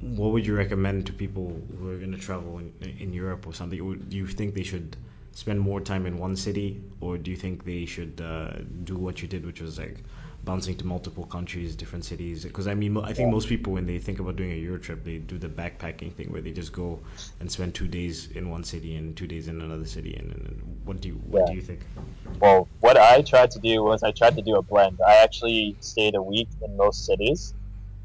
what 0.00 0.32
would 0.32 0.46
you 0.46 0.56
recommend 0.56 1.06
to 1.06 1.12
people 1.12 1.60
who 1.78 1.90
are 1.90 1.96
going 1.96 2.12
to 2.12 2.18
travel 2.18 2.58
in, 2.58 2.72
in 2.98 3.12
Europe 3.12 3.46
or 3.46 3.52
something? 3.52 3.78
Do 4.08 4.16
you 4.16 4.26
think 4.26 4.54
they 4.54 4.62
should 4.62 4.96
spend 5.32 5.60
more 5.60 5.80
time 5.80 6.06
in 6.06 6.18
one 6.18 6.36
city, 6.36 6.82
or 7.00 7.18
do 7.18 7.30
you 7.30 7.36
think 7.36 7.64
they 7.64 7.84
should 7.84 8.20
uh, 8.20 8.52
do 8.84 8.96
what 8.96 9.22
you 9.22 9.28
did, 9.28 9.44
which 9.44 9.60
was 9.60 9.78
like 9.78 10.02
bouncing 10.44 10.76
to 10.76 10.86
multiple 10.86 11.24
countries, 11.26 11.76
different 11.76 12.04
cities? 12.04 12.44
Because 12.44 12.66
I 12.66 12.74
mean, 12.74 12.96
I 12.98 13.12
think 13.12 13.30
most 13.30 13.48
people 13.48 13.72
when 13.72 13.86
they 13.86 13.98
think 13.98 14.18
about 14.20 14.36
doing 14.36 14.52
a 14.52 14.56
Euro 14.56 14.78
trip, 14.78 15.04
they 15.04 15.18
do 15.18 15.38
the 15.38 15.48
backpacking 15.48 16.12
thing 16.14 16.30
where 16.32 16.42
they 16.42 16.52
just 16.52 16.72
go 16.72 17.00
and 17.40 17.50
spend 17.50 17.74
two 17.74 17.88
days 17.88 18.30
in 18.32 18.50
one 18.50 18.64
city 18.64 18.96
and 18.96 19.16
two 19.16 19.26
days 19.26 19.48
in 19.48 19.60
another 19.60 19.86
city. 19.86 20.14
And, 20.16 20.32
and 20.32 20.80
what 20.84 21.00
do 21.00 21.08
you 21.08 21.14
what 21.14 21.40
Yeah. 21.40 21.46
do 21.46 21.52
you 21.54 21.62
think? 21.62 21.80
Well, 22.40 22.68
what 22.80 22.96
I 22.96 23.22
tried 23.22 23.50
to 23.52 23.60
do 23.60 23.82
was 23.82 24.02
I 24.02 24.12
tried 24.12 24.36
to 24.36 24.42
do 24.42 24.56
a 24.56 24.62
blend. 24.62 24.98
I 25.06 25.16
actually 25.16 25.76
stayed 25.80 26.14
a 26.14 26.22
week 26.22 26.48
in 26.62 26.76
most 26.76 27.04
cities. 27.04 27.54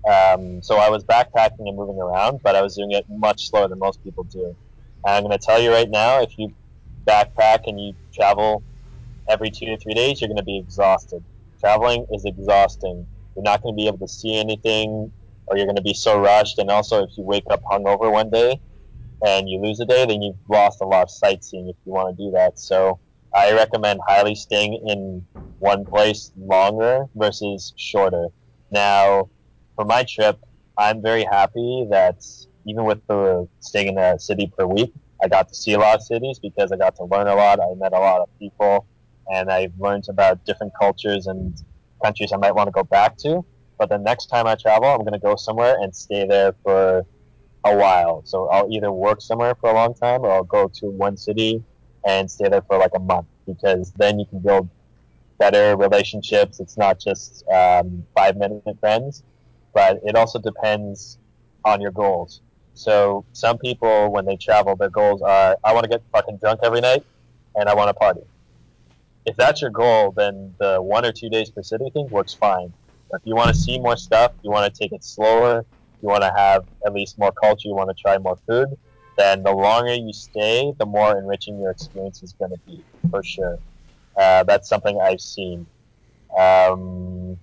Um, 0.08 0.62
so 0.62 0.78
I 0.78 0.90
was 0.90 1.04
backpacking 1.06 1.68
and 1.68 1.76
moving 1.78 2.00
around, 2.00 2.42
but 2.44 2.56
I 2.56 2.62
was 2.62 2.76
doing 2.76 2.92
it 2.92 3.06
much 3.10 3.50
slower 3.50 3.68
than 3.68 3.80
most 3.80 4.04
people 4.04 4.24
do. 4.26 4.56
And 5.06 5.16
I'm 5.16 5.24
going 5.24 5.38
to 5.38 5.44
tell 5.44 5.62
you 5.62 5.72
right 5.72 5.90
now, 5.90 6.22
if 6.22 6.38
you 6.38 6.54
backpack 7.08 7.62
and 7.66 7.80
you 7.80 7.94
travel 8.14 8.64
every 9.30 9.52
two 9.52 9.66
to 9.68 9.78
three 9.78 9.94
days, 9.94 10.22
you're 10.22 10.28
going 10.28 10.38
to 10.38 10.44
be 10.44 10.60
exhausted. 10.60 11.26
Traveling 11.66 12.06
is 12.14 12.24
exhausting. 12.26 13.08
you're 13.36 13.42
not 13.42 13.64
going 13.64 13.74
to 13.74 13.76
be 13.76 13.88
able 13.88 13.98
to 13.98 14.08
see 14.08 14.38
anything, 14.38 15.12
or 15.48 15.58
you're 15.58 15.66
going 15.66 15.76
to 15.78 15.82
be 15.82 15.96
so 15.96 16.20
rushed. 16.20 16.60
And 16.60 16.70
also, 16.70 17.04
if 17.04 17.10
you 17.18 17.24
wake 17.24 17.46
up 17.50 17.64
hungover 17.72 18.12
one 18.12 18.30
day 18.30 18.62
and 19.26 19.50
you 19.50 19.60
lose 19.60 19.80
a 19.80 19.86
day, 19.86 20.06
then 20.06 20.22
you've 20.22 20.38
lost 20.48 20.80
a 20.82 20.86
lot 20.86 21.02
of 21.02 21.10
sightseeing 21.10 21.68
if 21.68 21.76
you 21.84 21.92
want 21.92 22.16
to 22.16 22.24
do 22.24 22.30
that. 22.36 22.60
So 22.60 23.00
I 23.34 23.54
recommend 23.54 24.00
highly 24.08 24.36
staying 24.36 24.80
in 24.86 25.26
one 25.58 25.88
place 25.88 26.32
longer 26.38 27.06
versus 27.16 27.74
shorter. 27.78 28.28
Now, 28.70 29.32
for 29.76 29.86
my 29.86 30.06
trip, 30.08 30.40
I'm 30.78 31.02
very 31.02 31.24
happy 31.24 31.88
that 31.90 32.18
even 32.68 32.86
with 32.86 33.00
the 33.08 33.48
staying 33.62 33.88
in 33.88 33.98
a 33.98 34.20
city 34.20 34.52
per 34.56 34.68
week, 34.68 34.94
I 35.24 35.30
got 35.30 35.50
to 35.50 35.56
see 35.56 35.74
a 35.74 35.80
lot 35.80 35.96
of 35.96 36.04
cities 36.04 36.40
because 36.40 36.72
I 36.72 36.78
got 36.78 36.96
to 36.98 37.06
learn 37.06 37.28
a 37.28 37.34
lot. 37.34 37.60
I 37.60 37.74
met 37.76 37.94
a 37.94 38.00
lot 38.00 38.22
of 38.22 38.30
people, 38.38 38.88
and 39.32 39.52
I've 39.52 39.74
learned 39.80 40.06
about 40.10 40.44
different 40.46 40.74
cultures 40.80 41.28
and 41.28 41.56
countries 42.04 42.32
I 42.32 42.38
might 42.38 42.54
want 42.54 42.68
to 42.68 42.72
go 42.72 42.84
back 42.84 43.18
to. 43.20 43.46
But 43.78 43.90
the 43.90 43.98
next 43.98 44.28
time 44.28 44.48
I 44.48 44.56
travel, 44.56 44.88
I'm 44.90 45.00
going 45.00 45.14
to 45.14 45.20
go 45.20 45.36
somewhere 45.36 45.76
and 45.82 45.96
stay 45.96 46.26
there 46.26 46.54
for 46.64 47.06
a 47.66 47.76
while. 47.76 48.22
So 48.26 48.48
I'll 48.48 48.72
either 48.72 48.92
work 48.92 49.22
somewhere 49.22 49.56
for 49.56 49.70
a 49.70 49.74
long 49.74 49.94
time 49.94 50.22
or 50.22 50.32
I'll 50.32 50.44
go 50.44 50.70
to 50.80 50.86
one 50.88 51.18
city 51.18 51.64
and 52.06 52.30
stay 52.30 52.48
there 52.48 52.62
for 52.62 52.78
like 52.78 52.92
a 52.96 53.00
month 53.00 53.28
because 53.48 53.92
then 53.94 54.20
you 54.20 54.26
can 54.26 54.40
build 54.40 54.70
better 55.40 55.76
relationships. 55.76 56.60
It's 56.60 56.78
not 56.78 57.00
just 57.00 57.44
um, 57.50 58.06
five 58.16 58.38
minute 58.38 58.64
friends, 58.80 59.24
but 59.74 60.00
it 60.06 60.16
also 60.16 60.40
depends 60.40 61.18
on 61.66 61.82
your 61.82 61.92
goals. 61.92 62.42
So 62.76 63.26
some 63.34 63.58
people, 63.58 64.12
when 64.12 64.26
they 64.26 64.36
travel, 64.36 64.76
their 64.76 64.90
goals 64.90 65.22
are 65.22 65.58
I 65.64 65.74
want 65.74 65.86
to 65.86 65.90
get 65.90 66.02
fucking 66.12 66.38
drunk 66.38 66.60
every 66.64 66.82
night 66.82 67.04
and 67.56 67.68
I 67.68 67.74
want 67.74 67.90
to 67.90 67.94
party. 67.94 68.22
If 69.26 69.36
that's 69.38 69.62
your 69.62 69.72
goal, 69.72 70.14
then 70.16 70.56
the 70.60 70.78
one 70.82 71.06
or 71.06 71.12
two 71.12 71.30
days 71.30 71.50
per 71.52 71.64
city 71.64 71.86
thing 71.94 72.08
works 72.10 72.36
fine. 72.36 72.74
But 73.10 73.18
if 73.18 73.26
you 73.26 73.36
want 73.36 73.50
to 73.50 73.56
see 73.56 73.80
more 73.80 73.98
stuff, 73.98 74.34
you 74.44 74.52
want 74.52 74.72
to 74.74 74.80
take 74.80 74.92
it 74.92 75.04
slower, 75.04 75.66
you 76.02 76.10
want 76.10 76.24
to 76.24 76.32
have 76.36 76.66
at 76.86 76.94
least 76.94 77.18
more 77.18 77.32
culture, 77.32 77.68
you 77.68 77.76
want 77.76 77.90
to 77.90 77.96
try 78.00 78.18
more 78.18 78.38
food, 78.48 78.70
then 79.18 79.44
the 79.44 79.52
longer 79.52 79.94
you 79.94 80.14
stay, 80.14 80.74
the 80.80 80.86
more 80.86 81.18
enriching 81.18 81.60
your 81.60 81.72
experience 81.72 82.22
is 82.22 82.34
going 82.34 82.52
to 82.52 82.60
be, 82.68 82.84
for 83.10 83.24
sure. 83.24 83.60
Uh, 84.18 84.44
that's 84.44 84.70
something 84.70 85.00
I've 85.02 85.22
seen. 85.22 85.66
Um, 86.38 87.38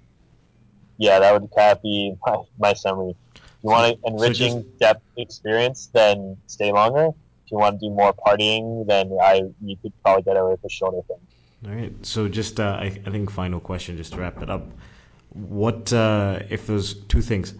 yeah, 0.98 1.18
that 1.18 1.32
would 1.32 1.50
kind 1.56 1.72
of 1.72 1.82
be 1.82 2.14
my, 2.26 2.36
my 2.58 2.72
summary. 2.74 3.10
If 3.10 3.64
you 3.64 3.70
want 3.70 3.98
an 4.04 4.14
enriching 4.14 4.62
just- 4.62 4.78
depth 4.78 5.02
experience, 5.16 5.90
then 5.92 6.36
stay 6.46 6.72
longer. 6.72 7.08
If 7.08 7.50
you 7.50 7.58
want 7.58 7.80
to 7.80 7.88
do 7.88 7.94
more 7.94 8.14
partying, 8.14 8.86
then 8.86 9.10
I 9.20 9.42
you 9.60 9.76
could 9.82 9.92
probably 10.02 10.22
get 10.22 10.36
away 10.36 10.52
with 10.52 10.64
a 10.64 10.70
shorter 10.70 11.02
thing. 11.08 11.18
All 11.64 11.72
right. 11.72 11.94
So 12.04 12.28
just 12.28 12.58
uh, 12.58 12.76
I, 12.80 12.86
I 12.86 13.10
think 13.10 13.30
final 13.30 13.60
question, 13.60 13.96
just 13.96 14.12
to 14.14 14.20
wrap 14.20 14.42
it 14.42 14.50
up. 14.50 14.66
What 15.30 15.92
uh, 15.92 16.40
if 16.50 16.66
there's 16.66 16.94
two 17.04 17.22
things? 17.22 17.54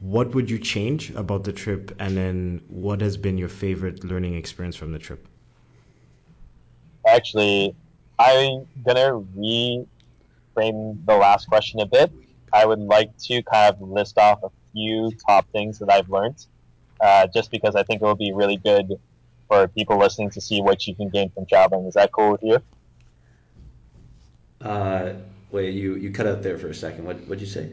What 0.00 0.34
would 0.34 0.50
you 0.50 0.58
change 0.58 1.10
about 1.10 1.44
the 1.44 1.52
trip, 1.52 1.94
and 1.98 2.16
then 2.16 2.62
what 2.68 3.00
has 3.00 3.16
been 3.16 3.38
your 3.38 3.48
favorite 3.48 4.04
learning 4.04 4.34
experience 4.34 4.76
from 4.76 4.92
the 4.92 4.98
trip? 4.98 5.28
Actually, 7.06 7.76
I'm 8.18 8.66
gonna 8.82 9.12
reframe 9.38 9.86
the 11.04 11.16
last 11.16 11.46
question 11.46 11.80
a 11.80 11.86
bit. 11.86 12.10
I 12.52 12.64
would 12.64 12.80
like 12.80 13.16
to 13.24 13.42
kind 13.42 13.74
of 13.74 13.80
list 13.82 14.16
off 14.18 14.40
a 14.42 14.48
few 14.72 15.10
top 15.28 15.46
things 15.52 15.78
that 15.80 15.92
I've 15.92 16.08
learned, 16.08 16.38
uh, 17.00 17.26
just 17.34 17.50
because 17.50 17.74
I 17.76 17.82
think 17.82 18.00
it 18.00 18.04
will 18.04 18.14
be 18.14 18.32
really 18.32 18.56
good 18.56 18.94
for 19.48 19.68
people 19.68 19.98
listening 19.98 20.30
to 20.30 20.40
see 20.40 20.62
what 20.62 20.86
you 20.86 20.94
can 20.94 21.10
gain 21.10 21.30
from 21.30 21.46
traveling. 21.46 21.86
Is 21.86 21.94
that 21.94 22.10
cool 22.12 22.32
with 22.32 22.42
you? 22.42 22.62
Uh, 24.64 25.12
wait, 25.50 25.74
you, 25.74 25.96
you 25.96 26.10
cut 26.10 26.26
out 26.26 26.42
there 26.42 26.58
for 26.58 26.68
a 26.68 26.74
second. 26.74 27.04
What 27.04 27.20
what'd 27.28 27.40
you 27.40 27.46
say? 27.46 27.70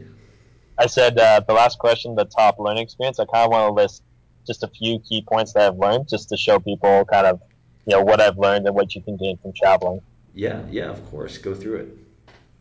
I 0.78 0.86
said 0.86 1.18
uh, 1.18 1.40
the 1.46 1.54
last 1.54 1.78
question, 1.78 2.14
the 2.14 2.24
top 2.24 2.58
learning 2.58 2.82
experience. 2.82 3.18
I 3.18 3.24
kind 3.24 3.46
of 3.46 3.50
want 3.50 3.68
to 3.68 3.82
list 3.82 4.02
just 4.46 4.62
a 4.62 4.68
few 4.68 5.00
key 5.00 5.24
points 5.26 5.52
that 5.54 5.68
I've 5.68 5.78
learned, 5.78 6.08
just 6.08 6.28
to 6.28 6.36
show 6.36 6.58
people 6.58 7.04
kind 7.06 7.26
of 7.26 7.40
you 7.86 7.96
know 7.96 8.02
what 8.02 8.20
I've 8.20 8.38
learned 8.38 8.66
and 8.66 8.74
what 8.74 8.94
you 8.94 9.02
can 9.02 9.16
gain 9.16 9.38
from 9.38 9.52
traveling. 9.54 10.00
Yeah, 10.34 10.62
yeah, 10.70 10.90
of 10.90 11.10
course. 11.10 11.38
Go 11.38 11.54
through 11.54 11.76
it. 11.76 11.88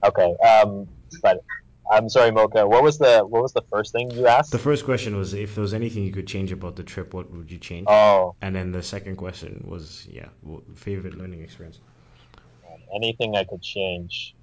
Okay, 0.04 0.36
um, 0.48 0.88
but 1.22 1.44
I'm 1.92 2.10
sorry, 2.10 2.32
Mocha. 2.32 2.68
What 2.68 2.84
was 2.84 2.98
the 2.98 3.20
what 3.20 3.42
was 3.42 3.54
the 3.54 3.64
first 3.70 3.92
thing 3.92 4.12
you 4.12 4.28
asked? 4.28 4.52
The 4.52 4.60
first 4.60 4.86
question 4.86 5.16
was 5.18 5.34
if 5.34 5.56
there 5.56 5.62
was 5.62 5.74
anything 5.74 6.04
you 6.04 6.12
could 6.12 6.28
change 6.28 6.52
about 6.52 6.76
the 6.76 6.84
trip, 6.84 7.14
what 7.14 7.30
would 7.32 7.52
you 7.52 7.58
change? 7.58 7.88
oh, 7.90 8.36
And 8.42 8.56
then 8.56 8.72
the 8.72 8.82
second 8.82 9.18
question 9.18 9.66
was, 9.68 10.08
yeah, 10.10 10.30
favorite 10.76 11.18
learning 11.18 11.42
experience. 11.42 11.80
Anything 12.96 13.36
I 13.36 13.44
could 13.44 13.62
change. 13.62 14.36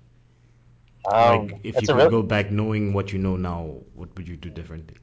Um, 1.11 1.49
like, 1.49 1.61
if 1.65 1.81
you 1.81 1.89
could 1.89 1.97
real- 1.97 2.11
go 2.11 2.23
back 2.23 2.51
knowing 2.51 2.93
what 2.93 3.13
you 3.13 3.19
know 3.19 3.37
now, 3.37 3.81
what 3.95 4.15
would 4.17 4.29
you 4.29 4.37
do 4.37 4.51
differently? 4.51 4.97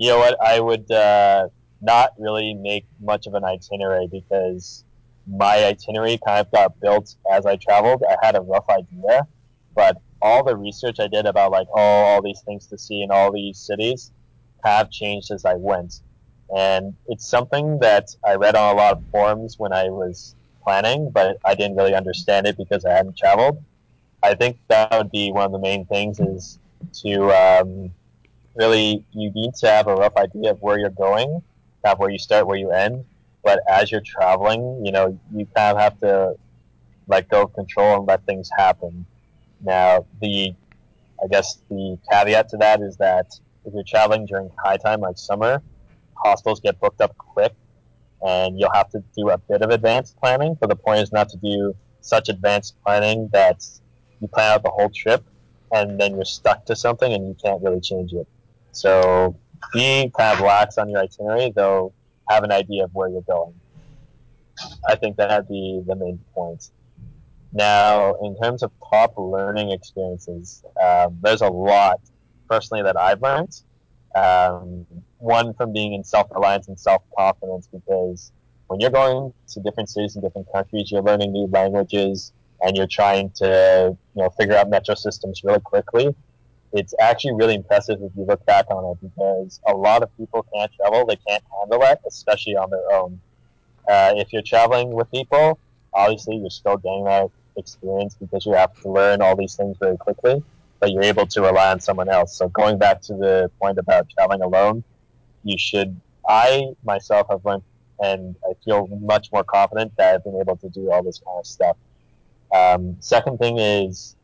you 0.00 0.08
know 0.08 0.18
what? 0.18 0.34
I 0.42 0.60
would 0.60 0.90
uh, 0.90 1.48
not 1.82 2.12
really 2.18 2.54
make 2.54 2.86
much 3.02 3.26
of 3.26 3.34
an 3.34 3.44
itinerary 3.44 4.08
because 4.10 4.82
my 5.30 5.62
itinerary 5.62 6.18
kind 6.26 6.40
of 6.40 6.50
got 6.50 6.80
built 6.80 7.14
as 7.30 7.44
I 7.44 7.56
traveled. 7.56 8.02
I 8.08 8.16
had 8.24 8.34
a 8.34 8.40
rough 8.40 8.64
idea, 8.70 9.28
but 9.74 9.98
all 10.22 10.42
the 10.42 10.56
research 10.56 10.96
I 11.00 11.06
did 11.06 11.26
about 11.26 11.52
like 11.52 11.68
oh 11.76 11.80
all 11.80 12.22
these 12.22 12.40
things 12.46 12.66
to 12.68 12.78
see 12.78 13.02
in 13.02 13.10
all 13.10 13.30
these 13.30 13.58
cities 13.58 14.10
have 14.64 14.90
changed 14.90 15.30
as 15.32 15.44
I 15.44 15.56
went, 15.56 16.00
and 16.56 16.94
it's 17.06 17.28
something 17.28 17.78
that 17.80 18.06
I 18.26 18.36
read 18.36 18.56
on 18.56 18.74
a 18.74 18.78
lot 18.78 18.94
of 18.94 19.02
forums 19.12 19.56
when 19.58 19.74
I 19.74 19.90
was 19.90 20.34
planning, 20.62 21.10
but 21.10 21.38
I 21.44 21.54
didn't 21.54 21.76
really 21.76 21.94
understand 21.94 22.46
it 22.46 22.56
because 22.56 22.84
I 22.84 22.92
hadn't 22.92 23.16
traveled. 23.16 23.62
I 24.22 24.34
think 24.34 24.58
that 24.68 24.90
would 24.92 25.10
be 25.10 25.32
one 25.32 25.46
of 25.46 25.52
the 25.52 25.58
main 25.58 25.86
things 25.86 26.20
is 26.20 26.58
to 27.02 27.30
um, 27.30 27.90
really 28.54 29.04
you 29.12 29.30
need 29.34 29.54
to 29.56 29.68
have 29.68 29.86
a 29.86 29.94
rough 29.94 30.16
idea 30.16 30.50
of 30.50 30.60
where 30.62 30.78
you're 30.78 30.90
going, 30.90 31.42
have 31.84 31.98
where 31.98 32.10
you 32.10 32.18
start, 32.18 32.46
where 32.46 32.58
you 32.58 32.70
end. 32.70 33.04
But 33.42 33.60
as 33.68 33.90
you're 33.90 34.02
traveling, 34.02 34.84
you 34.84 34.92
know, 34.92 35.18
you 35.34 35.46
kind 35.56 35.76
of 35.76 35.82
have 35.82 35.98
to 36.00 36.34
let 37.08 37.28
go 37.28 37.42
of 37.42 37.54
control 37.54 37.98
and 37.98 38.06
let 38.06 38.24
things 38.26 38.50
happen. 38.56 39.06
Now, 39.62 40.06
the 40.20 40.54
I 41.22 41.26
guess 41.28 41.58
the 41.68 41.98
caveat 42.10 42.48
to 42.50 42.56
that 42.58 42.80
is 42.80 42.96
that 42.96 43.38
if 43.64 43.74
you're 43.74 43.84
traveling 43.84 44.26
during 44.26 44.50
high 44.62 44.76
time 44.76 45.00
like 45.00 45.18
summer, 45.18 45.62
hostels 46.14 46.60
get 46.60 46.80
booked 46.80 47.00
up 47.00 47.16
quick, 47.16 47.54
and 48.26 48.58
you'll 48.58 48.72
have 48.72 48.90
to 48.90 49.02
do 49.16 49.30
a 49.30 49.38
bit 49.38 49.62
of 49.62 49.70
advanced 49.70 50.16
planning. 50.18 50.56
But 50.60 50.68
the 50.68 50.76
point 50.76 51.00
is 51.00 51.12
not 51.12 51.28
to 51.30 51.36
do 51.36 51.74
such 52.00 52.28
advanced 52.28 52.76
planning 52.84 53.28
that 53.32 53.64
you 54.20 54.28
plan 54.28 54.52
out 54.52 54.62
the 54.62 54.70
whole 54.70 54.90
trip 54.90 55.24
and 55.72 56.00
then 56.00 56.14
you're 56.14 56.24
stuck 56.24 56.64
to 56.66 56.76
something 56.76 57.12
and 57.12 57.28
you 57.28 57.36
can't 57.42 57.62
really 57.62 57.80
change 57.80 58.12
it. 58.12 58.26
So 58.72 59.36
be 59.72 60.10
kind 60.16 60.38
of 60.38 60.44
lax 60.44 60.78
on 60.78 60.88
your 60.88 61.00
itinerary, 61.00 61.52
though 61.54 61.92
have 62.28 62.44
an 62.44 62.52
idea 62.52 62.84
of 62.84 62.94
where 62.94 63.08
you're 63.08 63.22
going. 63.22 63.54
I 64.88 64.94
think 64.94 65.16
that'd 65.16 65.48
be 65.48 65.82
the 65.86 65.96
main 65.96 66.20
point. 66.34 66.70
Now, 67.52 68.14
in 68.22 68.36
terms 68.40 68.62
of 68.62 68.70
top 68.90 69.14
learning 69.16 69.72
experiences, 69.72 70.62
um, 70.80 71.18
there's 71.20 71.40
a 71.40 71.48
lot 71.48 72.00
personally 72.48 72.82
that 72.84 72.96
I've 72.96 73.20
learned. 73.22 73.60
Um, 74.14 74.86
one 75.20 75.54
from 75.54 75.72
being 75.72 75.92
in 75.92 76.04
self 76.04 76.28
reliance 76.30 76.68
and 76.68 76.78
self 76.78 77.02
confidence, 77.16 77.68
because 77.72 78.32
when 78.66 78.80
you're 78.80 78.90
going 78.90 79.32
to 79.48 79.60
different 79.60 79.88
cities 79.88 80.14
and 80.16 80.22
different 80.22 80.50
countries, 80.52 80.90
you're 80.90 81.02
learning 81.02 81.32
new 81.32 81.46
languages 81.46 82.32
and 82.62 82.76
you're 82.76 82.86
trying 82.86 83.30
to 83.30 83.96
you 84.14 84.22
know 84.22 84.30
figure 84.30 84.56
out 84.56 84.68
metro 84.68 84.94
systems 84.94 85.42
really 85.44 85.60
quickly. 85.60 86.14
It's 86.72 86.94
actually 87.00 87.34
really 87.34 87.54
impressive 87.54 88.00
if 88.00 88.12
you 88.16 88.24
look 88.24 88.44
back 88.46 88.66
on 88.70 88.92
it 88.92 88.98
because 89.00 89.60
a 89.66 89.72
lot 89.72 90.02
of 90.02 90.16
people 90.16 90.46
can't 90.54 90.70
travel; 90.72 91.06
they 91.06 91.16
can't 91.16 91.42
handle 91.58 91.80
that, 91.80 92.00
especially 92.06 92.56
on 92.56 92.70
their 92.70 92.92
own. 92.92 93.20
Uh, 93.88 94.12
if 94.16 94.32
you're 94.32 94.42
traveling 94.42 94.90
with 94.92 95.10
people, 95.10 95.58
obviously 95.92 96.36
you're 96.36 96.50
still 96.50 96.76
getting 96.76 97.04
that 97.04 97.28
experience 97.56 98.14
because 98.14 98.46
you 98.46 98.52
have 98.52 98.72
to 98.82 98.90
learn 98.90 99.20
all 99.20 99.36
these 99.36 99.56
things 99.56 99.76
very 99.78 99.96
quickly, 99.96 100.42
but 100.78 100.92
you're 100.92 101.02
able 101.02 101.26
to 101.26 101.42
rely 101.42 101.72
on 101.72 101.80
someone 101.80 102.08
else. 102.08 102.36
So 102.36 102.48
going 102.48 102.78
back 102.78 103.00
to 103.02 103.14
the 103.14 103.50
point 103.60 103.78
about 103.78 104.08
traveling 104.10 104.42
alone, 104.42 104.84
you 105.42 105.58
should. 105.58 106.00
I 106.28 106.68
myself 106.84 107.26
have 107.30 107.44
learned, 107.44 107.62
and 108.02 108.36
I 108.44 108.52
feel 108.64 108.86
much 109.00 109.32
more 109.32 109.44
confident 109.44 109.92
that 109.96 110.14
I've 110.14 110.24
been 110.24 110.40
able 110.40 110.56
to 110.56 110.68
do 110.68 110.90
all 110.90 111.02
this 111.02 111.20
kind 111.24 111.38
of 111.38 111.46
stuff. 111.46 111.76
Um, 112.54 112.96
second 113.00 113.38
thing 113.38 113.58
is, 113.58 114.16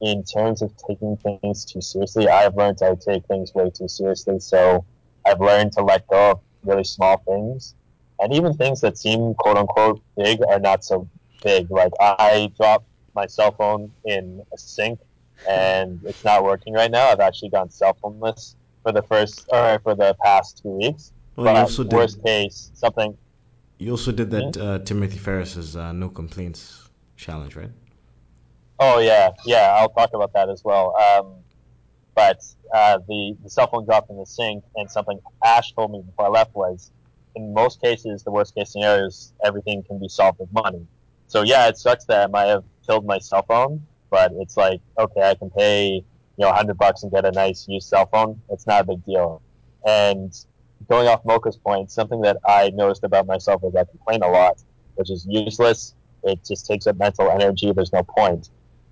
in 0.00 0.22
terms 0.24 0.60
of 0.62 0.72
taking 0.76 1.16
things 1.16 1.64
too 1.64 1.80
seriously, 1.80 2.28
I've 2.28 2.56
learned 2.56 2.78
to 2.78 2.96
take 2.96 3.26
things 3.26 3.54
way 3.54 3.70
too 3.70 3.88
seriously. 3.88 4.38
So 4.40 4.84
I've 5.24 5.40
learned 5.40 5.72
to 5.72 5.82
let 5.82 6.06
go 6.08 6.32
of 6.32 6.40
really 6.64 6.84
small 6.84 7.18
things, 7.18 7.74
and 8.20 8.32
even 8.34 8.54
things 8.54 8.80
that 8.80 8.98
seem 8.98 9.34
quote 9.34 9.56
unquote 9.56 10.02
big 10.16 10.40
are 10.48 10.60
not 10.60 10.84
so 10.84 11.08
big. 11.42 11.70
Like 11.70 11.92
I 12.00 12.50
dropped 12.56 12.86
my 13.14 13.26
cell 13.26 13.52
phone 13.52 13.92
in 14.04 14.42
a 14.52 14.58
sink, 14.58 15.00
and 15.48 16.00
it's 16.04 16.24
not 16.24 16.44
working 16.44 16.74
right 16.74 16.90
now. 16.90 17.08
I've 17.08 17.20
actually 17.20 17.50
gone 17.50 17.70
cell 17.70 17.96
phoneless 18.02 18.56
for 18.84 18.92
the 18.92 19.02
first 19.02 19.46
or 19.52 19.80
for 19.82 19.96
the 19.96 20.14
past 20.22 20.60
two 20.62 20.70
weeks. 20.70 21.12
Well, 21.36 21.48
you 21.48 21.54
but 21.54 21.62
also 21.62 21.84
did- 21.84 21.92
worst 21.94 22.22
case, 22.24 22.70
something 22.74 23.18
You 23.78 23.90
also 23.92 24.12
did 24.12 24.30
that 24.30 24.56
uh, 24.56 24.78
Timothy 24.80 25.18
Ferriss's 25.18 25.76
uh, 25.76 25.92
no 25.92 26.08
complaints 26.08 26.90
challenge, 27.16 27.56
right? 27.56 27.72
Oh 28.78 28.98
yeah, 29.00 29.30
yeah. 29.46 29.76
I'll 29.78 29.88
talk 29.90 30.10
about 30.14 30.32
that 30.34 30.48
as 30.48 30.62
well. 30.64 30.94
Um, 30.96 31.44
but 32.14 32.38
uh, 32.74 32.98
the 33.08 33.36
the 33.42 33.50
cell 33.50 33.68
phone 33.68 33.84
dropped 33.86 34.10
in 34.10 34.18
the 34.18 34.26
sink, 34.26 34.64
and 34.76 34.90
something 34.90 35.18
Ash 35.44 35.72
told 35.74 35.92
me 35.92 36.02
before 36.06 36.26
I 36.26 36.30
left 36.30 36.54
was, 36.54 36.92
in 37.34 37.54
most 37.54 37.80
cases, 37.82 38.22
the 38.24 38.32
worst 38.32 38.54
case 38.54 38.72
scenario 38.72 39.06
is 39.06 39.32
everything 39.44 39.82
can 39.86 39.98
be 40.00 40.08
solved 40.08 40.38
with 40.40 40.52
money. 40.52 40.86
So 41.26 41.42
yeah, 41.42 41.68
it 41.68 41.78
sucks 41.78 42.04
that 42.06 42.22
I 42.24 42.26
might 42.28 42.46
have 42.48 42.64
killed 42.86 43.06
my 43.06 43.18
cell 43.18 43.44
phone, 43.48 43.86
but 44.10 44.32
it's 44.40 44.56
like 44.56 44.80
okay, 44.98 45.22
I 45.30 45.34
can 45.34 45.50
pay 45.50 46.04
you 46.36 46.44
know 46.44 46.52
hundred 46.52 46.78
bucks 46.78 47.02
and 47.02 47.12
get 47.12 47.24
a 47.24 47.32
nice 47.32 47.66
used 47.68 47.88
cell 47.88 48.06
phone. 48.06 48.40
It's 48.50 48.66
not 48.66 48.82
a 48.82 48.84
big 48.84 49.04
deal. 49.04 49.42
And 49.86 50.32
going 50.88 51.08
off 51.08 51.24
Mocha's 51.24 51.56
point, 51.56 51.90
something 51.90 52.20
that 52.22 52.38
I 52.46 52.70
noticed 52.70 53.04
about 53.04 53.26
myself 53.26 53.62
is 53.64 53.74
I 53.74 53.84
complain 53.84 54.22
a 54.22 54.28
lot, 54.28 54.62
which 54.96 55.10
is 55.10 55.26
useless. 55.28 55.94
It 56.22 56.44
just 56.44 56.66
takes 56.66 56.86
up 56.86 56.96
mental 56.98 57.30
energy. 57.30 57.72
There's 57.72 57.92
no 57.92 58.02
point. 58.02 58.50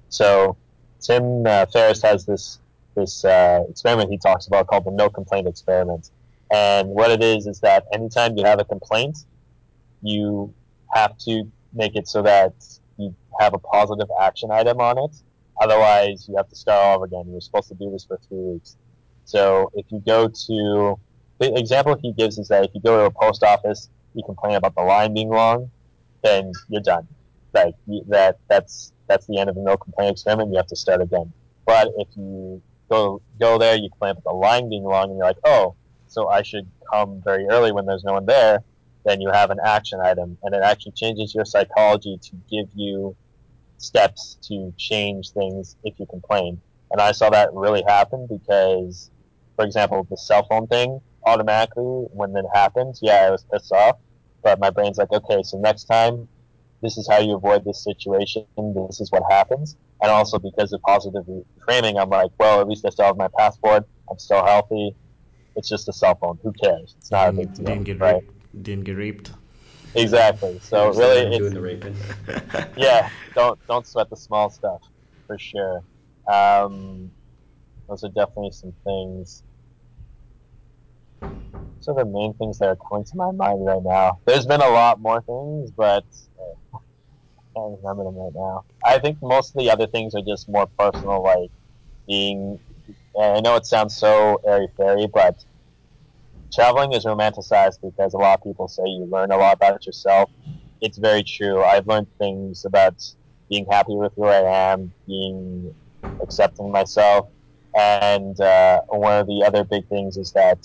So 0.08 0.56
Tim 1.00 1.46
uh, 1.46 1.66
Ferriss 1.66 2.02
has 2.02 2.26
this 2.26 2.60
this 2.94 3.24
uh, 3.24 3.64
experiment 3.68 4.10
he 4.10 4.18
talks 4.18 4.46
about 4.46 4.66
called 4.66 4.84
the 4.84 4.90
no 4.90 5.08
complaint 5.08 5.48
experiment. 5.48 6.10
And 6.50 6.90
what 6.90 7.10
it 7.10 7.22
is 7.22 7.46
is 7.46 7.60
that 7.60 7.86
anytime 7.92 8.36
you 8.36 8.44
have 8.44 8.60
a 8.60 8.64
complaint, 8.64 9.24
you 10.02 10.52
have 10.92 11.16
to 11.18 11.50
make 11.72 11.96
it 11.96 12.06
so 12.06 12.22
that 12.22 12.52
you 12.98 13.14
have 13.40 13.54
a 13.54 13.58
positive 13.58 14.08
action 14.20 14.50
item 14.50 14.80
on 14.80 14.98
it. 14.98 15.16
Otherwise, 15.60 16.26
you 16.28 16.36
have 16.36 16.48
to 16.48 16.56
start 16.56 16.84
all 16.84 16.96
over 16.96 17.04
again. 17.04 17.24
You're 17.30 17.40
supposed 17.40 17.68
to 17.68 17.74
do 17.74 17.90
this 17.90 18.04
for 18.04 18.18
three 18.28 18.38
weeks. 18.38 18.76
So 19.24 19.70
if 19.74 19.86
you 19.90 20.02
go 20.04 20.28
to 20.28 20.98
the 21.38 21.58
example 21.58 21.96
he 22.00 22.12
gives 22.12 22.38
is 22.38 22.48
that 22.48 22.64
if 22.64 22.70
you 22.74 22.80
go 22.80 22.98
to 22.98 23.04
a 23.06 23.10
post 23.10 23.42
office, 23.42 23.88
you 24.14 24.22
complain 24.24 24.56
about 24.56 24.74
the 24.74 24.82
line 24.82 25.14
being 25.14 25.30
long, 25.30 25.70
then 26.22 26.52
you're 26.68 26.82
done. 26.82 27.06
Like 27.52 27.74
that, 28.08 28.38
that's 28.48 28.92
that's 29.06 29.26
the 29.26 29.38
end 29.38 29.50
of 29.50 29.56
the 29.56 29.62
no 29.62 29.76
complaint 29.76 30.12
experiment. 30.12 30.50
You 30.50 30.56
have 30.56 30.68
to 30.68 30.76
start 30.76 31.00
again. 31.00 31.32
But 31.66 31.88
if 31.98 32.08
you 32.16 32.62
go 32.88 33.20
go 33.38 33.58
there, 33.58 33.76
you 33.76 33.90
complain 33.90 34.12
about 34.12 34.24
the 34.24 34.32
line 34.36 34.68
being 34.68 34.84
long, 34.84 35.10
and 35.10 35.18
you're 35.18 35.26
like, 35.26 35.38
oh, 35.44 35.74
so 36.08 36.28
I 36.28 36.42
should 36.42 36.66
come 36.90 37.20
very 37.24 37.46
early 37.48 37.72
when 37.72 37.86
there's 37.86 38.04
no 38.04 38.14
one 38.14 38.26
there. 38.26 38.62
Then 39.04 39.20
you 39.20 39.30
have 39.30 39.50
an 39.50 39.58
action 39.64 40.00
item, 40.00 40.38
and 40.42 40.54
it 40.54 40.62
actually 40.62 40.92
changes 40.92 41.34
your 41.34 41.44
psychology 41.44 42.18
to 42.22 42.30
give 42.50 42.68
you 42.74 43.16
steps 43.82 44.38
to 44.48 44.72
change 44.78 45.30
things 45.30 45.76
if 45.84 45.98
you 45.98 46.06
complain. 46.06 46.60
And 46.90 47.00
I 47.00 47.12
saw 47.12 47.30
that 47.30 47.52
really 47.52 47.82
happen 47.86 48.26
because, 48.28 49.10
for 49.56 49.64
example, 49.64 50.06
the 50.10 50.16
cell 50.16 50.46
phone 50.48 50.66
thing, 50.66 51.00
automatically 51.24 52.06
when 52.12 52.36
it 52.36 52.44
happens, 52.52 53.00
yeah, 53.02 53.26
I 53.26 53.30
was 53.30 53.44
pissed 53.52 53.72
off. 53.72 53.96
But 54.42 54.58
my 54.58 54.70
brain's 54.70 54.98
like, 54.98 55.12
okay, 55.12 55.42
so 55.42 55.58
next 55.58 55.84
time, 55.84 56.28
this 56.82 56.98
is 56.98 57.08
how 57.08 57.20
you 57.20 57.36
avoid 57.36 57.64
this 57.64 57.84
situation. 57.84 58.44
This 58.88 59.00
is 59.00 59.10
what 59.10 59.22
happens. 59.30 59.76
And 60.02 60.10
also 60.10 60.38
because 60.38 60.72
of 60.72 60.82
positive 60.82 61.24
reframing, 61.24 62.00
I'm 62.00 62.10
like, 62.10 62.32
well, 62.38 62.60
at 62.60 62.68
least 62.68 62.84
I 62.84 62.90
still 62.90 63.06
have 63.06 63.16
my 63.16 63.28
passport. 63.38 63.84
I'm 64.10 64.18
still 64.18 64.44
healthy. 64.44 64.96
It's 65.54 65.68
just 65.68 65.88
a 65.88 65.92
cell 65.92 66.16
phone. 66.16 66.38
Who 66.42 66.52
cares? 66.52 66.96
It's 66.98 67.10
not 67.10 67.28
a 67.28 67.32
big 67.32 67.48
mm, 67.48 67.54
deal. 67.54 67.66
Didn't 67.66 67.84
get 67.84 68.00
right? 68.00 68.14
raped. 68.14 68.62
Didn't 68.62 68.84
get 68.84 68.96
raped. 68.96 69.30
Exactly. 69.94 70.58
So 70.60 70.88
Instead 70.88 71.02
really, 71.02 71.36
it's, 71.36 71.38
doing 71.38 71.54
the 71.54 71.60
raping. 71.60 71.96
yeah, 72.76 73.10
don't 73.34 73.58
don't 73.68 73.86
sweat 73.86 74.08
the 74.10 74.16
small 74.16 74.50
stuff 74.50 74.80
for 75.26 75.36
sure. 75.38 75.82
Um, 76.30 77.12
those 77.88 78.04
are 78.04 78.08
definitely 78.08 78.52
some 78.52 78.74
things. 78.84 79.42
Those 81.86 81.96
are 81.96 82.04
the 82.04 82.10
main 82.10 82.34
things 82.34 82.58
that 82.58 82.68
are 82.68 82.76
coming 82.88 83.04
to 83.04 83.16
my 83.16 83.32
mind 83.32 83.64
right 83.64 83.82
now. 83.82 84.20
There's 84.26 84.46
been 84.46 84.62
a 84.62 84.68
lot 84.68 85.00
more 85.00 85.20
things, 85.22 85.72
but 85.76 86.04
uh, 86.38 86.76
I 86.76 86.78
can't 87.56 87.78
remember 87.82 88.04
them 88.04 88.16
right 88.16 88.32
now. 88.34 88.64
I 88.84 88.98
think 88.98 89.18
most 89.20 89.54
of 89.54 89.60
the 89.60 89.70
other 89.70 89.86
things 89.88 90.14
are 90.14 90.22
just 90.26 90.48
more 90.48 90.68
personal, 90.78 91.22
like 91.22 91.50
being. 92.06 92.60
I 93.20 93.40
know 93.40 93.56
it 93.56 93.66
sounds 93.66 93.96
so 93.96 94.38
airy 94.46 94.68
fairy, 94.76 95.06
but 95.12 95.36
traveling 96.52 96.92
is 96.92 97.04
romanticized 97.04 97.78
because 97.82 98.14
a 98.14 98.18
lot 98.18 98.38
of 98.38 98.44
people 98.44 98.68
say 98.68 98.82
you 98.86 99.06
learn 99.10 99.32
a 99.32 99.36
lot 99.36 99.54
about 99.54 99.86
yourself. 99.86 100.30
It's 100.80 100.98
very 100.98 101.22
true. 101.24 101.62
I've 101.62 101.86
learned 101.86 102.08
things 102.18 102.64
about 102.64 103.02
being 103.48 103.66
happy 103.70 103.94
with 103.94 104.12
who 104.16 104.26
I 104.26 104.72
am, 104.72 104.92
being 105.06 105.74
accepting 106.22 106.70
myself, 106.72 107.28
and 107.78 108.38
uh, 108.40 108.82
one 108.88 109.20
of 109.20 109.26
the 109.26 109.44
other 109.46 109.64
big 109.64 109.88
things 109.88 110.16
is 110.16 110.32
that 110.32 110.58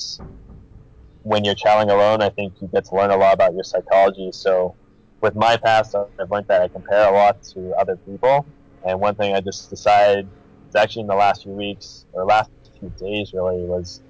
when 1.24 1.44
you're 1.44 1.56
traveling 1.56 1.90
alone, 1.90 2.22
I 2.22 2.30
think 2.30 2.56
you 2.62 2.70
get 2.74 2.86
to 2.86 2.96
learn 2.96 3.12
a 3.12 3.18
lot 3.18 3.34
about 3.34 3.54
your 3.54 3.64
psychology. 3.64 4.32
So, 4.34 4.78
with 5.22 5.36
my 5.36 5.58
past, 5.58 5.96
I've 5.96 6.32
learned 6.32 6.48
that 6.48 6.62
I 6.62 6.68
compare 6.70 7.10
a 7.10 7.12
lot 7.12 7.42
to 7.54 7.74
other 7.80 7.98
people. 7.98 8.48
And 8.84 9.00
one 9.00 9.16
thing 9.16 9.36
I 9.36 9.42
just 9.42 9.70
decided, 9.70 10.32
it's 10.68 10.76
actually 10.76 11.02
in 11.02 11.08
the 11.08 11.16
last 11.16 11.44
few 11.44 11.54
weeks 11.54 12.06
or 12.14 12.26
last 12.26 12.52
few 12.80 12.92
days, 12.98 13.32
really, 13.34 13.66
was 13.66 14.02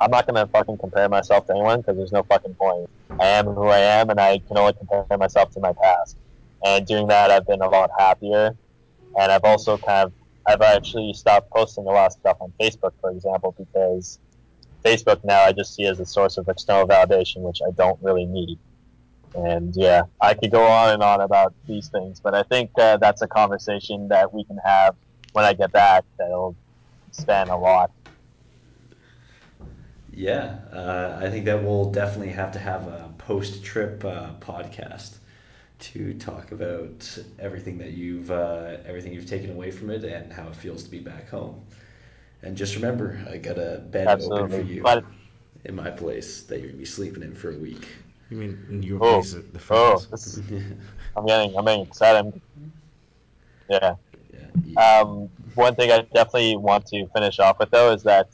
I'm 0.00 0.10
not 0.10 0.26
gonna 0.26 0.46
fucking 0.46 0.78
compare 0.78 1.08
myself 1.08 1.46
to 1.46 1.52
anyone 1.52 1.80
because 1.80 1.96
there's 1.96 2.12
no 2.12 2.22
fucking 2.22 2.54
point. 2.54 2.88
I 3.20 3.26
am 3.26 3.46
who 3.46 3.66
I 3.66 3.78
am, 3.78 4.10
and 4.10 4.20
I 4.20 4.38
can 4.38 4.56
only 4.56 4.74
compare 4.74 5.18
myself 5.18 5.50
to 5.52 5.60
my 5.60 5.72
past. 5.72 6.16
And 6.64 6.86
doing 6.86 7.08
that, 7.08 7.30
I've 7.30 7.46
been 7.46 7.62
a 7.62 7.68
lot 7.68 7.90
happier, 7.98 8.56
and 9.18 9.32
I've 9.32 9.44
also 9.44 9.76
kind 9.78 10.06
of 10.06 10.12
I've 10.46 10.62
actually 10.62 11.12
stopped 11.12 11.50
posting 11.50 11.84
a 11.84 11.90
lot 11.90 12.06
of 12.06 12.12
stuff 12.12 12.38
on 12.40 12.52
Facebook, 12.58 12.92
for 13.00 13.10
example, 13.10 13.54
because 13.58 14.18
Facebook 14.84 15.22
now 15.24 15.42
I 15.42 15.52
just 15.52 15.74
see 15.74 15.84
as 15.84 16.00
a 16.00 16.06
source 16.06 16.38
of 16.38 16.48
external 16.48 16.86
validation, 16.86 17.38
which 17.38 17.60
I 17.66 17.70
don't 17.72 18.00
really 18.02 18.24
need. 18.24 18.58
And 19.34 19.76
yeah, 19.76 20.02
I 20.20 20.32
could 20.32 20.50
go 20.50 20.66
on 20.66 20.94
and 20.94 21.02
on 21.02 21.20
about 21.20 21.52
these 21.66 21.88
things, 21.88 22.18
but 22.18 22.34
I 22.34 22.44
think 22.44 22.70
uh, 22.78 22.96
that's 22.96 23.20
a 23.20 23.28
conversation 23.28 24.08
that 24.08 24.32
we 24.32 24.44
can 24.44 24.56
have 24.64 24.96
when 25.32 25.44
I 25.44 25.52
get 25.52 25.70
back 25.70 26.04
that'll 26.18 26.56
span 27.10 27.48
a 27.48 27.58
lot. 27.58 27.90
Yeah, 30.18 30.56
uh, 30.72 31.16
I 31.22 31.30
think 31.30 31.44
that 31.44 31.62
we'll 31.62 31.92
definitely 31.92 32.32
have 32.32 32.50
to 32.50 32.58
have 32.58 32.88
a 32.88 33.08
post-trip 33.18 34.04
uh, 34.04 34.30
podcast 34.40 35.18
to 35.78 36.12
talk 36.14 36.50
about 36.50 37.16
everything 37.38 37.78
that 37.78 37.92
you've 37.92 38.32
uh, 38.32 38.78
everything 38.84 39.12
you've 39.12 39.28
taken 39.28 39.52
away 39.52 39.70
from 39.70 39.90
it 39.90 40.02
and 40.02 40.32
how 40.32 40.48
it 40.48 40.56
feels 40.56 40.82
to 40.82 40.90
be 40.90 40.98
back 40.98 41.28
home. 41.28 41.62
And 42.42 42.56
just 42.56 42.74
remember, 42.74 43.24
I 43.30 43.36
got 43.36 43.58
a 43.58 43.78
bed 43.92 44.08
open 44.08 44.50
for 44.50 44.60
you 44.60 44.82
But 44.82 45.04
in 45.64 45.76
my 45.76 45.88
place 45.88 46.42
that 46.42 46.58
you're 46.58 46.70
gonna 46.70 46.78
be 46.78 46.84
sleeping 46.84 47.22
in 47.22 47.32
for 47.32 47.52
a 47.52 47.56
week. 47.56 47.86
You 48.28 48.38
mean 48.38 48.66
in 48.70 48.82
your 48.82 49.00
oh, 49.00 49.20
place 49.20 49.36
at 49.36 49.52
the 49.52 49.60
front 49.60 50.04
oh, 50.10 50.14
is, 50.14 50.40
I'm 51.16 51.26
getting 51.26 51.56
I'm 51.56 51.64
getting 51.64 51.82
excited. 51.82 52.40
Yeah. 53.70 53.94
yeah, 54.64 55.00
Um, 55.00 55.28
one 55.54 55.76
thing 55.76 55.92
I 55.92 56.00
definitely 56.12 56.56
want 56.56 56.86
to 56.86 57.06
finish 57.14 57.38
off 57.38 57.60
with 57.60 57.70
though 57.70 57.92
is 57.92 58.02
that 58.02 58.30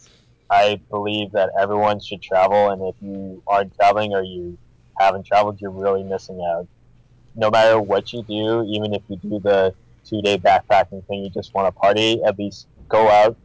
I 0.54 0.80
believe 0.90 1.32
that 1.32 1.50
everyone 1.58 1.98
should 2.00 2.22
travel, 2.22 2.70
and 2.70 2.80
if 2.82 2.94
you 3.00 3.42
aren't 3.46 3.74
traveling 3.74 4.14
or 4.14 4.22
you 4.22 4.56
haven't 4.98 5.26
traveled, 5.26 5.60
you're 5.60 5.70
really 5.84 6.04
missing 6.04 6.40
out. 6.52 6.68
No 7.34 7.50
matter 7.50 7.80
what 7.80 8.12
you 8.12 8.22
do, 8.22 8.62
even 8.68 8.94
if 8.94 9.02
you 9.08 9.16
do 9.16 9.40
the 9.40 9.74
two 10.08 10.20
day 10.22 10.38
backpacking 10.38 11.04
thing, 11.06 11.24
you 11.24 11.30
just 11.30 11.52
want 11.54 11.66
to 11.66 11.72
party, 11.72 12.22
at 12.22 12.38
least 12.38 12.68
go 12.88 13.08
out 13.08 13.36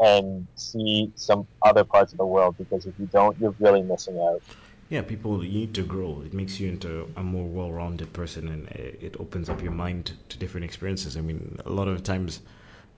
and 0.00 0.46
see 0.54 1.10
some 1.14 1.48
other 1.64 1.84
parts 1.84 2.12
of 2.12 2.18
the 2.18 2.26
world 2.26 2.56
because 2.58 2.84
if 2.84 2.94
you 2.98 3.08
don't, 3.10 3.38
you're 3.40 3.54
really 3.58 3.82
missing 3.82 4.18
out. 4.28 4.42
Yeah, 4.90 5.02
people 5.02 5.42
you 5.44 5.60
need 5.60 5.74
to 5.74 5.82
grow. 5.82 6.22
It 6.26 6.34
makes 6.34 6.58
you 6.58 6.68
into 6.68 7.08
a 7.16 7.22
more 7.22 7.46
well-rounded 7.46 8.12
person, 8.12 8.48
and 8.48 8.68
it 8.68 8.98
it 9.00 9.16
opens 9.20 9.48
up 9.48 9.62
your 9.62 9.72
mind 9.72 10.12
to 10.30 10.38
different 10.38 10.64
experiences. 10.64 11.16
I 11.16 11.20
mean, 11.20 11.58
a 11.64 11.70
lot 11.70 11.88
of 11.88 12.02
times, 12.02 12.40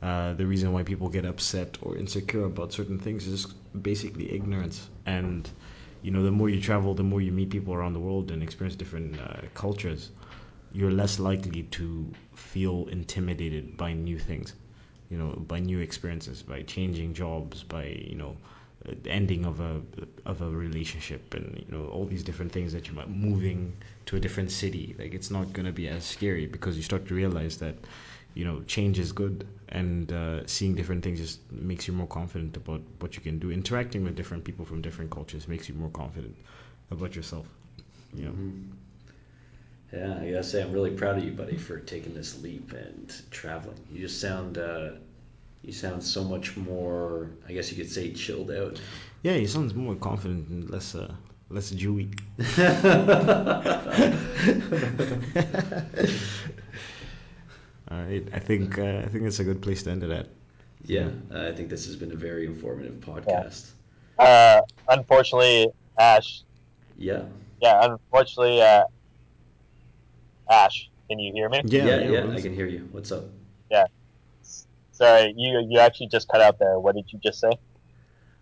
uh, 0.02 0.34
the 0.34 0.46
reason 0.46 0.72
why 0.72 0.82
people 0.82 1.08
get 1.08 1.24
upset 1.24 1.78
or 1.82 1.96
insecure 1.96 2.44
about 2.44 2.72
certain 2.72 2.98
things 2.98 3.26
is 3.26 3.46
basically 3.80 4.32
ignorance. 4.34 4.88
And 5.06 5.48
you 6.02 6.10
know, 6.10 6.24
the 6.24 6.32
more 6.32 6.48
you 6.48 6.60
travel, 6.60 6.94
the 6.94 7.04
more 7.04 7.20
you 7.20 7.30
meet 7.32 7.50
people 7.50 7.74
around 7.74 7.92
the 7.94 8.00
world 8.00 8.30
and 8.32 8.42
experience 8.42 8.74
different 8.76 9.20
uh, 9.20 9.42
cultures, 9.54 10.10
you're 10.72 10.90
less 10.90 11.18
likely 11.18 11.62
to 11.64 12.10
feel 12.34 12.88
intimidated 12.90 13.76
by 13.76 13.92
new 13.92 14.18
things. 14.18 14.54
You 15.10 15.18
know, 15.18 15.30
by 15.46 15.60
new 15.60 15.78
experiences, 15.80 16.42
by 16.42 16.62
changing 16.62 17.14
jobs, 17.14 17.62
by 17.62 17.84
you 17.86 18.16
know, 18.16 18.36
uh, 18.88 18.94
ending 19.06 19.44
of 19.44 19.60
a 19.60 19.80
of 20.26 20.40
a 20.42 20.48
relationship, 20.50 21.34
and 21.34 21.64
you 21.68 21.76
know 21.76 21.86
all 21.86 22.06
these 22.06 22.24
different 22.24 22.50
things 22.50 22.72
that 22.72 22.88
you 22.88 22.94
might 22.94 23.10
moving 23.10 23.74
to 24.06 24.16
a 24.16 24.20
different 24.20 24.50
city. 24.50 24.96
Like 24.98 25.14
it's 25.14 25.30
not 25.30 25.52
gonna 25.52 25.72
be 25.72 25.86
as 25.88 26.04
scary 26.04 26.46
because 26.46 26.76
you 26.76 26.82
start 26.82 27.06
to 27.08 27.14
realize 27.14 27.58
that 27.58 27.76
you 28.34 28.44
know 28.44 28.62
change 28.62 28.98
is 28.98 29.12
good, 29.12 29.46
and 29.68 30.12
uh, 30.12 30.46
seeing 30.46 30.74
different 30.74 31.02
things 31.02 31.18
just 31.18 31.40
makes 31.50 31.86
you 31.86 31.94
more 31.94 32.06
confident 32.06 32.56
about 32.56 32.82
what 33.00 33.16
you 33.16 33.22
can 33.22 33.38
do. 33.38 33.50
Interacting 33.50 34.04
with 34.04 34.16
different 34.16 34.44
people 34.44 34.64
from 34.64 34.82
different 34.82 35.10
cultures 35.10 35.48
makes 35.48 35.68
you 35.68 35.74
more 35.74 35.90
confident 35.90 36.36
about 36.90 37.14
yourself. 37.14 37.46
You 38.14 38.24
know. 38.24 38.34
Yeah, 39.92 40.18
I 40.20 40.30
gotta 40.30 40.42
say, 40.42 40.62
I'm 40.62 40.72
really 40.72 40.90
proud 40.90 41.18
of 41.18 41.24
you, 41.24 41.32
buddy, 41.32 41.58
for 41.58 41.78
taking 41.78 42.14
this 42.14 42.42
leap 42.42 42.72
and 42.72 43.14
traveling. 43.30 43.76
You 43.92 44.00
just 44.00 44.20
sound, 44.20 44.56
uh, 44.56 44.92
you 45.62 45.72
sound 45.72 46.02
so 46.02 46.24
much 46.24 46.56
more. 46.56 47.28
I 47.46 47.52
guess 47.52 47.70
you 47.70 47.76
could 47.76 47.92
say 47.92 48.12
chilled 48.12 48.50
out. 48.50 48.80
Yeah, 49.22 49.34
he 49.34 49.46
sounds 49.46 49.74
more 49.74 49.94
confident 49.94 50.48
and 50.48 50.70
less 50.70 50.94
uh, 50.94 51.12
less 51.50 51.72
Jewy. 51.72 52.18
All 57.92 58.02
right. 58.04 58.26
I 58.32 58.38
think 58.38 58.78
uh, 58.78 59.02
I 59.04 59.08
think 59.08 59.24
it's 59.24 59.38
a 59.40 59.44
good 59.44 59.60
place 59.60 59.82
to 59.82 59.90
end 59.90 60.02
it 60.02 60.10
at. 60.10 60.28
Yeah, 60.84 61.10
uh, 61.30 61.48
I 61.48 61.52
think 61.52 61.68
this 61.68 61.86
has 61.86 61.96
been 61.96 62.10
a 62.12 62.16
very 62.16 62.46
informative 62.46 62.94
podcast. 62.94 63.70
Uh, 64.18 64.62
unfortunately, 64.88 65.68
Ash. 65.98 66.42
Yeah. 66.96 67.24
Yeah, 67.60 67.84
unfortunately, 67.84 68.62
uh, 68.62 68.84
Ash. 70.50 70.88
Can 71.10 71.18
you 71.18 71.32
hear 71.34 71.48
me? 71.50 71.60
Yeah, 71.64 71.84
Yeah, 71.84 71.98
yeah, 72.00 72.24
yeah, 72.24 72.34
I 72.34 72.40
can 72.40 72.54
hear 72.54 72.66
you. 72.66 72.88
What's 72.92 73.12
up? 73.12 73.24
Yeah. 73.70 73.84
Sorry, 74.92 75.34
you 75.36 75.66
you 75.68 75.78
actually 75.78 76.08
just 76.08 76.28
cut 76.28 76.40
out 76.40 76.58
there. 76.58 76.78
What 76.80 76.94
did 76.94 77.04
you 77.12 77.18
just 77.22 77.40
say? 77.40 77.50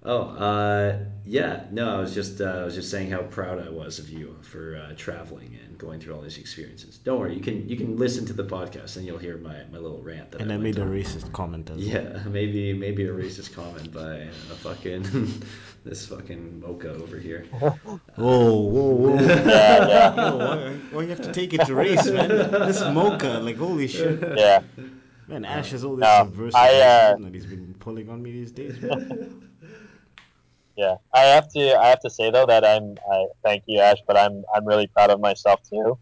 Oh, 0.03 0.23
uh, 0.23 0.99
yeah. 1.27 1.65
No, 1.71 1.97
I 1.99 2.01
was 2.01 2.15
just 2.15 2.41
uh, 2.41 2.45
I 2.45 2.65
was 2.65 2.75
just 2.75 2.91
saying 2.91 3.11
how 3.11 3.21
proud 3.23 3.65
I 3.67 3.69
was 3.69 3.99
of 3.99 4.09
you 4.09 4.35
for 4.41 4.77
uh, 4.83 4.95
traveling 4.97 5.59
and 5.63 5.77
going 5.77 6.01
through 6.01 6.15
all 6.15 6.23
these 6.23 6.39
experiences. 6.39 6.97
Don't 6.97 7.19
worry, 7.21 7.35
you 7.35 7.43
can 7.43 7.69
you 7.69 7.77
can 7.77 7.99
listen 7.99 8.25
to 8.27 8.33
the 8.33 8.45
podcast 8.45 8.97
and 8.97 9.05
you'll 9.05 9.19
hear 9.19 9.37
my, 9.37 9.59
my 9.71 9.77
little 9.79 10.01
rant 10.03 10.31
that 10.31 10.41
And 10.41 10.51
I 10.51 10.55
I 10.55 10.59
made 10.59 10.79
a 10.79 10.83
on. 10.83 10.89
racist 10.91 11.31
comment 11.35 11.69
as 11.69 11.77
well. 11.77 11.87
Yeah, 11.87 12.23
maybe 12.29 12.73
maybe 12.73 13.05
a 13.05 13.13
racist 13.13 13.55
comment 13.55 13.93
by 13.93 14.15
a 14.15 14.57
fucking 14.65 15.05
this 15.85 16.07
fucking 16.07 16.61
mocha 16.61 16.95
over 16.95 17.19
here. 17.19 17.45
Whoa, 17.51 17.75
whoa, 18.17 18.91
whoa. 18.95 19.15
Yeah, 19.21 19.87
yeah, 19.87 20.17
Yo, 20.31 20.37
why, 20.39 20.73
why 20.93 21.03
you 21.03 21.09
have 21.11 21.21
to 21.23 21.33
take 21.33 21.53
it 21.53 21.67
to 21.67 21.75
race, 21.75 22.07
man? 22.11 22.29
This 22.29 22.81
mocha, 22.81 23.39
like 23.43 23.57
holy 23.59 23.87
shit. 23.87 24.19
yeah. 24.37 24.63
Man, 25.29 25.45
Ash 25.45 25.71
has 25.73 25.85
all 25.85 25.95
this 25.97 26.03
No, 26.03 26.25
subversive 26.25 26.55
I, 26.57 26.81
uh, 26.81 27.17
that 27.19 27.35
he's 27.35 27.47
been 27.47 27.75
pulling 27.79 28.09
on 28.09 28.23
me 28.23 28.33
these 28.33 28.51
days. 28.51 28.81
man. 28.81 29.50
Yeah, 30.77 30.97
I 31.13 31.21
have 31.21 31.53
to. 31.53 31.79
I 31.79 31.89
have 31.89 32.01
to 32.01 32.11
say 32.11 32.31
though 32.31 32.47
that 32.47 32.65
I'm. 32.65 32.97
I 33.11 33.27
thank 33.45 33.65
you, 33.67 33.81
Ash, 33.81 33.99
but 34.07 34.17
I'm. 34.17 34.45
I'm 34.55 34.65
really 34.67 34.87
proud 34.87 35.11
of 35.11 35.21
myself 35.21 35.61
too. 35.69 35.99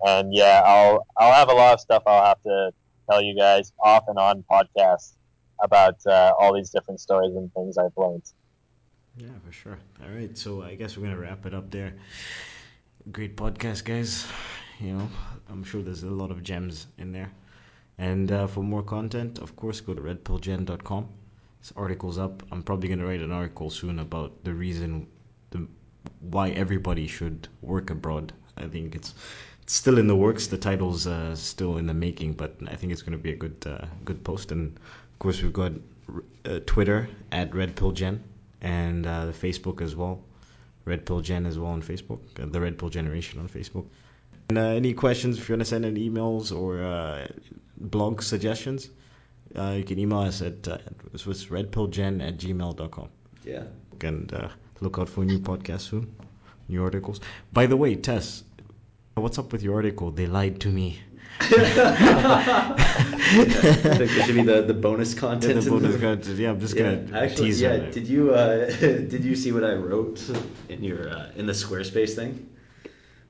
And 0.00 0.34
yeah, 0.34 0.62
I'll. 0.64 1.06
I'll 1.16 1.32
have 1.32 1.50
a 1.50 1.54
lot 1.54 1.74
of 1.74 1.80
stuff 1.80 2.02
I'll 2.06 2.24
have 2.24 2.42
to 2.42 2.72
tell 3.10 3.22
you 3.22 3.36
guys 3.36 3.72
off 3.82 4.04
and 4.08 4.18
on 4.18 4.44
podcasts 4.50 5.12
about 5.62 6.04
uh, 6.06 6.32
all 6.38 6.54
these 6.54 6.70
different 6.70 7.00
stories 7.00 7.34
and 7.34 7.52
things 7.54 7.78
I've 7.78 7.92
learned. 7.96 8.24
Yeah, 9.16 9.28
for 9.44 9.52
sure. 9.52 9.78
All 10.02 10.10
right, 10.10 10.36
so 10.36 10.62
I 10.62 10.74
guess 10.74 10.96
we're 10.96 11.04
gonna 11.04 11.18
wrap 11.18 11.44
it 11.46 11.54
up 11.54 11.70
there. 11.70 11.94
Great 13.10 13.36
podcast, 13.36 13.84
guys. 13.84 14.26
You 14.80 14.94
know, 14.94 15.08
I'm 15.50 15.64
sure 15.64 15.82
there's 15.82 16.02
a 16.02 16.10
lot 16.10 16.30
of 16.30 16.42
gems 16.42 16.86
in 16.98 17.12
there. 17.12 17.30
And 17.98 18.32
uh, 18.32 18.46
for 18.46 18.62
more 18.62 18.82
content, 18.82 19.38
of 19.38 19.54
course, 19.54 19.80
go 19.80 19.94
to 19.94 20.00
redpillgen.com. 20.00 21.08
This 21.62 21.72
article's 21.76 22.18
up. 22.18 22.42
I'm 22.50 22.60
probably 22.64 22.88
gonna 22.88 23.06
write 23.06 23.20
an 23.20 23.30
article 23.30 23.70
soon 23.70 24.00
about 24.00 24.42
the 24.42 24.52
reason, 24.52 25.06
the 25.50 25.68
why 26.18 26.50
everybody 26.50 27.06
should 27.06 27.46
work 27.60 27.88
abroad. 27.90 28.32
I 28.56 28.66
think 28.66 28.96
it's 28.96 29.14
it's 29.62 29.72
still 29.72 29.98
in 29.98 30.08
the 30.08 30.16
works. 30.16 30.48
The 30.48 30.58
title's 30.58 31.06
uh, 31.06 31.36
still 31.36 31.76
in 31.76 31.86
the 31.86 31.94
making, 31.94 32.32
but 32.32 32.56
I 32.66 32.74
think 32.74 32.92
it's 32.92 33.02
gonna 33.02 33.16
be 33.16 33.30
a 33.30 33.36
good 33.36 33.64
uh, 33.64 33.86
good 34.04 34.24
post. 34.24 34.50
And 34.50 34.76
of 34.76 35.18
course, 35.20 35.40
we've 35.40 35.52
got 35.52 35.70
uh, 36.46 36.58
Twitter 36.66 37.08
at 37.30 37.52
redpillgen 37.52 38.18
and 38.60 39.06
uh, 39.06 39.30
Facebook 39.30 39.82
as 39.82 39.94
well. 39.94 40.20
Red 40.84 41.06
Pill 41.06 41.20
Gen 41.20 41.46
as 41.46 41.60
well 41.60 41.70
on 41.70 41.80
Facebook, 41.80 42.18
uh, 42.42 42.46
the 42.46 42.60
Red 42.60 42.76
Pill 42.76 42.88
Generation 42.88 43.38
on 43.38 43.48
Facebook. 43.48 43.86
And 44.48 44.58
uh, 44.58 44.62
any 44.62 44.94
questions, 44.94 45.38
if 45.38 45.48
you 45.48 45.52
want 45.52 45.60
to 45.60 45.66
send 45.66 45.84
in 45.84 45.94
emails 45.94 46.50
or 46.50 47.28
blog 47.78 48.20
suggestions, 48.20 48.90
uh, 49.56 49.74
you 49.76 49.84
can 49.84 49.98
email 49.98 50.20
us 50.20 50.42
at 50.42 50.66
uh, 50.68 50.78
it's 51.12 51.26
with 51.26 51.38
redpillgen 51.48 52.26
at 52.26 52.38
gmail.com. 52.38 53.08
Yeah. 53.44 53.64
And 54.02 54.32
uh, 54.34 54.48
look 54.80 54.98
out 54.98 55.08
for 55.08 55.24
new 55.24 55.38
podcasts 55.38 55.90
soon, 55.90 56.12
new 56.68 56.82
articles. 56.82 57.20
By 57.52 57.66
the 57.66 57.76
way, 57.76 57.94
Tess, 57.94 58.42
what's 59.14 59.38
up 59.38 59.52
with 59.52 59.62
your 59.62 59.76
article? 59.76 60.10
They 60.10 60.26
lied 60.26 60.60
to 60.62 60.68
me. 60.68 60.98
I 61.40 62.74
think 63.46 63.98
there 63.98 64.08
should 64.08 64.34
be 64.34 64.42
the, 64.42 64.62
the 64.62 64.74
bonus 64.74 65.14
Yeah, 65.14 65.20
content. 65.20 65.64
the 65.64 65.70
bonus 65.70 65.94
the- 65.94 65.98
content. 66.00 66.38
Yeah, 66.38 66.50
I'm 66.50 66.60
just 66.60 66.76
Yeah, 66.76 66.94
gonna 66.94 67.18
actually, 67.18 67.46
tease 67.46 67.60
yeah. 67.60 67.70
it. 67.72 67.92
Did 67.92 68.06
you 68.06 68.32
uh, 68.34 68.66
did 68.80 69.24
you 69.24 69.34
see 69.36 69.52
what 69.52 69.64
I 69.64 69.74
wrote 69.74 70.20
in 70.68 70.82
your 70.84 71.08
uh, 71.08 71.30
in 71.36 71.46
the 71.46 71.52
Squarespace 71.52 72.14
thing? 72.14 72.48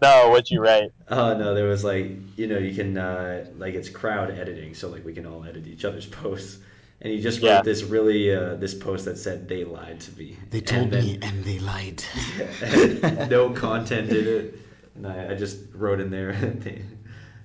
No, 0.02 0.30
what 0.30 0.50
you 0.50 0.60
write? 0.60 0.90
Oh 1.08 1.36
no, 1.36 1.54
there 1.54 1.66
was 1.68 1.84
like 1.84 2.10
you 2.36 2.46
know 2.48 2.58
you 2.58 2.74
can 2.74 2.98
uh, 2.98 3.46
like 3.56 3.74
it's 3.74 3.88
crowd 3.88 4.30
editing, 4.30 4.74
so 4.74 4.88
like 4.88 5.04
we 5.04 5.14
can 5.14 5.26
all 5.26 5.44
edit 5.44 5.66
each 5.66 5.84
other's 5.84 6.06
posts. 6.20 6.58
And 7.00 7.12
you 7.12 7.20
just 7.20 7.40
wrote 7.42 7.48
Yeah. 7.48 7.62
this 7.62 7.82
really 7.82 8.32
uh, 8.34 8.54
this 8.56 8.74
post 8.74 9.06
that 9.06 9.18
said 9.18 9.48
they 9.48 9.64
lied 9.64 10.00
to 10.00 10.12
me. 10.18 10.36
They 10.50 10.58
And 10.58 10.66
told 10.66 10.90
then- 10.90 11.04
me 11.04 11.18
and 11.22 11.44
they 11.44 11.58
lied. 11.58 12.04
and 12.62 13.30
no 13.30 13.50
content 13.50 14.10
in 14.10 14.26
it. 14.28 14.54
And 14.94 15.06
I, 15.06 15.32
I 15.32 15.34
just 15.34 15.58
wrote 15.74 16.00
in 16.00 16.10
there 16.10 16.32
they, 16.64 16.82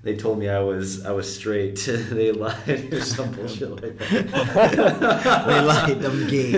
they 0.03 0.16
told 0.16 0.38
me 0.38 0.47
I 0.49 0.60
was 0.60 1.05
I 1.05 1.12
was 1.12 1.34
straight. 1.34 1.78
they 1.88 2.32
lied 2.32 2.93
or 2.93 3.01
some 3.01 3.32
bullshit 3.32 3.72
like 3.82 3.97
that. 3.97 5.43
They 5.47 5.62
lied, 5.62 6.05
I'm 6.05 6.28
gay. 6.28 6.51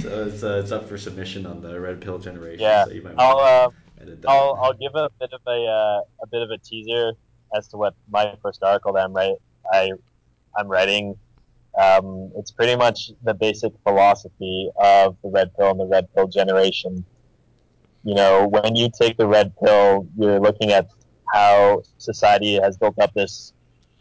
so 0.00 0.26
it's, 0.26 0.42
uh, 0.42 0.60
it's 0.62 0.72
up 0.72 0.86
for 0.88 0.98
submission 0.98 1.46
on 1.46 1.60
the 1.62 1.78
Red 1.80 2.00
Pill 2.02 2.18
Generation. 2.18 2.60
Yeah, 2.60 2.84
so 2.84 2.90
you 2.92 3.02
might 3.02 3.14
I'll. 3.18 3.38
Uh, 3.38 3.68
to 3.68 3.74
edit 3.74 3.74
that. 3.74 3.89
I'll, 4.26 4.58
I'll 4.62 4.72
give 4.72 4.94
a 4.94 5.10
bit 5.20 5.32
of 5.32 5.40
a 5.46 5.66
uh, 5.66 6.00
a 6.22 6.26
bit 6.30 6.42
of 6.42 6.50
a 6.50 6.58
teaser 6.58 7.12
as 7.54 7.68
to 7.68 7.76
what 7.76 7.94
my 8.10 8.34
first 8.42 8.62
article 8.62 8.92
that 8.94 9.04
I'm 9.04 9.12
write 9.12 9.36
I 9.72 9.92
I'm 10.56 10.68
writing. 10.68 11.16
Um, 11.80 12.32
it's 12.36 12.50
pretty 12.50 12.76
much 12.76 13.12
the 13.22 13.32
basic 13.32 13.72
philosophy 13.84 14.70
of 14.76 15.16
the 15.22 15.30
red 15.30 15.54
pill 15.56 15.70
and 15.70 15.78
the 15.78 15.86
red 15.86 16.12
pill 16.14 16.26
generation. 16.26 17.04
You 18.02 18.14
know, 18.14 18.48
when 18.48 18.74
you 18.74 18.90
take 18.90 19.16
the 19.16 19.26
red 19.26 19.52
pill, 19.62 20.08
you're 20.16 20.40
looking 20.40 20.72
at 20.72 20.88
how 21.32 21.82
society 21.98 22.54
has 22.60 22.76
built 22.76 22.98
up 22.98 23.14
this 23.14 23.52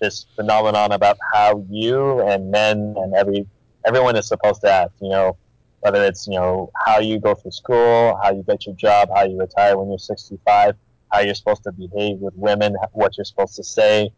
this 0.02 0.26
phenomenon 0.36 0.94
about 0.94 1.18
how 1.34 1.66
you 1.70 2.22
and 2.22 2.50
men 2.50 2.96
and 2.98 3.14
every 3.14 3.46
everyone 3.86 4.16
is 4.16 4.28
supposed 4.28 4.62
to 4.62 4.72
act. 4.72 4.94
You 5.02 5.10
know, 5.10 5.38
whether 5.82 6.04
it's 6.04 6.28
you 6.28 6.36
know 6.36 6.72
how 6.86 7.00
you 7.00 7.20
go 7.20 7.36
through 7.36 7.52
school, 7.52 8.20
how 8.22 8.32
you 8.32 8.44
get 8.44 8.66
your 8.66 8.76
job, 8.76 9.10
how 9.14 9.24
you 9.26 9.40
retire 9.40 9.78
when 9.78 9.90
you're 9.90 9.98
65, 9.98 10.76
how 11.12 11.20
you're 11.20 11.36
supposed 11.36 11.64
to 11.64 11.72
behave 11.72 12.18
with 12.18 12.34
women, 12.36 12.76
what 12.94 13.18
you're 13.18 13.26
supposed 13.26 13.56
to 13.56 13.64
say. 13.64 14.12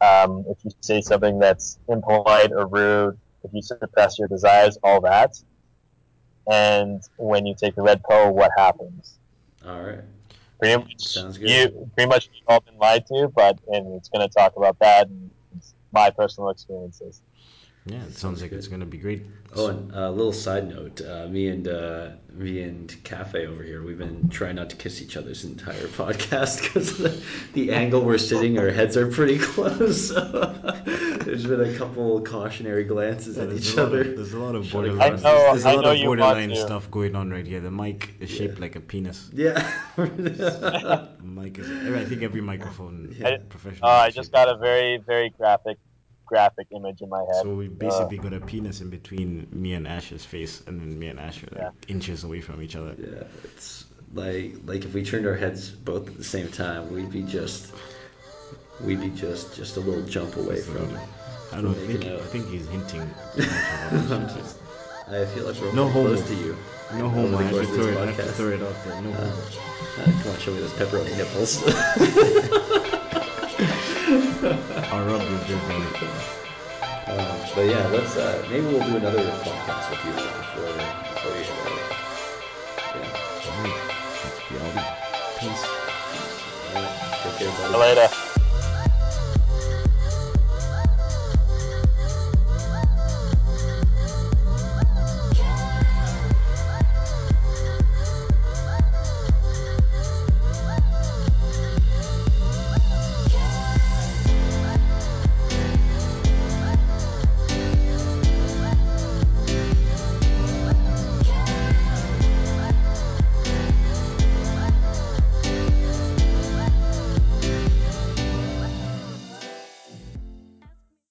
Um, 0.00 0.44
if 0.48 0.58
you 0.64 0.70
say 0.80 1.00
something 1.00 1.38
that's 1.38 1.78
impolite 1.88 2.52
or 2.52 2.66
rude, 2.68 3.18
if 3.42 3.52
you 3.52 3.62
suppress 3.62 4.18
your 4.18 4.28
desires, 4.28 4.78
all 4.82 5.00
that. 5.00 5.42
And 6.50 7.02
when 7.18 7.46
you 7.46 7.54
take 7.58 7.74
the 7.74 7.82
red 7.82 8.02
pill, 8.08 8.32
what 8.32 8.50
happens? 8.56 9.18
All 9.66 9.82
right. 9.82 10.00
Pretty 10.58 10.76
much, 10.76 11.04
Sounds 11.04 11.36
good. 11.38 11.50
you 11.50 11.90
pretty 11.94 12.08
much 12.08 12.30
all 12.46 12.60
been 12.60 12.78
lied 12.78 13.06
to, 13.08 13.30
but 13.34 13.58
and 13.68 13.94
it's 13.94 14.08
going 14.08 14.26
to 14.26 14.32
talk 14.32 14.56
about 14.56 14.78
that 14.80 15.08
and 15.08 15.30
my 15.92 16.10
personal 16.10 16.50
experiences. 16.50 17.20
Yeah, 17.86 17.96
it 17.96 18.02
sounds 18.02 18.18
Sounds 18.18 18.40
like 18.42 18.50
good. 18.50 18.58
it's 18.58 18.68
gonna 18.68 18.84
be 18.84 18.98
great. 18.98 19.24
Oh, 19.56 19.68
and 19.68 19.90
a 19.94 20.10
little 20.10 20.32
side 20.34 20.68
note: 20.68 21.00
uh, 21.00 21.26
me 21.28 21.48
and 21.48 21.66
uh, 21.66 22.10
me 22.34 22.60
and 22.60 22.94
Cafe 23.02 23.46
over 23.46 23.62
here, 23.62 23.82
we've 23.82 23.96
been 23.96 24.28
trying 24.28 24.56
not 24.56 24.68
to 24.70 24.76
kiss 24.76 25.00
each 25.00 25.16
other's 25.16 25.44
entire 25.44 25.86
podcast 25.96 26.62
because 26.62 26.98
the, 26.98 27.18
the 27.54 27.72
angle 27.72 28.02
we're 28.02 28.18
sitting, 28.18 28.58
our 28.58 28.68
heads 28.68 28.94
are 28.98 29.10
pretty 29.10 29.38
close. 29.52 30.08
So 30.08 30.20
there's 31.24 31.46
been 31.46 31.62
a 31.62 31.78
couple 31.78 32.20
cautionary 32.24 32.84
glances 32.84 33.38
Yeah, 33.38 33.44
at 33.44 33.52
each 33.54 33.78
other. 33.78 34.00
of, 34.02 34.16
there's 34.16 34.34
a 34.34 34.38
lot 34.38 34.54
of 34.54 34.70
borderline. 34.70 35.14
across 35.14 35.22
know- 35.22 35.52
there's 35.52 35.64
a 35.64 35.68
I 35.70 35.74
lot 35.76 35.84
of 35.96 36.02
borderline 36.04 36.54
stuff 36.54 36.90
going 36.90 37.16
on 37.16 37.30
right 37.30 37.46
here. 37.46 37.60
The 37.60 37.70
mic 37.70 38.10
is 38.20 38.28
shaped 38.28 38.56
Yeah. 38.56 38.60
like 38.60 38.76
a 38.76 38.80
penis. 38.80 39.30
Yeah. 39.32 39.66
Mic 41.22 41.58
is. 41.58 41.70
I 41.70 42.04
think 42.04 42.22
every 42.22 42.42
microphone 42.42 43.14
Yeah. 43.18 43.38
professional. 43.48 43.88
Uh, 43.88 43.92
I 43.94 44.10
just 44.10 44.30
got 44.30 44.48
a 44.50 44.58
very 44.58 44.98
very 44.98 45.30
graphic 45.30 45.78
graphic 46.28 46.68
image 46.76 47.00
in 47.00 47.08
my 47.08 47.20
head. 47.20 47.42
So 47.42 47.54
we 47.54 47.68
basically 47.68 48.18
got 48.18 48.32
a 48.32 48.40
penis 48.40 48.80
in 48.80 48.90
between 48.90 49.48
me 49.50 49.72
and 49.74 49.86
Ash's 49.88 50.24
face, 50.24 50.62
and 50.66 50.80
then 50.80 50.98
me 50.98 51.08
and 51.08 51.18
Ash 51.18 51.42
are 51.42 51.48
like 51.52 51.64
Yeah. 51.64 51.70
inches 51.94 52.22
away 52.24 52.40
from 52.40 52.62
each 52.62 52.76
other. 52.76 52.94
Yeah, 52.98 53.24
it's 53.44 53.84
like 54.14 54.54
like 54.64 54.84
if 54.84 54.92
we 54.94 55.02
turned 55.04 55.26
our 55.26 55.34
heads 55.34 55.70
both 55.70 56.06
at 56.08 56.16
the 56.16 56.24
same 56.24 56.48
time, 56.48 56.92
we'd 56.92 57.10
be 57.10 57.22
just 57.22 57.72
we'd 58.84 59.00
be 59.00 59.10
just 59.10 59.54
just 59.56 59.76
a 59.76 59.80
little 59.80 60.02
jump 60.04 60.36
away 60.36 60.60
from. 60.60 60.88
I 61.52 61.60
don't 61.62 61.76
Making 61.88 62.00
think. 62.02 62.12
out. 62.12 62.20
I 62.20 62.26
think 62.26 62.48
he's 62.50 62.66
hinting. 62.68 63.08
too 63.34 63.42
much 63.42 64.02
about 64.02 64.36
it. 64.36 64.54
I 65.08 65.24
feel 65.32 65.44
like 65.46 65.56
we're 65.60 65.72
No 65.72 65.84
pretty 65.90 65.92
homo. 65.92 66.14
close 66.14 66.28
to 66.28 66.34
you. 66.34 66.56
no 66.94 67.08
homo. 67.08 67.38
I 67.38 67.42
have, 67.44 67.54
to 67.56 67.64
throw 67.64 67.86
it, 67.88 67.96
I 67.96 68.06
have 68.06 68.16
to 68.16 68.22
throw 68.32 68.48
it 68.50 68.62
out 68.62 68.74
there. 68.84 69.00
No 69.00 69.10
Uh, 69.10 69.14
homo. 69.14 69.32
uh, 69.98 70.22
come 70.22 70.32
on, 70.32 70.38
show 70.38 70.52
me 70.52 70.60
those 70.60 70.72
pepperoni 70.72 71.16
nipples. 71.16 72.84
I'll 74.98 75.04
rub 75.04 75.22
your 75.30 75.38
beard 75.46 75.60
on 75.70 75.82
it. 75.82 76.02
um, 77.06 77.40
but 77.54 77.66
yeah, 77.66 77.86
let's 77.92 78.16
uh, 78.16 78.44
maybe 78.50 78.66
we'll 78.66 78.84
do 78.84 78.96
another 78.96 79.30
podcast 79.46 79.90
with 79.90 80.04
you 80.04 80.10
before 80.10 80.74
before 81.14 81.36
you 81.38 81.44
head 81.44 81.70
out. 81.70 81.94
Yeah. 82.96 83.14
Alright, 83.46 83.78
let's 84.24 84.40
be 84.50 84.58
out. 84.58 85.38
Peace. 85.38 85.64
All 86.66 86.82
right. 86.82 87.22
Take 87.22 87.36
care, 87.38 87.70
buddy. 87.70 87.78
Later. 87.78 88.27